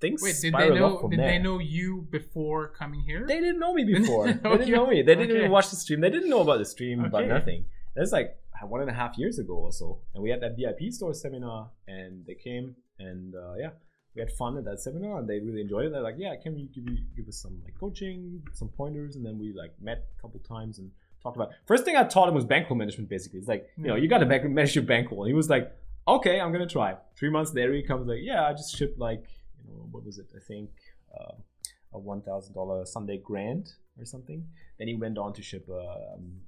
things 0.02 0.21
Wait, 0.21 0.36
did 0.41 0.54
they 0.54 0.69
know? 0.71 1.08
Did 1.10 1.19
there. 1.19 1.28
they 1.28 1.39
know 1.39 1.60
you 1.60 2.08
before 2.10 2.67
coming 2.69 3.02
here? 3.02 3.25
They 3.25 3.39
didn't 3.39 3.60
know 3.60 3.73
me 3.73 3.86
before. 3.86 4.25
they 4.43 4.58
didn't 4.58 4.71
know 4.71 4.88
me. 4.88 5.02
They 5.02 5.15
didn't 5.15 5.32
Okay. 5.32 5.39
even 5.39 5.52
watch 5.52 5.69
the 5.69 5.78
stream. 5.78 6.02
They 6.02 6.10
didn't 6.10 6.30
know 6.30 6.41
about 6.41 6.60
the 6.60 6.65
stream, 6.65 7.06
about 7.06 7.28
nothing. 7.28 7.65
That's 7.95 8.12
like 8.12 8.38
one 8.67 8.81
and 8.81 8.89
a 8.89 8.93
half 8.93 9.17
years 9.17 9.39
ago 9.39 9.53
or 9.55 9.71
so. 9.71 9.99
And 10.13 10.23
we 10.23 10.29
had 10.29 10.41
that 10.41 10.55
VIP 10.57 10.91
store 10.91 11.13
seminar, 11.13 11.69
and 11.87 12.25
they 12.25 12.35
came, 12.35 12.75
and 12.99 13.35
uh, 13.35 13.55
yeah, 13.55 13.69
we 14.15 14.21
had 14.21 14.31
fun 14.31 14.57
at 14.57 14.65
that 14.65 14.79
seminar, 14.79 15.19
and 15.19 15.27
they 15.29 15.39
really 15.39 15.61
enjoyed 15.61 15.85
it. 15.85 15.91
They're 15.91 16.01
like, 16.01 16.15
"Yeah, 16.17 16.35
can 16.41 16.55
we 16.55 16.69
give 16.73 16.85
you 16.87 16.97
give 17.15 17.27
us 17.27 17.37
some 17.41 17.61
like 17.63 17.73
coaching, 17.79 18.41
some 18.53 18.69
pointers?" 18.69 19.15
And 19.15 19.25
then 19.25 19.37
we 19.37 19.53
like 19.53 19.73
met 19.81 20.07
a 20.17 20.21
couple 20.21 20.39
times 20.41 20.79
and 20.79 20.91
talked 21.21 21.37
about. 21.37 21.51
First 21.65 21.85
thing 21.85 21.95
I 21.95 22.03
taught 22.03 22.27
him 22.27 22.35
was 22.35 22.45
bankroll 22.45 22.77
management. 22.77 23.09
Basically, 23.09 23.39
it's 23.39 23.47
like 23.47 23.67
you 23.77 23.87
know 23.87 23.95
you 23.95 24.07
got 24.07 24.19
to 24.19 24.25
bank- 24.25 24.43
manage 24.49 24.75
your 24.75 24.85
bankroll. 24.85 25.23
And 25.23 25.29
he 25.29 25.35
was 25.35 25.49
like, 25.49 25.71
"Okay, 26.07 26.39
I'm 26.39 26.51
gonna 26.51 26.67
try." 26.67 26.95
Three 27.17 27.29
months 27.29 27.53
later, 27.53 27.73
he 27.73 27.83
comes 27.83 28.07
like, 28.07 28.19
"Yeah, 28.21 28.45
I 28.45 28.53
just 28.53 28.75
shipped 28.75 28.99
like 28.99 29.23
you 29.63 29.73
know 29.73 29.87
what 29.91 30.05
was 30.05 30.17
it? 30.17 30.27
I 30.35 30.39
think." 30.39 30.69
Uh, 31.17 31.33
a 31.93 31.99
one 31.99 32.21
thousand 32.21 32.53
dollar 32.53 32.85
Sunday 32.85 33.17
Grand 33.17 33.73
or 33.97 34.05
something. 34.05 34.45
Then 34.77 34.87
he 34.87 34.95
went 34.95 35.17
on 35.17 35.33
to 35.33 35.41
ship 35.41 35.67
a 35.69 36.13
um, 36.13 36.41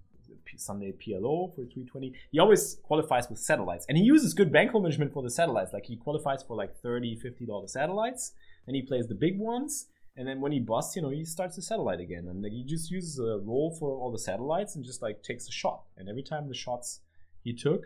Sunday 0.58 0.94
PLO 0.94 1.54
for 1.56 1.66
three 1.66 1.86
twenty. 1.86 2.14
He 2.32 2.40
always 2.40 2.78
qualifies 2.84 3.30
with 3.30 3.40
satellites, 3.40 3.86
and 3.88 3.98
he 3.98 4.04
uses 4.04 4.34
good 4.34 4.52
bankroll 4.52 4.84
management 4.84 5.14
for 5.14 5.24
the 5.24 5.30
satellites. 5.30 5.74
Like 5.74 5.86
he 5.86 5.96
qualifies 5.96 6.44
for 6.44 6.56
like 6.56 6.76
30 6.82 7.20
50 7.22 7.46
dollar 7.46 7.68
satellites, 7.68 8.34
and 8.68 8.76
he 8.76 8.82
plays 8.82 9.08
the 9.08 9.16
big 9.16 9.40
ones. 9.40 9.88
And 10.18 10.28
then 10.28 10.42
when 10.42 10.52
he 10.52 10.60
busts, 10.60 10.96
you 10.96 11.02
know, 11.02 11.10
he 11.10 11.24
starts 11.24 11.56
the 11.56 11.62
satellite 11.62 12.02
again, 12.02 12.28
and 12.28 12.44
like, 12.44 12.52
he 12.52 12.66
just 12.66 12.92
uses 12.92 13.18
a 13.18 13.40
roll 13.40 13.76
for 13.80 13.98
all 13.98 14.12
the 14.12 14.20
satellites 14.20 14.76
and 14.76 14.84
just 14.84 15.02
like 15.02 15.24
takes 15.24 15.48
a 15.48 15.52
shot. 15.52 15.84
And 15.98 16.10
every 16.10 16.24
time 16.24 16.48
the 16.48 16.54
shots 16.54 17.00
he 17.44 17.54
took, 17.54 17.86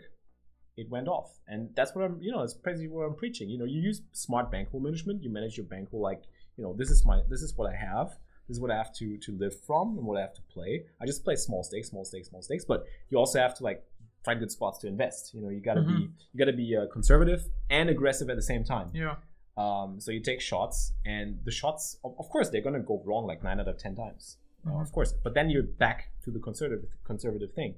it 0.76 0.90
went 0.90 1.08
off. 1.08 1.38
And 1.46 1.70
that's 1.74 1.94
what 1.94 2.04
I'm, 2.04 2.18
you 2.20 2.32
know, 2.32 2.40
that's 2.40 2.54
basically 2.54 2.88
what 2.88 3.04
I'm 3.04 3.14
preaching. 3.14 3.48
You 3.48 3.58
know, 3.58 3.64
you 3.64 3.80
use 3.80 4.02
smart 4.12 4.50
bankroll 4.50 4.82
management. 4.82 5.22
You 5.22 5.30
manage 5.30 5.56
your 5.56 5.66
bankroll 5.66 6.02
like, 6.02 6.24
you 6.56 6.64
know, 6.64 6.74
this 6.76 6.90
is 6.90 7.04
my, 7.04 7.20
this 7.30 7.42
is 7.42 7.54
what 7.56 7.72
I 7.72 7.76
have. 7.76 8.16
This 8.48 8.56
is 8.56 8.60
what 8.60 8.70
I 8.70 8.76
have 8.76 8.92
to 8.94 9.16
to 9.18 9.32
live 9.36 9.58
from 9.60 9.96
and 9.98 10.06
what 10.06 10.16
I 10.18 10.20
have 10.20 10.34
to 10.34 10.42
play. 10.42 10.84
I 11.00 11.06
just 11.06 11.24
play 11.24 11.36
small 11.36 11.62
stakes, 11.62 11.88
small 11.90 12.04
stakes, 12.04 12.28
small 12.28 12.42
stakes. 12.42 12.64
But 12.64 12.84
you 13.10 13.18
also 13.18 13.38
have 13.40 13.54
to 13.58 13.64
like 13.64 13.84
find 14.24 14.38
good 14.40 14.50
spots 14.52 14.78
to 14.80 14.86
invest. 14.88 15.34
You 15.34 15.40
know, 15.42 15.48
you 15.50 15.60
gotta 15.60 15.82
be, 15.82 15.92
you 16.32 16.38
gotta 16.38 16.52
be 16.52 16.76
uh, 16.76 16.86
conservative 16.92 17.44
and 17.70 17.88
aggressive 17.90 18.28
at 18.30 18.36
the 18.36 18.42
same 18.42 18.64
time. 18.64 18.90
Yeah. 18.94 19.16
Um, 19.56 20.00
so 20.00 20.10
you 20.10 20.20
take 20.20 20.40
shots, 20.42 20.92
and 21.06 21.38
the 21.44 21.50
shots, 21.50 21.96
of, 22.04 22.14
of 22.18 22.28
course, 22.28 22.50
they're 22.50 22.60
gonna 22.60 22.80
go 22.80 23.02
wrong 23.06 23.26
like 23.26 23.42
nine 23.42 23.58
out 23.58 23.68
of 23.68 23.78
ten 23.78 23.94
times, 23.94 24.36
uh, 24.66 24.70
Mhm. 24.70 24.82
of 24.82 24.92
course. 24.92 25.12
But 25.24 25.32
then 25.34 25.48
you're 25.48 25.62
back 25.62 26.10
to 26.24 26.30
the 26.30 26.38
conservative 26.38 26.90
conservative 27.04 27.52
thing, 27.54 27.74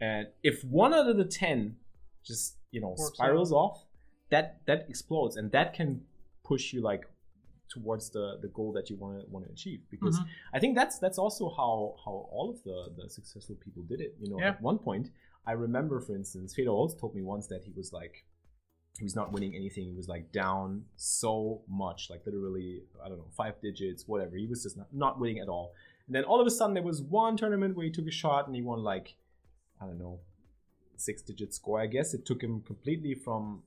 and 0.00 0.26
if 0.42 0.64
one 0.64 0.92
out 0.92 1.08
of 1.08 1.16
the 1.16 1.24
ten 1.24 1.76
just 2.24 2.56
you 2.72 2.80
know 2.80 2.94
Works 2.98 3.14
spirals 3.16 3.52
off, 3.52 3.86
that 4.30 4.46
that 4.66 4.86
explodes, 4.88 5.36
and 5.36 5.52
that 5.52 5.74
can 5.74 6.04
push 6.42 6.72
you 6.72 6.80
like 6.80 7.04
towards 7.74 8.04
the 8.16 8.26
the 8.44 8.48
goal 8.58 8.70
that 8.76 8.86
you 8.90 8.96
want 9.02 9.12
to 9.20 9.22
want 9.32 9.42
to 9.46 9.50
achieve. 9.56 9.80
Because 9.94 10.16
Mhm. 10.18 10.26
I 10.56 10.58
think 10.62 10.72
that's 10.80 10.96
that's 11.04 11.18
also 11.24 11.44
how 11.60 11.72
how 12.04 12.14
all 12.36 12.48
of 12.54 12.58
the 12.68 12.78
the 12.98 13.06
successful 13.18 13.56
people 13.64 13.82
did 13.92 14.00
it. 14.06 14.12
You 14.22 14.28
know, 14.30 14.38
Yeah. 14.40 14.50
at 14.52 14.62
one 14.70 14.78
point, 14.88 15.06
I 15.50 15.52
remember, 15.66 15.96
for 16.06 16.14
instance, 16.20 16.48
Fedor 16.56 16.70
also 16.80 16.96
told 17.02 17.12
me 17.18 17.22
once 17.34 17.46
that 17.52 17.62
he 17.66 17.72
was 17.80 17.88
like 18.00 18.14
he 18.98 19.04
was 19.04 19.16
not 19.20 19.28
winning 19.34 19.52
anything. 19.60 19.84
He 19.92 19.96
was 20.02 20.08
like 20.14 20.26
down 20.32 20.84
so 20.96 21.32
much, 21.84 22.00
like 22.12 22.22
literally, 22.26 22.70
I 23.02 23.08
don't 23.08 23.18
know, 23.22 23.30
five 23.42 23.54
digits, 23.68 24.00
whatever. 24.12 24.34
He 24.36 24.46
was 24.52 24.60
just 24.66 24.76
not, 24.80 24.88
not 25.04 25.12
winning 25.20 25.38
at 25.44 25.48
all. 25.48 25.68
And 26.06 26.12
then 26.14 26.24
all 26.30 26.40
of 26.42 26.46
a 26.46 26.50
sudden, 26.58 26.74
there 26.74 26.82
was 26.92 27.00
one 27.00 27.34
tournament 27.42 27.74
where 27.74 27.86
he 27.88 27.92
took 27.98 28.06
a 28.06 28.16
shot 28.22 28.42
and 28.46 28.54
he 28.54 28.60
won 28.70 28.80
like, 28.92 29.06
I 29.80 29.86
don't 29.88 29.98
know, 30.04 30.20
six 30.96 31.22
digit 31.22 31.50
score. 31.54 31.80
I 31.80 31.86
guess 31.96 32.12
it 32.12 32.22
took 32.26 32.40
him 32.46 32.54
completely 32.60 33.14
from 33.14 33.62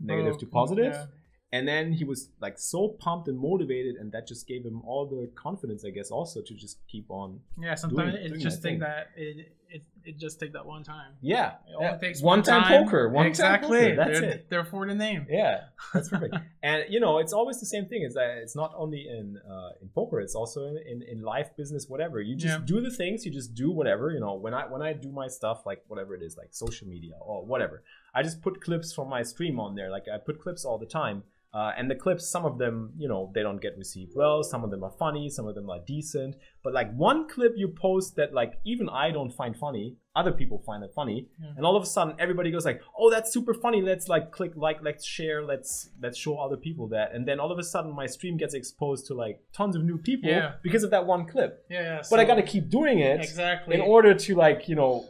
negative 0.00 0.38
to 0.38 0.46
Oh, 0.46 0.50
positive. 0.60 0.92
yeah. 0.94 1.06
And 1.54 1.68
then 1.68 1.92
he 1.92 2.04
was 2.04 2.30
like 2.40 2.58
so 2.58 2.88
pumped 2.88 3.28
and 3.28 3.38
motivated, 3.38 3.96
and 3.96 4.10
that 4.12 4.26
just 4.26 4.46
gave 4.46 4.64
him 4.64 4.80
all 4.86 5.04
the 5.06 5.30
confidence, 5.34 5.84
I 5.84 5.90
guess, 5.90 6.10
also 6.10 6.40
to 6.40 6.54
just 6.54 6.78
keep 6.88 7.10
on. 7.10 7.40
Yeah, 7.60 7.74
sometimes 7.74 8.12
doing 8.14 8.24
it 8.24 8.30
that 8.30 8.38
just 8.40 8.62
thing. 8.62 8.74
take 8.74 8.80
that 8.80 9.08
it, 9.16 9.52
it 9.68 9.82
it 10.04 10.18
just 10.18 10.40
take 10.40 10.54
that 10.54 10.64
one 10.64 10.82
time. 10.82 11.12
Yeah, 11.20 11.52
It 11.68 11.74
only 11.76 11.86
yeah. 11.90 11.96
takes 11.98 12.22
one 12.22 12.42
time, 12.42 12.64
poker, 12.84 13.08
one 13.10 13.26
exactly. 13.26 13.80
time 13.80 13.90
poker. 13.90 13.96
That's 13.96 14.20
They're- 14.20 14.30
it. 14.30 14.50
Therefore, 14.50 14.86
the 14.86 14.94
name. 14.94 15.26
Yeah, 15.28 15.64
that's 15.92 16.08
perfect. 16.08 16.36
and 16.62 16.84
you 16.88 17.00
know, 17.00 17.18
it's 17.18 17.34
always 17.34 17.60
the 17.60 17.66
same 17.66 17.84
thing. 17.84 18.02
Is 18.02 18.14
that 18.14 18.38
it's 18.42 18.56
not 18.56 18.72
only 18.74 19.06
in 19.06 19.36
uh, 19.46 19.70
in 19.82 19.88
poker; 19.90 20.20
it's 20.20 20.34
also 20.34 20.64
in, 20.68 20.78
in 20.88 21.02
in 21.02 21.20
life, 21.22 21.50
business, 21.54 21.86
whatever. 21.86 22.18
You 22.22 22.34
just 22.34 22.60
Yeah. 22.60 22.64
do 22.64 22.80
the 22.80 22.90
things. 22.90 23.26
You 23.26 23.30
just 23.30 23.54
do 23.54 23.70
whatever. 23.70 24.10
You 24.10 24.20
know, 24.20 24.34
when 24.36 24.54
I 24.54 24.62
when 24.72 24.80
I 24.80 24.94
do 24.94 25.10
my 25.12 25.28
stuff, 25.28 25.66
like 25.66 25.82
whatever 25.88 26.14
it 26.14 26.22
is, 26.22 26.38
like 26.38 26.54
social 26.54 26.88
media 26.88 27.16
or 27.20 27.44
whatever, 27.44 27.82
I 28.14 28.22
just 28.22 28.40
put 28.40 28.62
clips 28.62 28.94
from 28.94 29.10
my 29.10 29.22
stream 29.22 29.60
on 29.60 29.74
there. 29.74 29.90
Like 29.90 30.06
I 30.12 30.16
put 30.16 30.40
clips 30.40 30.64
all 30.64 30.78
the 30.78 30.86
time. 31.02 31.24
Uh, 31.54 31.70
and 31.76 31.90
the 31.90 31.94
clips, 31.94 32.26
some 32.30 32.46
of 32.46 32.56
them, 32.56 32.94
you 32.96 33.06
know, 33.06 33.30
they 33.34 33.42
don't 33.42 33.60
get 33.60 33.76
received 33.76 34.12
well. 34.16 34.42
Some 34.42 34.64
of 34.64 34.70
them 34.70 34.82
are 34.82 34.90
funny. 34.98 35.28
Some 35.28 35.46
of 35.46 35.54
them 35.54 35.68
are 35.68 35.80
decent. 35.86 36.34
But 36.64 36.72
like 36.72 36.90
one 36.94 37.28
clip 37.28 37.52
you 37.56 37.68
post 37.68 38.16
that 38.16 38.32
like 38.32 38.54
even 38.64 38.88
I 38.88 39.10
don't 39.10 39.30
find 39.30 39.54
funny, 39.54 39.96
other 40.16 40.32
people 40.32 40.62
find 40.64 40.82
it 40.82 40.92
funny, 40.94 41.28
Yeah. 41.42 41.50
and 41.56 41.66
all 41.66 41.76
of 41.76 41.82
a 41.82 41.86
sudden 41.86 42.14
everybody 42.18 42.50
goes 42.50 42.64
like, 42.64 42.80
"Oh, 42.98 43.10
that's 43.10 43.30
super 43.32 43.52
funny. 43.52 43.82
Let's 43.82 44.08
like 44.08 44.30
click 44.30 44.52
like, 44.56 44.78
let's 44.82 45.04
share, 45.04 45.44
let's 45.44 45.90
let's 46.00 46.16
show 46.16 46.36
other 46.38 46.56
people 46.56 46.88
that." 46.88 47.14
And 47.14 47.28
then 47.28 47.38
all 47.38 47.52
of 47.52 47.58
a 47.58 47.64
sudden 47.64 47.94
my 47.94 48.06
stream 48.06 48.38
gets 48.38 48.54
exposed 48.54 49.06
to 49.08 49.14
like 49.14 49.40
tons 49.52 49.76
of 49.76 49.84
new 49.84 49.98
people 49.98 50.30
Yeah. 50.30 50.52
because 50.62 50.84
of 50.84 50.90
that 50.90 51.04
one 51.06 51.26
clip. 51.26 51.66
Yeah, 51.68 51.82
yeah. 51.82 52.02
But 52.10 52.18
I 52.20 52.24
got 52.24 52.36
to 52.36 52.42
keep 52.42 52.70
doing 52.70 53.00
it 53.00 53.20
exactly 53.20 53.74
in 53.74 53.82
order 53.82 54.14
to 54.14 54.34
like 54.34 54.68
you 54.70 54.74
know 54.76 55.04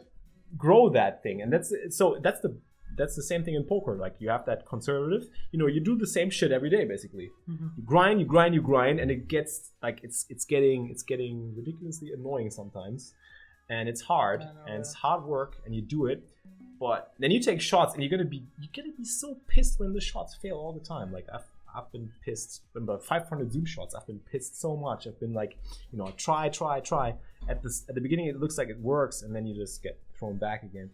grow 0.57 0.89
that 0.89 1.23
thing 1.23 1.41
and 1.41 1.51
that's 1.53 1.73
so 1.89 2.17
that's 2.21 2.41
the 2.41 2.55
that's 2.97 3.15
the 3.15 3.23
same 3.23 3.43
thing 3.43 3.55
in 3.55 3.63
poker 3.63 3.95
like 3.97 4.15
you 4.19 4.29
have 4.29 4.45
that 4.45 4.65
conservative 4.67 5.27
you 5.51 5.59
know 5.59 5.67
you 5.67 5.79
do 5.79 5.95
the 5.95 6.07
same 6.07 6.29
shit 6.29 6.51
every 6.51 6.69
day 6.69 6.83
basically 6.85 7.29
Mhm. 7.49 7.71
you 7.77 7.83
grind 7.83 8.19
you 8.19 8.25
grind 8.25 8.53
you 8.55 8.61
grind 8.61 8.99
and 8.99 9.09
it 9.11 9.27
gets 9.27 9.71
like 9.81 9.99
it's 10.03 10.25
it's 10.29 10.45
getting 10.45 10.89
it's 10.89 11.03
getting 11.03 11.55
ridiculously 11.55 12.11
annoying 12.13 12.49
sometimes 12.51 13.13
and 13.69 13.87
it's 13.89 14.01
hard 14.01 14.41
and 14.67 14.75
it's 14.81 14.93
hard 14.93 15.23
work 15.25 15.57
and 15.65 15.73
you 15.75 15.81
do 15.81 16.05
it 16.05 16.23
but 16.79 17.13
then 17.19 17.31
you 17.31 17.39
take 17.39 17.61
shots 17.61 17.93
and 17.93 18.03
you're 18.03 18.09
gonna 18.11 18.29
be 18.37 18.43
you're 18.59 18.75
gonna 18.75 18.95
be 18.97 19.05
so 19.05 19.37
pissed 19.47 19.79
when 19.79 19.93
the 19.93 20.01
shots 20.01 20.35
fail 20.35 20.57
all 20.57 20.73
the 20.73 20.85
time 20.95 21.11
like 21.11 21.27
i've 21.33 21.47
I've 21.75 21.91
been 21.91 22.11
pissed 22.23 22.61
about 22.75 23.03
500 23.03 23.51
zoom 23.51 23.65
shots. 23.65 23.95
I've 23.95 24.05
been 24.05 24.19
pissed 24.31 24.61
so 24.61 24.77
much. 24.77 25.07
I've 25.07 25.19
been 25.19 25.33
like, 25.33 25.57
you 25.91 25.97
know, 25.97 26.13
try, 26.17 26.47
try, 26.49 26.79
try. 26.81 27.15
At 27.49 27.63
this, 27.63 27.83
at 27.89 27.95
the 27.95 28.01
beginning, 28.01 28.27
it 28.27 28.39
looks 28.39 28.59
like 28.59 28.69
it 28.69 28.79
works, 28.79 29.23
and 29.23 29.35
then 29.35 29.47
you 29.47 29.55
just 29.55 29.81
get 29.81 29.99
thrown 30.15 30.37
back 30.37 30.61
again. 30.61 30.91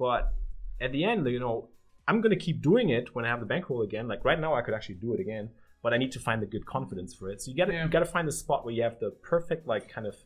But 0.00 0.32
at 0.80 0.92
the 0.92 1.04
end, 1.04 1.26
you 1.26 1.40
know, 1.40 1.68
I'm 2.08 2.20
gonna 2.20 2.36
keep 2.36 2.62
doing 2.62 2.90
it 2.90 3.14
when 3.14 3.24
I 3.24 3.28
have 3.28 3.40
the 3.40 3.46
bankroll 3.46 3.82
again. 3.82 4.06
Like 4.08 4.24
right 4.24 4.38
now, 4.38 4.54
I 4.54 4.62
could 4.62 4.74
actually 4.74 4.96
do 4.96 5.12
it 5.14 5.20
again, 5.20 5.50
but 5.82 5.92
I 5.92 5.96
need 5.98 6.12
to 6.12 6.20
find 6.20 6.40
the 6.42 6.46
good 6.46 6.64
confidence 6.66 7.14
for 7.14 7.30
it. 7.30 7.40
So 7.42 7.50
you 7.50 7.56
gotta 7.56 7.72
Yeah. 7.72 7.84
you 7.84 7.90
gotta 7.90 8.04
find 8.16 8.26
the 8.28 8.32
spot 8.32 8.64
where 8.64 8.74
you 8.74 8.82
have 8.82 8.98
the 9.00 9.10
perfect 9.10 9.66
like 9.66 9.88
kind 9.88 10.06
of 10.06 10.16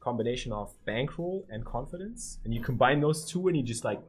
combination 0.00 0.52
of 0.52 0.72
bankroll 0.84 1.46
and 1.50 1.64
confidence, 1.64 2.38
and 2.44 2.54
you 2.54 2.60
combine 2.62 3.00
those 3.00 3.24
two, 3.30 3.48
and 3.48 3.56
you 3.56 3.62
just 3.62 3.84
like 3.84 4.00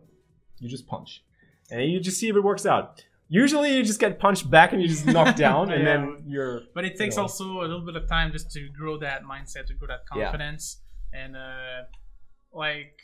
you 0.59 0.69
just 0.69 0.87
punch, 0.87 1.23
and 1.71 1.89
you 1.91 1.99
just 1.99 2.19
see 2.19 2.29
if 2.29 2.35
it 2.35 2.41
works 2.43 2.65
out. 2.65 3.03
Usually, 3.31 3.75
you 3.77 3.83
just 3.83 3.99
get 3.99 4.17
punched 4.19 4.49
back 4.49 4.73
and 4.73 4.81
you 4.81 4.87
just 4.87 5.05
knock 5.05 5.35
down, 5.47 5.71
and 5.71 5.83
Yeah. 5.83 5.97
then 5.97 6.23
you're 6.27 6.61
But 6.73 6.85
it 6.85 6.97
takes 6.97 7.15
know. 7.15 7.23
also 7.23 7.61
a 7.61 7.67
little 7.71 7.85
bit 7.85 7.95
of 7.95 8.07
time 8.07 8.31
just 8.31 8.51
to 8.51 8.69
grow 8.69 8.97
that 8.99 9.23
mindset, 9.23 9.65
to 9.67 9.73
grow 9.75 9.87
that 9.87 10.01
Yeah. 10.15 10.23
confidence, 10.25 10.81
and 11.13 11.35
uh, 11.35 11.83
like 12.51 12.99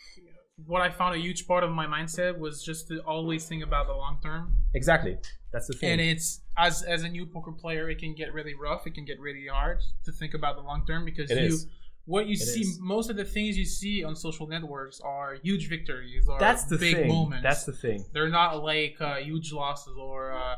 what 0.65 0.81
I 0.81 0.89
found 0.89 1.15
a 1.15 1.19
huge 1.19 1.47
part 1.47 1.63
of 1.63 1.71
my 1.71 1.85
mindset 1.85 2.37
was 2.37 2.63
just 2.63 2.87
to 2.87 2.99
always 3.01 3.45
think 3.45 3.63
about 3.63 3.87
the 3.87 3.93
long 3.93 4.19
term. 4.23 4.53
exactly 4.73 5.17
that's 5.51 5.67
the 5.67 5.73
thing. 5.73 5.91
And 5.93 6.01
it's 6.01 6.41
as 6.57 6.81
as 6.83 7.03
a 7.03 7.09
new 7.09 7.25
poker 7.25 7.51
player, 7.53 7.89
it 7.89 7.97
can 7.99 8.13
get 8.13 8.33
really 8.33 8.53
rough. 8.55 8.85
It 8.87 8.93
can 8.93 9.05
get 9.05 9.19
really 9.21 9.47
hard 9.47 9.81
to 10.03 10.11
think 10.11 10.33
about 10.33 10.57
the 10.57 10.61
long 10.61 10.85
term 10.85 11.05
because 11.05 11.31
It 11.31 11.37
you 11.39 11.47
is. 11.47 11.67
what 12.05 12.27
you 12.27 12.33
It 12.33 12.39
see 12.39 12.61
is. 12.61 12.77
most 12.81 13.09
of 13.09 13.15
the 13.15 13.23
things 13.23 13.57
you 13.57 13.63
see 13.65 14.03
on 14.03 14.15
social 14.17 14.47
networks 14.47 14.99
are 14.99 15.35
huge 15.41 15.69
victories 15.69 16.27
or 16.27 16.39
that's 16.39 16.65
the 16.65 16.77
big 16.77 16.95
thing. 16.95 17.07
moments. 17.07 17.43
That's 17.43 17.63
the 17.63 17.71
thing. 17.71 18.03
They're 18.11 18.27
not 18.29 18.63
like 18.63 18.99
uh, 18.99 19.15
huge 19.15 19.53
losses 19.53 19.95
or 19.97 20.33
uh, 20.33 20.55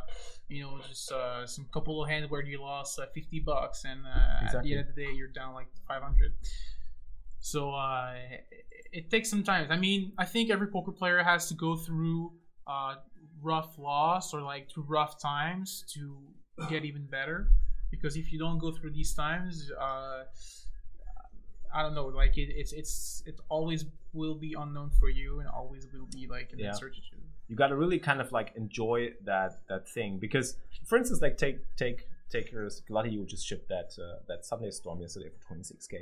you 0.48 0.64
know 0.64 0.80
just 0.88 1.12
uh, 1.12 1.46
some 1.46 1.66
couple 1.72 2.04
of 2.04 2.10
hands 2.10 2.30
where 2.32 2.44
you 2.44 2.60
lost 2.62 2.98
uh, 3.00 3.06
fifty 3.14 3.40
bucks 3.40 3.84
and 3.86 4.00
uh, 4.06 4.58
at 4.58 4.64
the 4.64 4.72
end 4.72 4.82
of 4.90 4.96
the 4.96 5.06
day 5.06 5.12
you're 5.12 5.28
down 5.28 5.54
like 5.54 5.68
five 5.88 6.02
hundred. 6.02 6.34
So 7.40 7.70
uh, 7.72 8.14
it, 8.92 9.10
takes 9.12 9.30
some 9.30 9.44
time. 9.44 9.68
I 9.72 9.78
mean, 9.78 10.14
I 10.18 10.26
think 10.26 10.50
every 10.50 10.68
poker 10.68 10.92
player 10.92 11.24
has 11.24 11.48
to 11.50 11.54
go 11.54 11.76
through 11.76 12.34
uh, 12.66 12.96
rough 13.42 13.78
loss 13.78 14.34
or 14.34 14.42
like 14.42 14.70
through 14.72 14.84
rough 14.88 15.20
times 15.22 15.84
to 15.94 16.18
get 16.70 16.86
even 16.86 17.06
better. 17.06 17.50
Because 17.92 18.18
if 18.18 18.32
you 18.32 18.40
don't 18.40 18.58
go 18.58 18.72
through 18.72 18.92
these 18.92 19.14
times, 19.14 19.72
uh, 19.80 20.24
I 21.74 21.82
don't 21.84 21.96
know, 21.96 22.08
like 22.08 22.38
it, 22.38 22.50
it's 22.56 22.74
it's 22.74 23.24
it 23.26 23.40
always 23.50 23.86
will 24.14 24.36
be 24.36 24.56
unknown 24.58 24.90
for 25.00 25.10
you 25.10 25.40
and 25.40 25.48
always 25.50 25.88
will 25.94 26.08
be 26.12 26.28
like 26.28 26.52
an 26.54 26.60
Yeah. 26.60 26.70
uncertainty. 26.70 27.04
you 27.50 27.56
got 27.56 27.68
to 27.68 27.76
really 27.78 28.00
kind 28.00 28.20
of 28.20 28.32
like 28.32 28.52
enjoy 28.56 29.14
that 29.24 29.52
that 29.70 29.88
thing 29.88 30.18
because 30.20 30.58
for 30.86 30.98
instance 30.98 31.22
like 31.22 31.38
take 31.38 31.60
take 31.78 32.08
takers, 32.30 32.82
Glutty, 32.88 33.10
you 33.12 33.26
just 33.26 33.46
shipped 33.48 33.70
that 33.70 33.90
uh, 33.98 34.20
that 34.28 34.46
Sunday 34.46 34.72
Storm 34.72 35.00
yesterday 35.00 35.30
for 35.30 35.54
26k. 35.56 35.94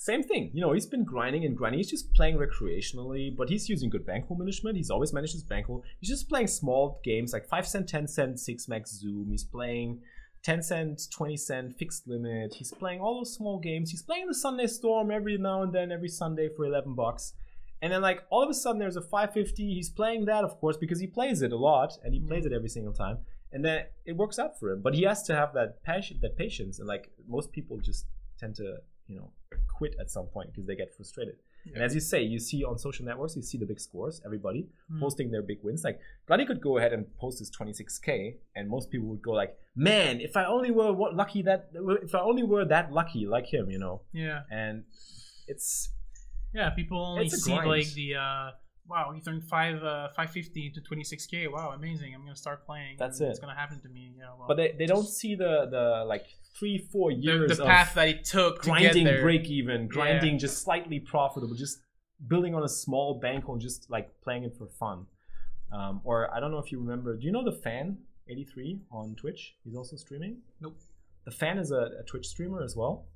Same 0.00 0.22
thing, 0.22 0.50
you 0.54 0.62
know, 0.62 0.72
he's 0.72 0.86
been 0.86 1.04
grinding 1.04 1.44
and 1.44 1.54
grinding. 1.54 1.78
He's 1.78 1.90
just 1.90 2.14
playing 2.14 2.38
recreationally, 2.38 3.36
but 3.36 3.50
he's 3.50 3.68
using 3.68 3.90
good 3.90 4.06
bankroll 4.06 4.38
management. 4.38 4.78
He's 4.78 4.88
always 4.88 5.12
managed 5.12 5.34
his 5.34 5.42
bankroll. 5.42 5.84
He's 6.00 6.08
just 6.08 6.26
playing 6.26 6.46
small 6.46 7.02
games 7.04 7.34
like 7.34 7.46
5 7.46 7.68
cent, 7.68 7.86
10 7.86 8.08
cent, 8.08 8.40
6 8.40 8.68
max 8.68 8.92
zoom. 8.92 9.28
He's 9.30 9.44
playing 9.44 10.00
10 10.42 10.62
cent, 10.62 11.02
20 11.12 11.36
cent, 11.36 11.76
fixed 11.76 12.08
limit. 12.08 12.54
He's 12.54 12.72
playing 12.72 13.02
all 13.02 13.16
those 13.16 13.34
small 13.34 13.58
games. 13.58 13.90
He's 13.90 14.00
playing 14.00 14.26
the 14.26 14.34
Sunday 14.34 14.68
Storm 14.68 15.10
every 15.10 15.36
now 15.36 15.60
and 15.60 15.70
then, 15.70 15.92
every 15.92 16.08
Sunday 16.08 16.48
for 16.48 16.64
11 16.64 16.94
bucks. 16.94 17.34
And 17.82 17.92
then, 17.92 18.00
like, 18.00 18.22
all 18.30 18.42
of 18.42 18.48
a 18.48 18.54
sudden, 18.54 18.78
there's 18.78 18.96
a 18.96 19.02
550. 19.02 19.74
He's 19.74 19.90
playing 19.90 20.24
that, 20.24 20.44
of 20.44 20.58
course, 20.60 20.78
because 20.78 21.00
he 21.00 21.08
plays 21.08 21.42
it 21.42 21.52
a 21.52 21.58
lot 21.58 21.98
and 22.02 22.14
he 22.14 22.20
mm-hmm. 22.20 22.28
plays 22.28 22.46
it 22.46 22.54
every 22.54 22.70
single 22.70 22.94
time. 22.94 23.18
And 23.52 23.62
then 23.62 23.84
it 24.06 24.16
works 24.16 24.38
out 24.38 24.58
for 24.58 24.70
him. 24.70 24.80
But 24.80 24.94
he 24.94 25.02
has 25.02 25.22
to 25.24 25.34
have 25.34 25.52
that 25.52 25.82
passion, 25.82 26.20
that 26.22 26.38
patience. 26.38 26.78
And, 26.78 26.88
like, 26.88 27.10
most 27.28 27.52
people 27.52 27.76
just 27.80 28.06
tend 28.38 28.54
to, 28.54 28.78
you 29.06 29.16
know, 29.16 29.32
quit 29.80 29.94
at 30.02 30.08
some 30.16 30.26
point 30.34 30.46
because 30.52 30.66
they 30.68 30.76
get 30.82 30.90
frustrated. 30.98 31.36
And 31.74 31.82
as 31.86 31.92
you 31.96 32.02
say, 32.12 32.20
you 32.34 32.38
see 32.48 32.60
on 32.70 32.74
social 32.86 33.04
networks, 33.10 33.34
you 33.38 33.42
see 33.50 33.58
the 33.64 33.68
big 33.72 33.80
scores, 33.88 34.14
everybody 34.28 34.60
Mm. 34.92 35.00
posting 35.04 35.28
their 35.34 35.44
big 35.50 35.58
wins. 35.66 35.82
Like 35.88 35.98
Glady 36.26 36.44
could 36.50 36.60
go 36.68 36.72
ahead 36.78 36.92
and 36.96 37.02
post 37.22 37.36
his 37.42 37.50
26k, 37.58 38.08
and 38.56 38.62
most 38.76 38.84
people 38.92 39.06
would 39.12 39.24
go 39.30 39.32
like, 39.42 39.52
"Man, 39.88 40.12
if 40.28 40.32
I 40.42 40.44
only 40.54 40.70
were 40.78 40.92
what 41.00 41.10
lucky 41.22 41.40
that, 41.48 41.60
if 42.08 42.12
I 42.20 42.22
only 42.30 42.44
were 42.52 42.64
that 42.74 42.86
lucky 43.00 43.22
like 43.36 43.46
him, 43.56 43.64
you 43.74 43.80
know." 43.84 43.96
Yeah. 44.26 44.40
And 44.62 44.76
it's 45.52 45.68
Yeah, 46.58 46.68
people 46.80 46.98
only 47.12 47.28
see 47.28 47.52
grind. 47.52 47.68
like 47.76 47.88
the 48.00 48.08
uh 48.26 48.46
wow, 48.92 49.06
he 49.16 49.20
turned 49.26 49.44
five 49.56 49.76
uh 49.92 50.08
five 50.16 50.30
fifty 50.38 50.64
to 50.74 50.80
twenty 50.88 51.04
six 51.12 51.18
K. 51.32 51.34
Wow, 51.56 51.66
amazing. 51.80 52.10
I'm 52.14 52.22
gonna 52.26 52.44
start 52.46 52.58
playing. 52.70 52.94
That's 53.02 53.18
it. 53.20 53.28
It's 53.32 53.38
gonna 53.44 53.60
happen 53.64 53.78
to 53.86 53.88
me. 53.96 54.04
Yeah, 54.20 54.30
well 54.38 54.48
but 54.48 54.56
they, 54.60 54.68
they 54.78 54.86
don't 54.94 55.06
see 55.20 55.32
the 55.44 55.52
the 55.76 55.84
like 56.12 56.26
three 56.58 56.78
four 56.78 57.10
the, 57.10 57.18
years 57.18 57.56
the 57.56 57.62
of 57.62 57.68
path 57.68 57.94
that 57.94 58.08
it 58.08 58.24
took 58.24 58.62
to 58.62 58.68
grinding 58.70 59.04
get 59.04 59.10
there. 59.12 59.22
break 59.22 59.44
even, 59.48 59.88
grinding 59.88 60.34
Yeah. 60.34 60.38
just 60.38 60.62
slightly 60.62 60.98
profitable, 61.00 61.54
just 61.54 61.78
building 62.26 62.54
on 62.54 62.62
a 62.62 62.68
small 62.68 63.18
bankroll, 63.20 63.54
and 63.54 63.62
just 63.62 63.90
like 63.90 64.08
playing 64.22 64.44
it 64.44 64.56
for 64.56 64.66
fun. 64.66 65.06
Um, 65.72 66.00
or 66.04 66.32
I 66.34 66.40
don't 66.40 66.50
know 66.50 66.58
if 66.58 66.70
you 66.72 66.78
remember. 66.80 67.16
Do 67.16 67.24
you 67.26 67.32
know 67.32 67.44
the 67.44 67.52
fan 67.52 67.98
83 68.28 68.80
on 68.90 69.14
Twitch? 69.14 69.54
He's 69.64 69.74
also 69.76 69.96
streaming. 69.96 70.38
Nope. 70.60 70.76
The 71.24 71.30
fan 71.30 71.58
is 71.58 71.70
a, 71.70 71.90
a 72.00 72.02
Twitch 72.06 72.26
streamer 72.26 72.62
as 72.62 72.74
well. 72.76 73.06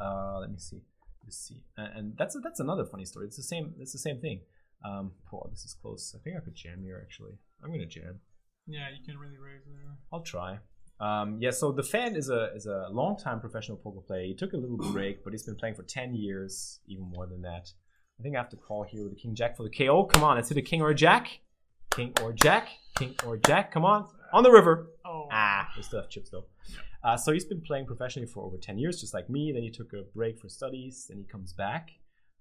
Uh, 0.00 0.38
let 0.40 0.50
me 0.50 0.58
see. 0.58 0.80
Let's 1.24 1.36
see. 1.38 1.62
And, 1.76 1.96
and 1.96 2.16
that's 2.16 2.36
that's 2.42 2.60
another 2.60 2.84
funny 2.84 3.04
story. 3.04 3.26
It's 3.26 3.36
the 3.36 3.42
same. 3.42 3.74
It's 3.78 3.92
the 3.92 3.98
same 3.98 4.20
thing. 4.20 4.40
Um, 4.84 5.12
oh, 5.32 5.46
this 5.50 5.64
is 5.64 5.74
close. 5.80 6.14
I 6.18 6.22
think 6.22 6.36
I 6.36 6.40
could 6.40 6.54
jam 6.56 6.82
here. 6.82 7.00
Actually, 7.00 7.34
I'm 7.62 7.70
gonna 7.70 7.86
jam. 7.86 8.20
Yeah, 8.66 8.88
you 8.96 9.04
can 9.04 9.18
really 9.18 9.38
raise 9.38 9.62
there. 9.66 9.96
I'll 10.12 10.22
try. 10.22 10.58
Um, 11.02 11.38
yeah, 11.40 11.50
so 11.50 11.72
the 11.72 11.82
fan 11.82 12.14
is 12.14 12.28
a 12.30 12.50
is 12.54 12.66
a 12.66 12.86
long-time 12.90 13.40
professional 13.40 13.76
poker 13.76 14.00
player. 14.00 14.24
He 14.24 14.34
took 14.34 14.52
a 14.52 14.56
little 14.56 14.76
break, 14.92 15.24
but 15.24 15.32
he's 15.32 15.42
been 15.42 15.56
playing 15.56 15.74
for 15.74 15.82
ten 15.82 16.14
years, 16.14 16.78
even 16.86 17.04
more 17.04 17.26
than 17.26 17.42
that. 17.42 17.72
I 18.18 18.22
think 18.22 18.36
I 18.36 18.38
have 18.38 18.50
to 18.50 18.56
call 18.56 18.84
here 18.84 19.02
with 19.02 19.14
the 19.14 19.20
king 19.20 19.34
jack 19.34 19.56
for 19.56 19.64
the 19.64 19.70
KO. 19.70 20.04
Come 20.04 20.22
on, 20.22 20.36
let's 20.36 20.48
hit 20.48 20.58
a 20.58 20.62
king 20.62 20.80
or 20.80 20.90
a 20.90 20.94
jack. 20.94 21.40
King 21.90 22.12
or 22.22 22.32
jack. 22.32 22.68
King 22.96 23.16
or 23.26 23.36
jack. 23.36 23.72
Come 23.72 23.84
on, 23.84 24.06
on 24.32 24.44
the 24.44 24.50
river. 24.50 24.90
Oh 25.04 25.28
Ah, 25.32 25.68
we 25.76 25.82
still 25.82 26.00
have 26.00 26.08
chips 26.08 26.30
though. 26.30 26.44
Uh, 27.04 27.16
so 27.16 27.32
he's 27.32 27.44
been 27.44 27.60
playing 27.60 27.86
professionally 27.86 28.28
for 28.28 28.44
over 28.44 28.56
10 28.56 28.78
years, 28.78 29.00
just 29.00 29.12
like 29.12 29.28
me. 29.28 29.50
Then 29.52 29.62
he 29.62 29.70
took 29.70 29.92
a 29.92 30.02
break 30.14 30.38
for 30.38 30.48
studies. 30.48 31.06
Then 31.08 31.18
he 31.18 31.24
comes 31.24 31.52
back. 31.52 31.90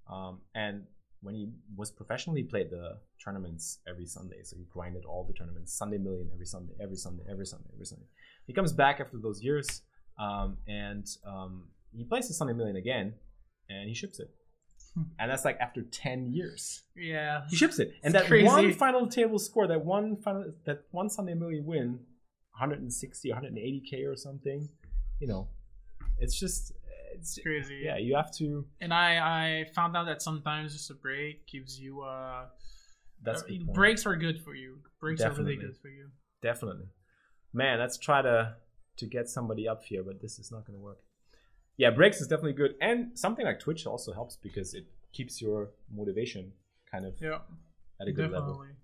Um, 0.07 0.41
and 0.53 0.84
when 1.22 1.34
he 1.36 1.49
was 1.76 1.89
professional, 1.91 2.36
he 2.36 2.43
played 2.43 2.70
the 2.70 2.97
tournaments 3.24 3.80
every 3.88 4.05
Sunday. 4.05 4.43
So 4.43 4.57
he 4.57 4.66
grinded 4.72 5.05
all 5.05 5.24
the 5.24 5.34
tournaments, 5.34 5.74
Sunday 5.74 5.97
Million 5.97 6.30
every 6.34 6.45
Sunday, 6.45 6.74
every 6.82 6.95
Sunday, 6.95 7.24
every 7.30 7.45
Sunday, 7.45 7.70
every 7.74 7.86
Sunday. 7.86 8.05
He 8.48 8.54
comes 8.54 8.74
back 8.74 9.00
after 9.00 9.18
those 9.18 9.42
years 9.42 9.82
um, 10.20 10.58
and 10.68 11.08
um, 11.26 11.68
he 11.96 12.04
plays 12.04 12.28
the 12.28 12.34
Sunday 12.34 12.54
Million 12.54 12.76
again 12.76 13.14
and 13.70 13.88
he 13.88 13.94
ships 13.96 14.20
it. 14.20 14.30
Hmm. 14.96 15.04
And 15.20 15.32
that's 15.32 15.46
like 15.46 15.58
after 15.60 15.84
10 15.84 16.32
years. 16.34 16.82
Yeah. 16.96 17.44
He 17.50 17.56
ships 17.56 17.80
it. 17.80 17.94
And 18.04 18.14
It's 18.14 18.24
that 18.24 18.28
crazy. 18.28 18.46
one 18.46 18.74
final 18.74 19.08
table 19.08 19.39
score, 19.39 19.68
that 19.68 19.86
one 19.86 20.18
final 20.18 20.52
that 20.66 20.84
one 20.92 21.10
Sunday 21.10 21.34
million 21.34 21.66
win, 21.66 22.00
160, 22.58 23.30
180k 23.32 24.06
or 24.08 24.16
something, 24.16 24.68
you 25.20 25.28
know, 25.28 25.48
it's 26.20 26.38
just 26.38 26.74
it's 27.14 27.39
Crazy. 27.42 27.82
yeah, 27.84 27.98
you 27.98 28.16
have 28.16 28.32
to 28.38 28.66
And 28.80 28.94
I 28.94 29.18
I 29.66 29.66
found 29.74 29.96
out 29.96 30.06
that 30.06 30.22
sometimes 30.22 30.74
just 30.74 30.89
a 30.92 30.94
break 30.96 31.48
gives 31.48 31.80
you 31.80 32.02
uh 32.02 32.46
that's 33.24 33.44
uh, 33.44 33.74
breaks 33.74 34.06
are 34.06 34.16
good 34.16 34.42
for 34.42 34.56
you. 34.56 34.80
Breaks 35.00 35.22
are 35.22 35.32
really 35.32 35.56
good 35.56 35.78
for 35.82 35.89
you. 35.89 36.10
Definitely. 36.42 36.88
Man, 37.54 37.80
let's 37.80 37.97
try 37.97 38.22
to 38.22 38.56
to 38.97 39.06
get 39.06 39.30
somebody 39.30 39.68
up 39.68 39.84
here, 39.84 40.04
but 40.04 40.22
this 40.22 40.38
is 40.39 40.52
not 40.52 40.66
going 40.68 40.78
to 40.78 40.84
work. 40.84 40.99
Yeah, 41.78 41.89
breaks 41.89 42.22
is 42.22 42.28
definitely 42.28 42.54
good 42.54 42.76
and 42.82 43.18
something 43.18 43.45
like 43.45 43.60
Twitch 43.60 43.86
also 43.88 44.14
helps 44.14 44.36
because 44.36 44.74
it 44.74 44.86
keeps 45.14 45.41
your 45.41 45.70
motivation 45.91 46.52
kind 46.91 47.06
of 47.06 47.14
Yeah. 47.20 47.39
at 47.99 48.08
a 48.08 48.12
good 48.12 48.32
level. 48.32 48.54
Definitely. 48.54 48.76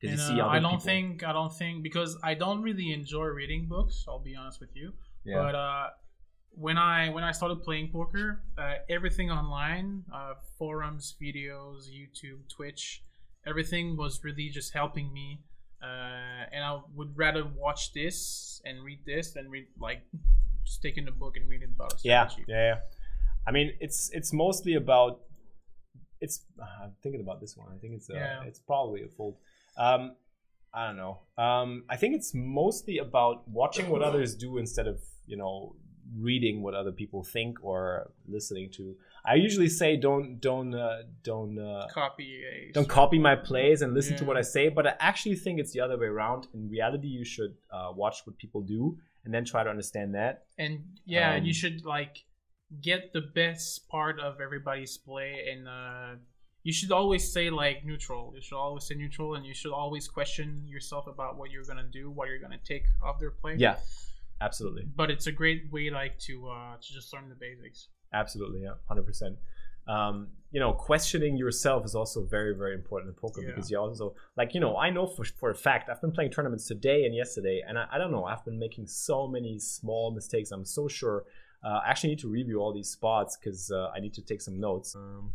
Because 0.00 0.28
And, 0.30 0.40
uh, 0.40 0.46
I 0.48 0.58
don't 0.58 0.70
people. 0.72 0.80
think 0.80 1.24
I 1.24 1.32
don't 1.32 1.52
think 1.56 1.82
because 1.82 2.16
I 2.22 2.34
don't 2.34 2.62
really 2.62 2.92
enjoy 2.92 3.26
reading 3.26 3.66
books. 3.68 4.04
I'll 4.08 4.18
be 4.18 4.34
honest 4.34 4.60
with 4.60 4.74
you. 4.74 4.92
yeah. 5.24 5.36
But 5.42 5.54
uh, 5.54 5.90
when 6.56 6.76
I 6.78 7.10
when 7.10 7.24
I 7.24 7.32
started 7.32 7.62
playing 7.62 7.90
poker, 7.92 8.42
uh, 8.58 8.74
everything 8.88 9.30
online, 9.30 10.04
uh, 10.12 10.34
forums, 10.58 11.14
videos, 11.22 11.88
YouTube, 11.88 12.40
Twitch, 12.54 13.02
everything 13.46 13.96
was 13.96 14.22
really 14.24 14.48
just 14.50 14.72
helping 14.74 15.12
me. 15.12 15.42
Uh, 15.84 16.46
and 16.52 16.64
I 16.64 16.80
would 16.94 17.12
rather 17.16 17.44
watch 17.44 17.92
this 17.92 18.62
and 18.64 18.82
read 18.82 19.00
this 19.04 19.32
than 19.32 19.50
read 19.50 19.66
like 19.78 20.00
just 20.64 20.80
taking 20.80 21.04
the 21.04 21.10
book 21.12 21.36
and 21.36 21.48
reading 21.48 21.70
about 21.76 21.92
a 21.92 21.96
yeah, 22.02 22.28
yeah, 22.48 22.56
yeah. 22.70 22.76
I 23.46 23.50
mean, 23.50 23.72
it's 23.80 24.10
it's 24.12 24.32
mostly 24.32 24.74
about. 24.74 25.20
It's 26.20 26.36
uh, 26.58 26.84
I'm 26.84 26.92
thinking 27.02 27.20
about 27.20 27.40
this 27.40 27.54
one. 27.56 27.68
I 27.74 27.78
think 27.78 27.94
it's 27.94 28.08
uh, 28.08 28.14
Yeah. 28.14 28.44
it's 28.44 28.60
probably 28.60 29.02
a 29.02 29.08
fold. 29.08 29.36
Um, 29.76 30.16
I 30.72 30.86
don't 30.86 30.96
know. 30.96 31.18
Um, 31.36 31.84
I 31.88 31.96
think 31.96 32.14
it's 32.14 32.32
mostly 32.34 32.98
about 32.98 33.46
watching 33.48 33.90
what 33.90 34.02
others 34.02 34.34
do 34.34 34.56
instead 34.58 34.86
of 34.86 35.00
you 35.26 35.36
know 35.36 35.76
reading 36.18 36.62
what 36.62 36.74
other 36.74 36.92
people 36.92 37.22
think 37.24 37.62
or 37.62 38.10
listening 38.26 38.70
to. 38.76 38.96
I 39.26 39.34
usually 39.36 39.68
say 39.68 39.96
don't 39.96 40.38
don't 40.40 40.74
uh, 40.74 41.02
don't 41.22 41.58
uh, 41.58 41.86
Copy 41.92 42.42
a 42.44 42.72
don't 42.72 42.88
copy 42.88 43.18
my 43.18 43.36
plays 43.36 43.80
and 43.82 43.94
listen 43.94 44.16
to 44.18 44.24
what 44.24 44.36
I 44.36 44.42
say, 44.42 44.68
but 44.68 44.86
I 44.86 44.94
actually 45.00 45.36
think 45.36 45.58
it's 45.60 45.72
the 45.72 45.80
other 45.80 45.96
way 45.98 46.06
around. 46.06 46.46
In 46.52 46.68
reality, 46.68 47.08
you 47.08 47.24
should 47.24 47.54
uh, 47.70 47.90
watch 47.94 48.16
what 48.26 48.36
people 48.36 48.60
do 48.62 48.98
and 49.24 49.32
then 49.32 49.44
try 49.44 49.64
to 49.64 49.70
understand 49.70 50.14
that. 50.14 50.44
and 50.58 50.74
yeah 51.06 51.36
Um, 51.36 51.44
you 51.44 51.54
should 51.54 51.84
like 51.86 52.24
get 52.82 53.12
the 53.12 53.22
best 53.40 53.88
part 53.88 54.16
of 54.20 54.40
everybody's 54.40 54.96
play 54.98 55.30
and 55.50 55.68
uh 55.68 56.10
you 56.62 56.72
should 56.72 56.90
always 57.00 57.24
say 57.36 57.48
like 57.50 57.84
neutral 57.84 58.32
you 58.34 58.42
should 58.46 58.56
always 58.56 58.84
say 58.88 58.94
neutral 58.94 59.34
and 59.36 59.44
you 59.46 59.54
should 59.54 59.72
always 59.72 60.08
question 60.08 60.48
yourself 60.66 61.06
about 61.06 61.36
what 61.38 61.50
you're 61.52 61.64
gonna 61.70 61.88
do 62.00 62.10
what 62.10 62.24
you're 62.28 62.40
gonna 62.46 62.64
take 62.72 62.84
off 63.06 63.16
their 63.20 63.30
play 63.30 63.54
Yeah, 63.66 63.76
absolutely. 64.40 64.84
but 65.00 65.08
it's 65.10 65.26
a 65.26 65.32
great 65.32 65.70
way 65.70 65.90
like 65.90 66.18
to 66.28 66.34
uh 66.48 66.76
to 66.84 66.88
just 66.92 67.12
learn 67.12 67.28
the 67.28 67.36
basics 67.46 67.88
Absolutely, 68.14 68.62
yeah, 68.62 68.74
hundred 68.88 69.06
percent. 69.06 69.36
Um, 69.86 70.28
you 70.50 70.60
know, 70.60 70.72
questioning 70.72 71.36
yourself 71.36 71.84
is 71.84 71.94
also 71.94 72.22
very, 72.24 72.54
very 72.54 72.74
important 72.74 73.08
in 73.12 73.14
poker 73.20 73.42
Yeah. 73.42 73.48
because 73.48 73.70
you 73.70 73.78
also 73.78 74.14
like, 74.36 74.54
you 74.54 74.60
know, 74.60 74.76
I 74.76 74.88
know 74.90 75.06
for 75.06 75.24
for 75.24 75.50
a 75.50 75.54
fact 75.54 75.90
I've 75.90 76.00
been 76.00 76.12
playing 76.12 76.30
tournaments 76.30 76.66
today 76.66 77.04
and 77.06 77.14
yesterday, 77.14 77.62
and 77.66 77.76
I, 77.76 77.86
I 77.92 77.98
don't 77.98 78.12
know, 78.12 78.24
I've 78.24 78.44
been 78.44 78.58
making 78.66 78.86
so 78.86 79.26
many 79.26 79.58
small 79.58 80.10
mistakes. 80.12 80.52
I'm 80.52 80.64
so 80.64 80.88
sure. 80.88 81.24
Uh, 81.64 81.80
I 81.84 81.90
actually 81.90 82.10
need 82.10 82.20
to 82.20 82.28
review 82.28 82.58
all 82.62 82.72
these 82.72 82.90
spots 82.90 83.36
because 83.36 83.70
uh, 83.70 83.88
I 83.96 83.98
need 83.98 84.14
to 84.14 84.22
take 84.22 84.40
some 84.40 84.60
notes. 84.60 84.94
Um, 84.94 85.32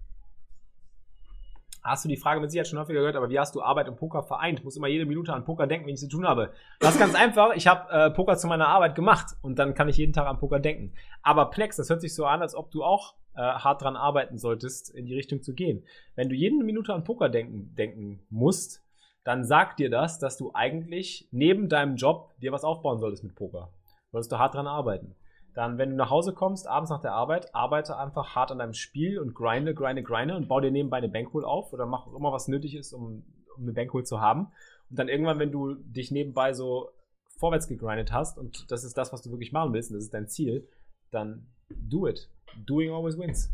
Hast 1.90 2.06
du 2.06 2.10
die 2.10 2.18
Frage 2.18 2.40
mit 2.40 2.52
Sicherheit 2.52 2.68
schon 2.68 2.78
häufiger 2.78 3.00
gehört, 3.00 3.16
aber 3.16 3.32
wie 3.32 3.40
hast 3.40 3.56
du 3.56 3.64
Arbeit 3.64 3.90
und 3.90 3.96
Poker 3.96 4.22
vereint? 4.22 4.60
Ich 4.60 4.64
muss 4.64 4.78
immer 4.78 4.88
jede 4.88 5.08
Minute 5.08 5.34
an 5.34 5.44
Poker 5.44 5.66
denken, 5.66 5.88
wenn 5.88 5.96
ich 5.96 6.00
zu 6.00 6.08
tun 6.08 6.28
habe. 6.28 6.52
Das 6.80 6.94
ist 6.94 7.00
ganz 7.00 7.16
einfach. 7.16 7.56
Ich 7.56 7.66
habe 7.66 7.92
äh, 7.92 8.12
Poker 8.12 8.38
zu 8.38 8.46
meiner 8.46 8.68
Arbeit 8.68 8.94
gemacht 8.94 9.36
und 9.42 9.58
dann 9.58 9.74
kann 9.74 9.90
ich 9.90 9.98
jeden 9.98 10.14
Tag 10.14 10.28
an 10.28 10.38
Poker 10.38 10.60
denken. 10.60 10.94
Aber 11.24 11.50
Plex, 11.50 11.78
das 11.78 11.90
hört 11.90 12.02
sich 12.02 12.14
so 12.14 12.26
an, 12.26 12.44
als 12.44 12.54
ob 12.54 12.70
du 12.70 12.84
auch 12.84 13.16
äh, 13.34 13.42
hart 13.42 13.82
dran 13.82 13.96
arbeiten 13.96 14.38
solltest, 14.38 14.94
in 14.94 15.08
die 15.08 15.16
Richtung 15.16 15.42
zu 15.42 15.56
gehen. 15.56 15.84
Wenn 16.14 16.30
du 16.30 16.36
jede 16.36 16.64
Minute 16.64 16.94
an 16.94 17.04
Poker 17.04 17.28
denken, 17.28 17.74
denken 17.76 18.20
musst, 18.30 18.84
dann 19.24 19.44
sagt 19.44 19.80
dir 19.80 19.90
das, 19.90 20.20
dass 20.20 20.38
du 20.38 20.52
eigentlich 20.54 21.28
neben 21.32 21.70
deinem 21.70 21.96
Job 21.96 22.36
dir 22.40 22.52
was 22.52 22.64
aufbauen 22.64 23.00
solltest 23.00 23.24
mit 23.24 23.34
Poker. 23.34 23.74
Solltest 24.12 24.32
du 24.32 24.38
hart 24.38 24.54
dran 24.54 24.68
arbeiten. 24.68 25.16
Dann, 25.60 25.78
wenn 25.78 25.90
du 25.90 25.98
nach 25.98 26.10
Hause 26.10 26.32
kommst, 26.32 26.70
abends 26.70 26.90
nach 26.90 27.02
der 27.02 27.12
Arbeit, 27.12 27.54
arbeite 27.54 27.98
einfach 27.98 28.34
hart 28.34 28.50
an 28.50 28.60
deinem 28.60 28.72
Spiel 28.72 29.20
und 29.20 29.36
grinde, 29.36 29.74
grinde, 29.74 30.04
grinde 30.04 30.38
und 30.38 30.48
bau 30.48 30.62
dir 30.62 30.72
nebenbei 30.72 31.00
eine 31.00 31.10
Bankroll 31.10 31.44
auf 31.44 31.74
oder 31.74 31.86
mach 31.86 32.08
immer, 32.08 32.32
was 32.32 32.48
nötig 32.48 32.76
ist, 32.76 32.94
um, 32.94 33.26
um 33.58 33.64
eine 33.64 33.74
Bankroll 33.74 34.06
zu 34.06 34.22
haben. 34.22 34.54
Und 34.90 34.98
dann 34.98 35.10
irgendwann, 35.10 35.38
wenn 35.38 35.52
du 35.52 35.74
dich 35.74 36.12
nebenbei 36.12 36.54
so 36.54 36.92
vorwärts 37.36 37.68
gegrindet 37.68 38.14
hast 38.14 38.38
und 38.38 38.72
das 38.72 38.86
ist 38.86 38.98
das, 38.98 39.12
was 39.12 39.22
du 39.22 39.32
wirklich 39.32 39.52
machen 39.52 39.74
willst 39.74 39.92
und 39.92 39.98
das 39.98 40.06
ist 40.06 40.14
dein 40.14 40.30
Ziel, 40.30 40.66
dann 41.12 41.46
do 41.68 42.08
it. 42.08 42.30
Doing 42.66 42.94
always 42.94 43.20
wins. 43.20 43.52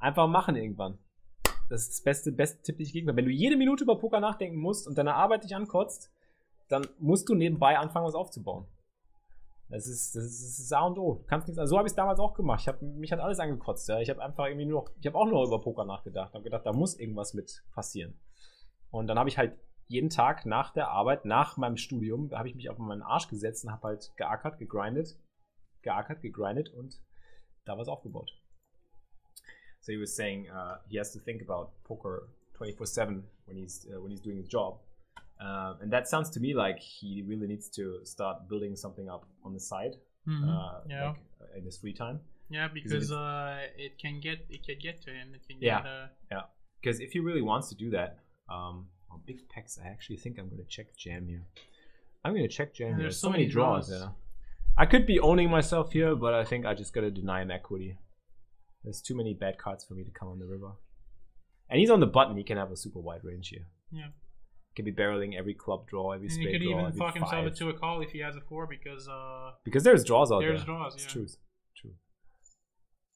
Einfach 0.00 0.28
machen 0.28 0.54
irgendwann. 0.54 0.98
Das 1.70 1.80
ist 1.80 1.92
das 1.92 2.00
beste, 2.02 2.30
beste 2.30 2.62
Tipp, 2.62 2.76
den 2.76 2.84
ich 2.84 2.92
geben 2.92 3.06
kann. 3.06 3.16
Wenn 3.16 3.24
du 3.24 3.30
jede 3.30 3.56
Minute 3.56 3.84
über 3.84 3.98
Poker 3.98 4.20
nachdenken 4.20 4.58
musst 4.58 4.86
und 4.86 4.98
deine 4.98 5.14
Arbeit 5.14 5.44
dich 5.44 5.56
ankotzt, 5.56 6.12
dann 6.68 6.86
musst 6.98 7.26
du 7.26 7.34
nebenbei 7.34 7.78
anfangen, 7.78 8.04
was 8.04 8.14
aufzubauen. 8.14 8.66
Das 9.70 9.86
ist, 9.86 10.16
das 10.16 10.24
ist, 10.24 10.58
das 10.58 10.72
A 10.72 10.86
und 10.86 10.98
O. 10.98 11.16
Du 11.16 11.24
kannst 11.26 11.46
nichts, 11.46 11.58
also 11.58 11.72
so 11.72 11.78
habe 11.78 11.86
ich 11.86 11.92
es 11.92 11.96
damals 11.96 12.20
auch 12.20 12.34
gemacht. 12.34 12.60
Ich 12.62 12.68
hab, 12.68 12.80
mich 12.80 13.12
hat 13.12 13.20
alles 13.20 13.38
angekotzt. 13.38 13.88
Ja. 13.88 14.00
Ich 14.00 14.08
habe 14.08 14.22
einfach 14.22 14.46
irgendwie 14.46 14.64
nur 14.64 14.82
noch, 14.82 14.90
ich 14.98 15.06
habe 15.06 15.18
auch 15.18 15.26
nur 15.26 15.44
über 15.46 15.60
Poker 15.60 15.84
nachgedacht. 15.84 16.32
habe 16.32 16.44
gedacht, 16.44 16.64
da 16.64 16.72
muss 16.72 16.98
irgendwas 16.98 17.34
mit 17.34 17.62
passieren. 17.72 18.18
Und 18.90 19.08
dann 19.08 19.18
habe 19.18 19.28
ich 19.28 19.36
halt 19.36 19.58
jeden 19.86 20.08
Tag 20.08 20.46
nach 20.46 20.72
der 20.72 20.88
Arbeit, 20.88 21.26
nach 21.26 21.56
meinem 21.58 21.76
Studium, 21.76 22.30
habe 22.32 22.48
ich 22.48 22.54
mich 22.54 22.70
auf 22.70 22.78
meinen 22.78 23.02
Arsch 23.02 23.28
gesetzt 23.28 23.64
und 23.64 23.72
habe 23.72 23.88
halt 23.88 24.12
geackert, 24.16 24.58
gegrindet, 24.58 25.18
geackert, 25.82 26.22
gegrindet 26.22 26.70
und 26.70 27.00
da 27.64 27.76
was 27.76 27.88
aufgebaut. 27.88 28.30
So 29.80 29.92
he 29.92 30.00
was 30.00 30.14
saying 30.14 30.48
uh, 30.50 30.78
he 30.88 30.98
has 30.98 31.12
to 31.12 31.18
think 31.18 31.42
about 31.42 31.72
poker 31.84 32.28
24/7 32.58 33.22
when 33.46 33.56
he's 33.56 33.86
uh, 33.86 34.02
when 34.02 34.10
he's 34.10 34.22
doing 34.22 34.38
his 34.38 34.48
job. 34.48 34.80
Um, 35.40 35.76
and 35.82 35.92
that 35.92 36.08
sounds 36.08 36.30
to 36.30 36.40
me 36.40 36.54
like 36.54 36.78
he 36.80 37.22
really 37.26 37.46
needs 37.46 37.68
to 37.70 38.00
start 38.04 38.48
building 38.48 38.74
something 38.76 39.08
up 39.08 39.24
on 39.44 39.52
the 39.54 39.60
side, 39.60 39.96
Mhm. 40.26 40.48
uh, 40.48 40.80
yeah. 40.88 41.08
like, 41.08 41.16
uh, 41.40 41.58
in 41.58 41.64
his 41.64 41.78
free 41.78 41.92
time. 41.92 42.20
Yeah, 42.50 42.66
because 42.68 43.12
uh, 43.12 43.66
it 43.76 43.98
can 43.98 44.20
get 44.20 44.38
it 44.48 44.64
can 44.64 44.78
get 44.80 45.00
to 45.02 45.10
him. 45.10 45.34
It 45.34 45.46
can 45.46 45.58
Yeah. 45.60 45.82
get 46.30 46.38
uh, 46.40 46.46
Because 46.80 47.00
if 47.00 47.12
he 47.12 47.20
really 47.20 47.42
wants 47.42 47.68
to 47.70 47.74
do 47.74 47.90
that, 47.90 48.18
um, 48.48 48.88
on 49.10 49.20
big 49.26 49.48
packs, 49.48 49.78
I 49.78 49.86
actually 49.88 50.16
think 50.18 50.38
I'm 50.38 50.48
going 50.48 50.62
to 50.62 50.68
check 50.76 50.96
jam 50.96 51.26
here. 51.28 51.44
I'm 52.24 52.32
going 52.34 52.48
to 52.48 52.54
check 52.58 52.72
jam 52.74 52.90
here. 52.94 52.98
there's 53.02 53.16
so 53.18 53.26
so 53.28 53.30
many 53.32 53.44
many 53.44 53.52
draws. 53.52 53.88
draws. 53.88 54.00
Yeah, 54.02 54.10
I 54.76 54.86
could 54.86 55.06
be 55.06 55.18
owning 55.20 55.50
myself 55.50 55.92
here, 55.92 56.14
but 56.16 56.34
I 56.34 56.44
think 56.44 56.66
I 56.66 56.74
just 56.74 56.92
got 56.94 57.02
to 57.02 57.10
deny 57.10 57.42
him 57.42 57.50
equity. 57.50 57.96
There's 58.84 59.00
too 59.02 59.14
many 59.16 59.34
bad 59.34 59.58
cards 59.58 59.84
for 59.84 59.94
me 59.94 60.04
to 60.04 60.10
come 60.10 60.28
on 60.28 60.38
the 60.38 60.46
river. 60.46 60.72
And 61.68 61.78
he's 61.80 61.90
on 61.90 62.00
the 62.00 62.06
button. 62.06 62.36
He 62.36 62.44
can 62.44 62.56
have 62.56 62.70
a 62.72 62.76
super 62.76 63.00
wide 63.00 63.24
range 63.24 63.48
here. 63.48 63.66
Yeah. 63.90 64.08
Can 64.78 64.84
be 64.84 64.92
barreling 65.02 65.32
every 65.36 65.54
club 65.54 65.80
draw, 65.88 66.12
every 66.12 66.28
and 66.28 66.36
he 66.36 66.40
straight 66.42 66.52
could 66.60 66.62
draw, 66.70 66.80
even 66.88 66.92
fuck 66.98 67.14
himself 67.14 67.32
five. 67.32 67.46
into 67.48 67.68
a 67.68 67.74
call 67.74 68.00
if 68.00 68.10
he 68.16 68.20
has 68.20 68.36
a 68.36 68.40
four 68.48 68.64
because 68.68 69.08
uh 69.08 69.50
because 69.64 69.82
there's 69.82 70.04
draws 70.04 70.30
out 70.30 70.38
There's 70.38 70.50
there. 70.50 70.56
There's 70.58 70.64
draws, 70.66 70.94
It's 70.94 71.04
yeah. 71.04 71.10
true. 71.14 71.26
True. 71.80 71.94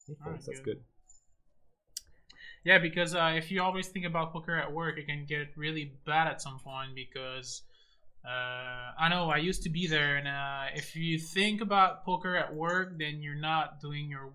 He 0.07 0.13
Alright, 0.25 0.41
that's 0.45 0.59
good. 0.59 0.65
good. 0.65 0.79
yeah 2.65 2.79
because 2.79 3.15
uh, 3.15 3.31
if 3.41 3.45
you 3.51 3.61
always 3.61 3.87
think 3.87 4.05
about 4.05 4.33
poker 4.33 4.55
at 4.57 4.71
work, 4.73 4.97
it 4.97 5.05
can 5.07 5.25
get 5.25 5.47
really 5.55 5.85
bad 6.05 6.27
at 6.27 6.41
some 6.41 6.59
point 6.59 6.91
because. 6.95 7.63
Uh, 8.25 8.93
I 9.03 9.09
know 9.09 9.29
I 9.29 9.35
used 9.37 9.63
to 9.63 9.69
be 9.69 9.85
there, 9.85 10.15
and 10.15 10.29
uh, 10.29 10.67
if 10.81 10.95
you 10.95 11.19
think 11.19 11.59
about 11.59 12.05
poker 12.05 12.37
at 12.37 12.53
work, 12.55 12.97
then 12.97 13.21
you're 13.21 13.35
not 13.51 13.81
doing 13.81 14.09
your 14.09 14.31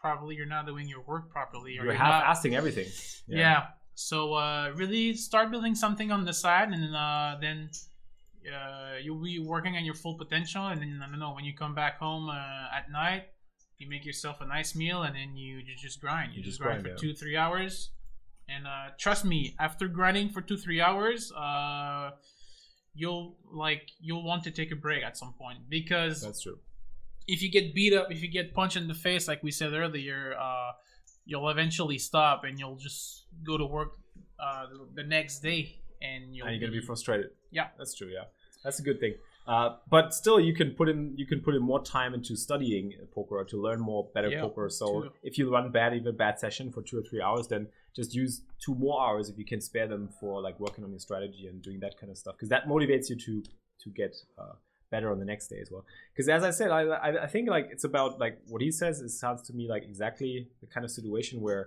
probably 0.00 0.36
you're 0.36 0.46
not 0.46 0.66
doing 0.66 0.86
your 0.86 1.02
work 1.02 1.30
properly. 1.30 1.72
or 1.72 1.82
You're 1.82 1.86
you're 1.86 1.94
half-assing 1.94 2.52
everything. 2.54 2.86
Yeah. 3.26 3.64
So 3.94 4.34
uh, 4.34 4.72
really 4.74 5.14
start 5.14 5.50
building 5.50 5.74
something 5.74 6.10
on 6.10 6.24
the 6.24 6.32
side, 6.32 6.68
and 6.68 6.82
then 6.82 6.94
uh, 6.94 7.38
then 7.40 7.70
uh, 8.46 8.96
you'll 9.02 9.22
be 9.22 9.38
working 9.38 9.76
on 9.76 9.84
your 9.84 9.94
full 9.94 10.14
potential. 10.14 10.66
And 10.66 10.80
then 10.80 11.00
I 11.02 11.08
don't 11.08 11.20
know 11.20 11.32
when 11.32 11.44
you 11.44 11.54
come 11.54 11.74
back 11.74 11.98
home 11.98 12.28
uh, 12.28 12.76
at 12.76 12.90
night, 12.90 13.24
you 13.78 13.88
make 13.88 14.04
yourself 14.04 14.40
a 14.40 14.46
nice 14.46 14.74
meal, 14.74 15.02
and 15.02 15.14
then 15.14 15.36
you, 15.36 15.56
you 15.58 15.74
just 15.76 16.00
grind. 16.00 16.32
You, 16.32 16.38
You 16.38 16.44
just 16.44 16.60
grind, 16.60 16.82
grind, 16.82 16.98
for 16.98 17.04
two 17.04 17.14
three 17.14 17.36
hours. 17.36 17.90
And 18.48 18.66
uh, 18.66 18.90
trust 18.98 19.24
me, 19.24 19.54
after 19.58 19.88
grinding 19.88 20.28
for 20.30 20.40
two 20.42 20.56
three 20.56 20.80
hours, 20.80 21.32
uh, 21.32 22.10
you'll 22.94 23.36
like 23.52 23.90
you'll 24.00 24.24
want 24.24 24.44
to 24.44 24.50
take 24.50 24.70
a 24.72 24.76
break 24.76 25.02
at 25.02 25.16
some 25.16 25.34
point 25.34 25.58
because 25.68 26.22
That's 26.22 26.42
true. 26.42 26.58
if 27.26 27.42
you 27.42 27.50
get 27.50 27.74
beat 27.74 27.94
up, 27.94 28.10
if 28.10 28.22
you 28.22 28.28
get 28.28 28.54
punched 28.54 28.76
in 28.76 28.88
the 28.88 28.94
face, 28.94 29.28
like 29.28 29.42
we 29.42 29.50
said 29.50 29.72
earlier, 29.72 30.34
uh, 30.38 30.72
you'll 31.24 31.48
eventually 31.48 31.98
stop 31.98 32.44
and 32.44 32.58
you'll 32.58 32.76
just 32.76 33.24
go 33.44 33.56
to 33.56 33.66
work 33.66 33.96
uh, 34.38 34.66
the, 34.66 35.02
the 35.02 35.08
next 35.08 35.40
day, 35.40 35.76
and 36.02 36.34
you'll 36.34 36.46
and 36.46 36.56
you're 36.56 36.68
gonna 36.68 36.80
be 36.80 36.84
frustrated. 36.84 37.30
Yeah. 37.50 37.68
that's 37.78 37.94
true. 37.94 38.08
Yeah, 38.08 38.24
that's 38.62 38.78
a 38.78 38.82
good 38.82 39.00
thing. 39.00 39.14
Uh, 39.46 39.76
but 39.90 40.14
still, 40.14 40.40
you 40.40 40.54
can 40.54 40.70
put 40.70 40.88
in 40.88 41.12
you 41.16 41.26
can 41.26 41.40
put 41.40 41.54
in 41.54 41.62
more 41.62 41.82
time 41.82 42.14
into 42.14 42.34
studying 42.34 42.94
poker 43.14 43.36
or 43.36 43.44
to 43.44 43.60
learn 43.60 43.78
more 43.80 44.08
better 44.14 44.30
Yeah, 44.30 44.40
poker. 44.40 44.68
So 44.70 45.02
true. 45.02 45.10
if 45.22 45.36
you 45.36 45.52
run 45.52 45.70
bad, 45.70 45.94
even 45.94 46.16
bad 46.16 46.38
session 46.38 46.72
for 46.72 46.82
two 46.82 46.98
or 46.98 47.02
three 47.02 47.20
hours, 47.20 47.46
then 47.48 47.68
just 47.94 48.14
use 48.14 48.42
two 48.64 48.74
more 48.74 49.02
hours 49.02 49.28
if 49.28 49.38
you 49.38 49.44
can 49.44 49.60
spare 49.60 49.86
them 49.86 50.08
for 50.18 50.40
like 50.40 50.58
working 50.58 50.82
on 50.82 50.90
your 50.90 50.98
strategy 50.98 51.46
and 51.46 51.62
doing 51.62 51.78
that 51.80 51.98
kind 52.00 52.10
of 52.10 52.18
stuff 52.18 52.34
because 52.36 52.48
that 52.48 52.66
motivates 52.66 53.10
you 53.10 53.16
to 53.16 53.42
to 53.82 53.90
get 53.90 54.16
uh, 54.38 54.54
better 54.94 55.08
on 55.14 55.18
the 55.22 55.28
next 55.32 55.46
day 55.52 55.60
as 55.64 55.68
well. 55.72 55.84
Because 56.12 56.28
as 56.38 56.42
I 56.50 56.52
said, 56.58 56.70
I, 56.78 56.82
I 57.06 57.08
I 57.26 57.28
think 57.34 57.44
like 57.56 57.66
it's 57.74 57.86
about 57.90 58.10
like 58.24 58.34
what 58.52 58.60
he 58.66 58.70
says. 58.82 58.94
It 59.06 59.12
sounds 59.24 59.40
to 59.48 59.52
me 59.58 59.64
like 59.74 59.84
exactly 59.92 60.32
the 60.62 60.68
kind 60.74 60.84
of 60.86 60.90
situation 60.98 61.34
where 61.46 61.62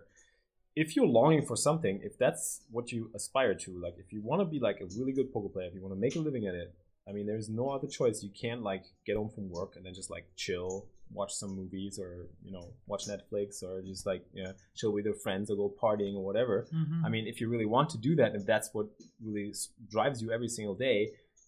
if 0.83 0.87
you're 0.95 1.11
longing 1.19 1.43
for 1.49 1.57
something, 1.67 1.95
if 2.09 2.13
that's 2.23 2.43
what 2.75 2.85
you 2.93 3.01
aspire 3.19 3.55
to, 3.65 3.71
like 3.85 3.95
if 4.03 4.07
you 4.13 4.19
want 4.29 4.39
to 4.43 4.47
be 4.55 4.59
like 4.67 4.79
a 4.85 4.87
really 4.99 5.13
good 5.19 5.29
poker 5.33 5.49
player, 5.53 5.67
if 5.69 5.73
you 5.77 5.81
want 5.85 5.95
to 5.97 5.99
make 6.05 6.15
a 6.15 6.19
living 6.29 6.45
at 6.51 6.55
it, 6.63 6.69
I 7.07 7.11
mean, 7.15 7.25
there's 7.29 7.49
no 7.61 7.65
other 7.75 7.87
choice. 7.99 8.17
You 8.27 8.31
can't 8.43 8.61
like 8.71 8.83
get 9.07 9.15
home 9.19 9.31
from 9.35 9.45
work 9.59 9.71
and 9.75 9.83
then 9.85 9.93
just 9.99 10.11
like 10.15 10.25
chill, 10.43 10.71
watch 11.19 11.33
some 11.41 11.51
movies, 11.61 11.93
or 12.03 12.11
you 12.45 12.51
know, 12.55 12.65
watch 12.91 13.03
Netflix, 13.13 13.49
or 13.67 13.73
just 13.91 14.05
like 14.11 14.23
you 14.35 14.43
know, 14.43 14.53
chill 14.77 14.91
with 14.95 15.05
your 15.09 15.15
friends 15.25 15.45
or 15.49 15.55
go 15.63 15.67
partying 15.85 16.15
or 16.19 16.23
whatever. 16.29 16.55
Mhm. 16.81 16.99
I 17.05 17.09
mean, 17.13 17.25
if 17.31 17.35
you 17.41 17.47
really 17.53 17.69
want 17.75 17.87
to 17.95 17.97
do 18.07 18.11
that, 18.19 18.29
if 18.39 18.43
that's 18.51 18.69
what 18.75 18.87
really 19.27 19.53
drives 19.95 20.17
you 20.23 20.27
every 20.37 20.51
single 20.57 20.75
day, 20.89 20.99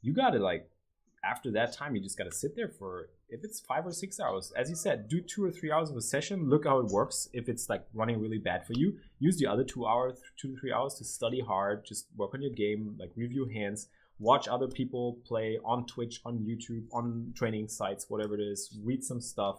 you 0.06 0.12
gotta 0.24 0.40
like 0.52 0.64
after 1.24 1.52
that 1.52 1.74
time, 1.74 1.96
you 1.96 2.02
just 2.02 2.18
gotta 2.18 2.32
sit 2.32 2.56
there 2.56 2.68
for 2.70 3.10
if 3.30 3.44
it's 3.44 3.60
five 3.60 3.86
or 3.86 3.92
six 3.92 4.20
hours. 4.20 4.52
As 4.56 4.70
you 4.70 4.76
said, 4.76 5.08
do 5.08 5.22
two 5.22 5.44
or 5.44 5.52
three 5.52 5.72
hours 5.72 5.90
of 5.90 5.98
a 5.98 6.02
session. 6.02 6.50
Look 6.50 6.66
how 6.66 6.80
it 6.80 6.88
works. 6.88 7.30
If 7.34 7.48
it's 7.50 7.70
like 7.70 7.86
running 7.94 8.20
really 8.20 8.38
bad 8.40 8.66
for 8.66 8.74
you, 8.74 8.98
use 9.20 9.38
the 9.38 9.48
other 9.48 9.64
two 9.64 9.86
hours, 9.86 10.22
two 10.38 10.54
to 10.54 10.60
three 10.60 10.72
hours 10.74 10.96
to 10.96 11.04
study 11.04 11.40
hard. 11.42 11.86
Just 11.86 12.08
work 12.16 12.34
on 12.34 12.42
your 12.42 12.52
game, 12.52 12.96
like 13.00 13.12
review 13.16 13.46
hands, 13.46 13.88
watch 14.20 14.48
other 14.48 14.68
people 14.68 15.20
play 15.26 15.60
on 15.64 15.86
Twitch, 15.86 16.22
on 16.26 16.40
YouTube, 16.40 16.86
on 16.92 17.34
training 17.36 17.68
sites, 17.68 18.10
whatever 18.10 18.36
it 18.36 18.42
is. 18.42 18.78
Read 18.84 19.04
some 19.04 19.22
stuff, 19.22 19.58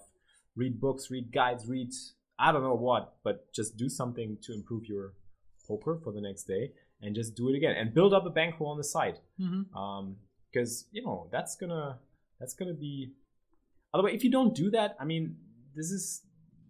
read 0.56 0.80
books, 0.80 1.10
read 1.10 1.30
guides, 1.32 1.66
read 1.68 1.90
I 2.38 2.52
don't 2.52 2.62
know 2.62 2.74
what, 2.74 3.16
but 3.22 3.52
just 3.52 3.76
do 3.76 3.88
something 3.90 4.38
to 4.42 4.54
improve 4.54 4.86
your 4.86 5.12
poker 5.68 6.00
for 6.02 6.10
the 6.10 6.22
next 6.22 6.44
day 6.44 6.72
and 7.02 7.14
just 7.14 7.34
do 7.36 7.48
it 7.50 7.56
again 7.56 7.76
and 7.76 7.94
build 7.94 8.12
up 8.14 8.24
a 8.26 8.30
bankroll 8.30 8.70
on 8.70 8.76
the 8.78 8.84
side 8.84 9.18
Mhm. 9.38 9.74
um 9.76 10.16
because 10.52 10.86
you 10.92 11.02
know 11.02 11.28
that's 11.30 11.56
gonna 11.56 11.98
that's 12.38 12.54
gonna 12.54 12.74
be 12.74 13.12
otherwise 13.94 14.14
if 14.14 14.24
you 14.24 14.30
don't 14.30 14.54
do 14.54 14.70
that 14.70 14.96
i 15.00 15.04
mean 15.04 15.36
this 15.74 15.90
is 15.90 16.22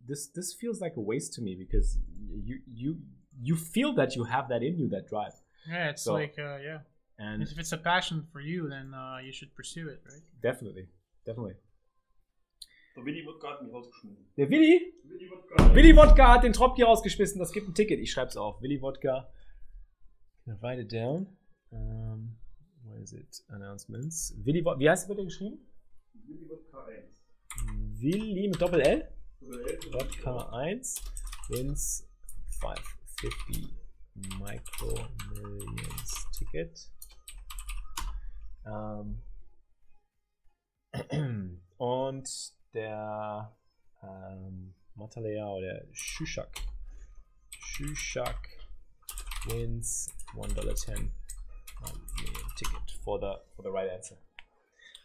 this 0.07 0.29
this 0.35 0.55
feels 0.55 0.81
like 0.81 0.95
a 0.97 1.01
waste 1.01 1.33
to 1.35 1.43
me 1.43 1.55
because 1.55 1.99
you 2.45 2.57
you 2.67 2.97
you 3.43 3.57
feel 3.57 3.93
that 3.95 4.15
you 4.17 4.25
have 4.25 4.49
that 4.49 4.63
in 4.63 4.77
you 4.79 4.89
that 4.89 5.07
drive. 5.09 5.33
Yeah, 5.69 5.91
it's 5.91 6.03
So- 6.03 6.15
like 6.15 6.35
uh, 6.39 6.59
yeah. 6.69 6.81
and 7.19 7.43
If 7.43 7.59
it's 7.59 7.73
a 7.73 7.79
passion 7.79 8.27
for 8.33 8.41
you, 8.41 8.69
then 8.69 8.93
uh, 8.93 9.19
you 9.25 9.33
should 9.33 9.55
pursue 9.55 9.89
it, 9.89 10.01
right? 10.05 10.23
definitely 10.43 10.89
definitely. 11.25 11.55
Der 12.97 13.05
Willi 13.05 13.25
wird 13.25 13.41
gerade 13.41 13.63
mich 13.65 13.73
rausgeschmissen. 13.73 14.27
der 14.37 14.51
willi? 14.51 14.93
Willi 15.05 15.31
wird 15.31 15.75
willi 15.75 15.97
wodka 15.97 16.35
hat 16.35 16.43
den 16.45 16.53
Trop 16.53 16.75
hier 16.77 16.87
rausgeschmissen. 16.87 17.39
Das 17.39 17.53
gibt 17.53 17.69
ein 17.69 17.75
ticket. 17.75 18.01
Ich 18.01 18.11
schreib's 18.11 18.37
auf. 18.37 18.61
Willi 18.63 18.81
wodka. 18.83 19.31
Write 20.61 20.81
it 20.83 20.93
down. 20.93 21.29
Um, 21.71 21.79
where 21.79 22.40
is 23.03 23.13
it 23.13 23.45
announcements 23.49 24.35
willi 24.45 24.65
Wod- 24.65 24.79
wie 24.79 24.89
heißt 24.89 25.09
wird 25.09 25.19
der 25.19 25.25
geschrieben 25.25 25.59
Willi 26.13 26.49
wird 26.49 26.63
K1. 26.73 28.01
willi 28.01 28.49
mit 28.49 28.61
doppel 28.61 28.81
l 28.81 29.09
Oder 29.41 29.61
L. 29.67 29.79
Vodka 29.91 30.49
1 30.51 31.03
wins 31.49 32.07
550 32.61 33.75
Micro 34.39 35.09
Millions 35.33 36.27
Ticket. 36.37 36.91
Ähm, 38.67 39.23
und 41.79 42.29
der 42.75 43.57
ähm, 44.03 44.75
Matalea 44.95 45.47
oder 45.47 45.87
Shushak 45.93 46.61
Shushak 47.51 48.49
wins 49.47 50.11
$1.10 50.35 50.37
um, 50.37 50.55
million 50.55 51.13
ticket 52.57 52.91
for 53.05 53.19
the 53.19 53.35
for 53.57 53.63
the 53.63 53.71
right 53.71 53.89
answer. 53.89 54.17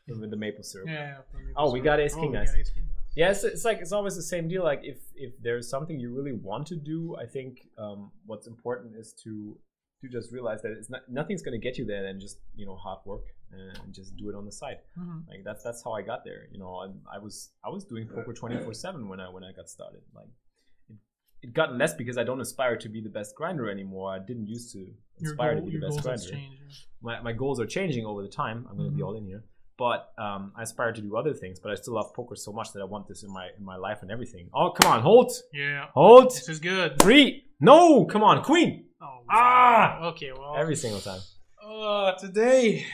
With 0.07 0.29
the 0.29 0.37
maple 0.37 0.63
syrup. 0.63 0.87
Yeah. 0.87 1.17
yeah 1.33 1.39
Oh, 1.57 1.71
we 1.71 1.79
got 1.79 1.99
ace 1.99 2.13
king, 2.13 2.31
we 2.31 2.37
guys. 2.37 2.53
ace 2.55 2.69
king. 2.69 2.83
Yeah, 3.15 3.31
it's, 3.31 3.43
it's 3.43 3.65
like 3.65 3.79
it's 3.79 3.91
always 3.91 4.15
the 4.15 4.21
same 4.21 4.47
deal. 4.47 4.63
Like 4.63 4.81
if 4.83 4.99
if 5.15 5.33
there's 5.41 5.67
something 5.69 5.99
you 5.99 6.13
really 6.13 6.33
want 6.33 6.67
to 6.67 6.75
do, 6.75 7.15
I 7.15 7.25
think 7.25 7.67
um, 7.77 8.11
what's 8.25 8.45
important 8.45 8.95
is 8.95 9.13
to 9.23 9.57
to 10.01 10.09
just 10.09 10.31
realize 10.31 10.61
that 10.61 10.73
it's 10.73 10.89
not 10.89 11.01
nothing's 11.09 11.41
gonna 11.41 11.57
get 11.57 11.77
you 11.79 11.85
there 11.85 12.05
and 12.05 12.19
just 12.21 12.37
you 12.55 12.65
know 12.67 12.75
hard 12.75 12.99
work 13.05 13.23
and 13.51 13.93
just 13.93 14.15
do 14.17 14.29
it 14.29 14.35
on 14.35 14.45
the 14.45 14.51
side. 14.51 14.79
Mhm. 14.99 15.27
Like 15.29 15.43
that's 15.43 15.63
that's 15.63 15.81
how 15.83 15.93
I 15.93 16.01
got 16.01 16.23
there. 16.25 16.47
You 16.51 16.59
know, 16.59 16.81
and 16.81 16.99
I 17.11 17.17
was 17.17 17.49
I 17.63 17.69
was 17.69 17.85
doing 17.85 18.05
poker 18.07 18.33
twenty 18.33 18.57
four 18.63 18.73
seven 18.73 19.07
when 19.07 19.19
I 19.19 19.29
when 19.29 19.43
I 19.43 19.53
got 19.53 19.69
started. 19.69 20.01
Like 20.13 20.27
it, 21.45 21.49
it 21.49 21.53
got 21.53 21.75
less 21.75 21.93
because 21.93 22.17
I 22.17 22.23
don't 22.23 22.41
aspire 22.41 22.75
to 22.77 22.89
be 22.89 23.01
the 23.01 23.09
best 23.09 23.35
grinder 23.35 23.69
anymore. 23.69 24.13
I 24.13 24.19
didn't 24.19 24.47
used 24.47 24.71
to 24.73 24.87
aspire 25.23 25.55
goal, 25.55 25.65
to 25.65 25.71
be 25.71 25.77
the 25.79 25.87
best 25.87 26.01
grinder 26.03 26.39
my, 27.01 27.21
my 27.21 27.33
goals 27.33 27.59
are 27.59 27.65
changing 27.77 28.05
over 28.05 28.21
the 28.21 28.27
time. 28.43 28.65
I'm 28.69 28.77
going 28.77 28.89
to 28.89 28.95
be 28.95 29.01
Mhm. 29.01 29.07
all 29.07 29.15
in 29.15 29.25
here, 29.25 29.43
but 29.77 30.11
um, 30.17 30.51
I 30.57 30.63
aspire 30.63 30.91
to 30.91 31.01
do 31.01 31.15
other 31.17 31.33
things. 31.33 31.59
But 31.59 31.71
I 31.71 31.75
still 31.75 31.93
love 31.95 32.13
poker 32.13 32.35
so 32.35 32.51
much 32.51 32.71
that 32.73 32.81
I 32.81 32.85
want 32.85 33.07
this 33.07 33.23
in 33.23 33.31
my 33.31 33.47
in 33.57 33.63
my 33.63 33.77
life 33.87 33.99
and 34.01 34.09
everything. 34.11 34.49
Oh 34.53 34.71
come 34.71 34.91
on, 34.91 35.01
hold, 35.01 35.31
Yeah. 35.53 35.87
hold, 35.93 36.31
This 36.31 36.49
is 36.49 36.59
good. 36.59 36.99
three. 37.01 37.43
No, 37.59 38.05
come 38.05 38.23
on, 38.23 38.43
queen. 38.43 38.71
Oh, 39.01 39.19
Ah! 39.29 40.07
Okay, 40.11 40.31
well. 40.37 40.55
Every 40.57 40.75
single 40.75 40.99
time. 41.09 41.21
Uh, 41.63 42.11
today 42.25 42.85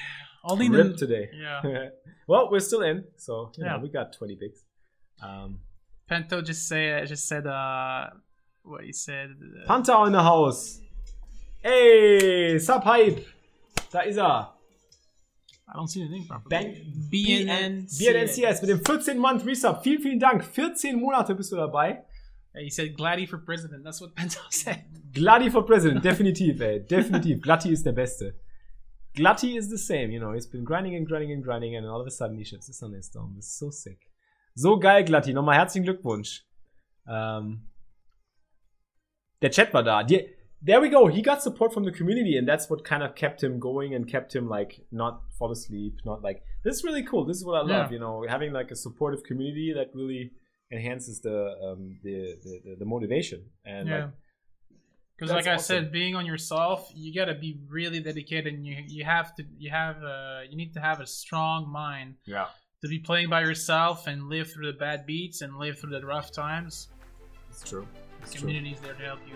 Only 0.44 0.70
ripped 0.70 1.00
the, 1.00 1.06
today. 1.08 1.30
Yeah. 1.34 1.90
well, 2.28 2.50
we're 2.52 2.60
still 2.70 2.82
in, 2.84 3.06
so 3.18 3.52
you 3.58 3.64
know, 3.64 3.76
Yeah. 3.76 3.82
we 3.82 3.90
got 3.90 4.14
20 4.14 4.36
bigs. 4.36 4.60
Um, 5.22 5.60
Pento 6.10 6.44
just 6.44 6.68
say 6.68 7.04
just 7.06 7.26
said 7.28 7.48
uh 7.48 8.10
what 8.64 8.84
he 8.84 8.94
said. 8.94 9.32
Uh, 9.42 9.68
Panther 9.68 10.06
in 10.08 10.14
the 10.14 10.24
house. 10.24 10.80
Ey, 11.64 12.60
Sub 12.60 12.84
Hype. 12.84 13.26
Da 13.92 14.02
ist 14.02 14.18
er. 14.18 14.54
I 15.68 15.78
don't 15.78 15.88
see 15.88 16.02
anything 16.02 16.28
properly. 16.28 16.50
Bang, 16.50 16.76
BNN. 17.10 17.88
BNNCS 17.88 18.62
mit 18.62 18.70
dem 18.70 18.80
14-Month 18.80 19.46
Resub. 19.46 19.84
Vielen, 19.84 20.02
vielen 20.02 20.20
Dank. 20.20 20.44
14 20.44 21.00
Monate 21.00 21.34
bist 21.34 21.52
du 21.52 21.56
dabei. 21.56 22.04
He 22.54 22.70
said 22.70 22.96
Gladdy 22.98 23.26
for 23.26 23.38
president. 23.38 23.84
That's 23.84 24.02
what 24.02 24.14
Pento 24.14 24.40
said. 24.50 24.84
Glutty 25.14 25.50
for 25.50 25.64
President, 25.64 26.04
definitiv, 26.04 26.62
ey. 26.62 26.80
Definitiv. 26.80 27.42
Glutty 27.42 27.72
ist 27.72 27.86
der 27.86 27.94
Beste. 27.94 28.34
Glutty 29.16 29.58
is 29.58 29.70
the 29.70 29.78
same, 29.78 30.12
you 30.12 30.20
know. 30.20 30.34
He's 30.34 30.48
been 30.48 30.64
grinding 30.64 30.96
and 30.96 31.06
grinding 31.06 31.32
and 31.32 31.44
grinding 31.44 31.76
and 31.76 31.86
all 31.86 32.00
of 32.00 32.08
a 32.08 32.12
sudden 32.12 32.38
he 32.38 32.44
shits 32.44 32.68
the 32.68 32.74
sun 32.74 32.94
is 32.94 33.10
down. 33.10 33.34
This 33.36 33.48
is 33.48 33.58
so 33.58 33.72
sick. 33.72 34.00
So 34.56 34.78
geil, 34.78 35.04
Glutty. 35.04 35.34
Nochmal 35.34 35.56
herzlichen 35.56 35.86
Glückwunsch. 35.86 36.44
Ähm, 37.08 37.62
der 39.42 39.50
Chat 39.50 39.74
war 39.74 39.84
da. 39.84 40.04
Die, 40.04 40.28
there 40.62 40.80
we 40.82 40.90
go. 40.90 41.08
He 41.08 41.22
got 41.22 41.42
support 41.42 41.74
from 41.74 41.84
the 41.86 41.92
community 41.92 42.38
and 42.38 42.48
that's 42.48 42.70
what 42.70 42.84
kind 42.84 43.02
of 43.04 43.16
kept 43.16 43.44
him 43.44 43.60
going 43.60 43.96
and 43.96 44.08
kept 44.08 44.36
him 44.36 44.48
like 44.48 44.82
not 44.92 45.22
fall 45.38 45.52
asleep, 45.52 45.96
not 46.06 46.22
like 46.22 46.44
this 46.64 46.78
is 46.78 46.84
really 46.84 47.04
cool. 47.04 47.26
This 47.26 47.38
is 47.38 47.46
what 47.46 47.56
I 47.56 47.62
love, 47.62 47.70
Yeah. 47.70 47.94
you 47.96 48.00
know, 48.00 48.26
having 48.30 48.54
like 48.54 48.70
a 48.72 48.76
supportive 48.76 49.24
community 49.24 49.74
that 49.74 49.88
really 49.96 50.32
enhances 50.72 51.20
the 51.22 51.38
um 51.66 52.00
the 52.04 52.36
the, 52.44 52.62
the, 52.66 52.76
the 52.80 52.86
motivation 52.86 53.40
and 53.66 53.88
Yeah. 53.90 53.96
like 54.06 54.12
Because 55.18 55.30
That's 55.36 55.46
like 55.46 55.52
I 55.52 55.56
awesome. 55.56 55.84
said, 55.86 55.92
being 55.92 56.16
on 56.16 56.26
yourself, 56.26 56.80
you 56.96 57.14
gotta 57.14 57.36
be 57.36 57.52
really 57.68 58.00
dedicated, 58.00 58.54
and 58.54 58.66
you 58.66 58.76
you 58.88 59.04
have 59.04 59.36
to 59.38 59.44
you 59.64 59.70
have 59.72 59.98
uh 60.04 60.42
you 60.50 60.56
need 60.62 60.74
to 60.74 60.80
have 60.80 61.00
a 61.00 61.08
strong 61.08 61.70
mind 61.72 62.16
yeah. 62.26 62.48
to 62.82 62.88
be 62.88 63.00
playing 63.00 63.30
by 63.30 63.42
yourself 63.42 64.08
and 64.08 64.30
live 64.30 64.48
through 64.52 64.68
the 64.72 64.78
bad 64.78 65.06
beats 65.06 65.42
and 65.42 65.58
live 65.58 65.76
through 65.80 65.92
the 66.00 66.06
rough 66.06 66.32
times. 66.32 66.74
It's 67.50 67.64
true. 67.70 67.86
True. 68.30 68.42
Community's 68.42 68.80
there 68.82 68.94
to 68.94 69.04
help 69.04 69.20
you. 69.28 69.36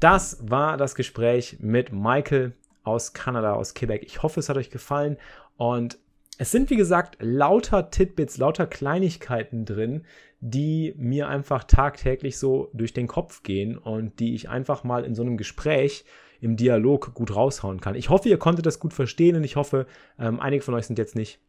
Das 0.00 0.38
war 0.48 0.76
das 0.76 0.94
Gespräch 0.94 1.56
mit 1.60 1.92
Michael 1.92 2.52
aus 2.84 3.12
Kanada, 3.12 3.54
aus 3.54 3.74
Quebec. 3.74 4.04
Ich 4.04 4.22
hoffe, 4.22 4.40
es 4.40 4.48
hat 4.48 4.56
euch 4.56 4.70
gefallen. 4.70 5.16
Und 5.56 5.98
es 6.38 6.52
sind, 6.52 6.70
wie 6.70 6.76
gesagt, 6.76 7.16
lauter 7.20 7.90
Titbits, 7.90 8.38
lauter 8.38 8.66
Kleinigkeiten 8.66 9.64
drin, 9.64 10.04
die 10.40 10.94
mir 10.96 11.28
einfach 11.28 11.64
tagtäglich 11.64 12.38
so 12.38 12.70
durch 12.72 12.92
den 12.92 13.08
Kopf 13.08 13.42
gehen 13.42 13.76
und 13.76 14.20
die 14.20 14.36
ich 14.36 14.48
einfach 14.48 14.84
mal 14.84 15.04
in 15.04 15.16
so 15.16 15.22
einem 15.22 15.36
Gespräch 15.36 16.04
im 16.40 16.56
Dialog 16.56 17.14
gut 17.14 17.34
raushauen 17.34 17.80
kann. 17.80 17.94
Ich 17.94 18.10
hoffe, 18.10 18.28
ihr 18.28 18.38
konntet 18.38 18.66
das 18.66 18.78
gut 18.78 18.92
verstehen 18.92 19.36
und 19.36 19.44
ich 19.44 19.56
hoffe, 19.56 19.86
ähm, 20.18 20.40
einige 20.40 20.62
von 20.62 20.74
euch 20.74 20.86
sind 20.86 20.98
jetzt 20.98 21.16
nicht 21.16 21.40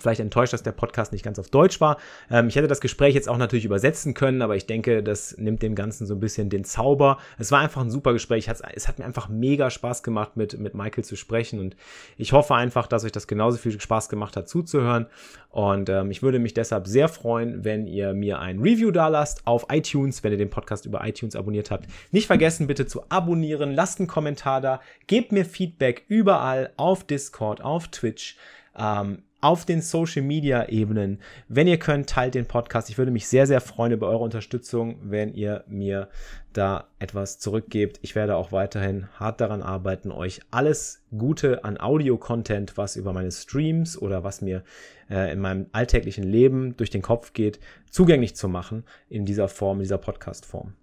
vielleicht 0.00 0.20
enttäuscht, 0.20 0.52
dass 0.52 0.62
der 0.62 0.72
Podcast 0.72 1.12
nicht 1.12 1.24
ganz 1.24 1.38
auf 1.38 1.48
Deutsch 1.48 1.80
war. 1.80 1.98
Ähm, 2.30 2.48
ich 2.48 2.56
hätte 2.56 2.68
das 2.68 2.80
Gespräch 2.80 3.14
jetzt 3.14 3.28
auch 3.28 3.38
natürlich 3.38 3.64
übersetzen 3.64 4.14
können, 4.14 4.42
aber 4.42 4.56
ich 4.56 4.66
denke, 4.66 5.02
das 5.02 5.36
nimmt 5.38 5.62
dem 5.62 5.74
Ganzen 5.74 6.06
so 6.06 6.14
ein 6.14 6.20
bisschen 6.20 6.50
den 6.50 6.64
Zauber. 6.64 7.18
Es 7.38 7.52
war 7.52 7.60
einfach 7.60 7.80
ein 7.80 7.90
super 7.90 8.12
Gespräch. 8.12 8.48
Es 8.48 8.88
hat, 8.88 8.98
mir 8.98 9.04
einfach 9.04 9.28
mega 9.28 9.70
Spaß 9.70 10.02
gemacht, 10.02 10.36
mit, 10.36 10.58
mit 10.58 10.74
Michael 10.74 11.04
zu 11.04 11.16
sprechen 11.16 11.60
und 11.60 11.76
ich 12.16 12.32
hoffe 12.32 12.54
einfach, 12.54 12.86
dass 12.86 13.04
euch 13.04 13.12
das 13.12 13.26
genauso 13.26 13.58
viel 13.58 13.80
Spaß 13.80 14.08
gemacht 14.08 14.36
hat, 14.36 14.48
zuzuhören. 14.48 15.06
Und 15.50 15.88
ähm, 15.88 16.10
ich 16.10 16.22
würde 16.22 16.38
mich 16.38 16.54
deshalb 16.54 16.86
sehr 16.86 17.08
freuen, 17.08 17.64
wenn 17.64 17.86
ihr 17.86 18.12
mir 18.12 18.38
ein 18.38 18.60
Review 18.60 18.90
da 18.90 19.08
lasst 19.08 19.46
auf 19.46 19.66
iTunes, 19.70 20.22
wenn 20.22 20.32
ihr 20.32 20.38
den 20.38 20.50
Podcast 20.50 20.84
über 20.86 21.06
iTunes 21.06 21.36
abonniert 21.36 21.70
habt. 21.70 21.86
Nicht 22.10 22.26
vergessen, 22.26 22.66
bitte 22.66 22.86
zu 22.86 23.02
abonnieren, 23.08 23.72
lasst 23.72 23.98
einen 23.98 24.08
Kommentar 24.08 24.60
da, 24.60 24.80
gebt 25.06 25.32
mir 25.32 25.44
Feedback 25.44 26.04
überall 26.08 26.72
auf 26.76 27.04
Discord, 27.04 27.62
auf 27.62 27.88
Twitch. 27.88 28.36
Ähm, 28.76 29.22
auf 29.40 29.64
den 29.64 29.82
Social 29.82 30.22
Media 30.22 30.68
Ebenen. 30.68 31.20
Wenn 31.48 31.68
ihr 31.68 31.78
könnt, 31.78 32.10
teilt 32.10 32.34
den 32.34 32.46
Podcast. 32.46 32.90
Ich 32.90 32.98
würde 32.98 33.12
mich 33.12 33.28
sehr, 33.28 33.46
sehr 33.46 33.60
freuen 33.60 33.92
über 33.92 34.08
eure 34.08 34.24
Unterstützung, 34.24 34.98
wenn 35.02 35.32
ihr 35.32 35.64
mir 35.68 36.08
da 36.52 36.88
etwas 36.98 37.38
zurückgebt. 37.38 38.00
Ich 38.02 38.16
werde 38.16 38.34
auch 38.34 38.50
weiterhin 38.50 39.06
hart 39.14 39.40
daran 39.40 39.62
arbeiten, 39.62 40.10
euch 40.10 40.40
alles 40.50 41.04
Gute 41.16 41.62
an 41.64 41.78
Audio-Content, 41.78 42.76
was 42.76 42.96
über 42.96 43.12
meine 43.12 43.30
Streams 43.30 43.96
oder 43.96 44.24
was 44.24 44.40
mir 44.40 44.64
äh, 45.08 45.32
in 45.32 45.40
meinem 45.40 45.66
alltäglichen 45.70 46.24
Leben 46.24 46.76
durch 46.76 46.90
den 46.90 47.02
Kopf 47.02 47.32
geht, 47.32 47.60
zugänglich 47.90 48.34
zu 48.34 48.48
machen 48.48 48.84
in 49.08 49.24
dieser 49.24 49.48
Form, 49.48 49.78
in 49.78 49.84
dieser 49.84 49.98
Podcast-Form. 49.98 50.74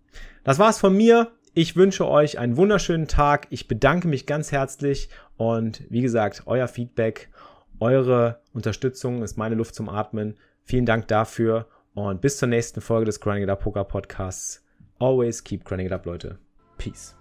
Das 0.46 0.60
war's 0.60 0.80
von 0.80 0.96
mir. 0.96 1.32
Ich 1.58 1.76
wünsche 1.76 2.08
euch 2.08 2.38
einen 2.38 2.58
wunderschönen 2.58 3.08
Tag. 3.08 3.48
Ich 3.50 3.68
bedanke 3.68 4.08
mich 4.08 4.26
ganz 4.26 4.52
herzlich 4.52 5.10
und 5.38 5.84
wie 5.90 6.02
gesagt, 6.02 6.44
euer 6.46 6.68
Feedback 6.68 7.30
eure 7.80 8.42
Unterstützung 8.54 9.24
ist 9.24 9.38
meine 9.38 9.56
Luft 9.56 9.76
zum 9.76 9.90
Atmen. 9.90 10.36
Vielen 10.64 10.86
Dank 10.86 11.08
dafür 11.08 11.68
und 11.94 12.22
bis 12.22 12.38
zur 12.38 12.48
nächsten 12.48 12.82
Folge 12.82 13.06
des 13.06 13.20
Grinding 13.20 13.44
It 13.44 13.50
Up 13.50 13.62
Poker 13.62 13.84
Podcasts. 13.84 14.64
Always 15.00 15.44
keep 15.44 15.66
grinding 15.66 15.88
it 15.88 15.94
up, 15.94 16.06
Leute. 16.06 16.38
Peace. 16.78 17.16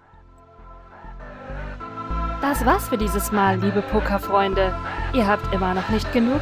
Das 2.41 2.65
war's 2.65 2.89
für 2.89 2.99
dieses 2.99 3.33
Mal, 3.33 3.59
liebe 3.59 3.83
Pokerfreunde. 3.83 4.75
Ihr 5.15 5.27
habt 5.27 5.53
immer 5.55 5.75
noch 5.75 5.89
nicht 5.89 6.13
genug? 6.13 6.41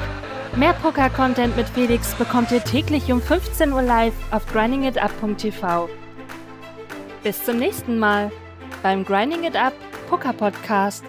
Mehr 0.57 0.75
Poker-Content 0.75 1.57
mit 1.57 1.69
Felix 1.69 2.15
bekommt 2.15 2.51
ihr 2.53 2.63
täglich 2.63 3.11
um 3.11 3.23
15 3.23 3.73
Uhr 3.73 3.83
live 3.83 4.15
auf 4.33 4.45
grindingitup.tv. 4.47 5.89
Bis 7.23 7.45
zum 7.45 7.59
nächsten 7.59 7.99
Mal 7.99 8.31
beim 8.83 9.05
Grinding 9.05 9.45
It 9.45 9.57
Up 9.57 9.73
Poker 10.09 10.33
Podcast. 10.33 11.05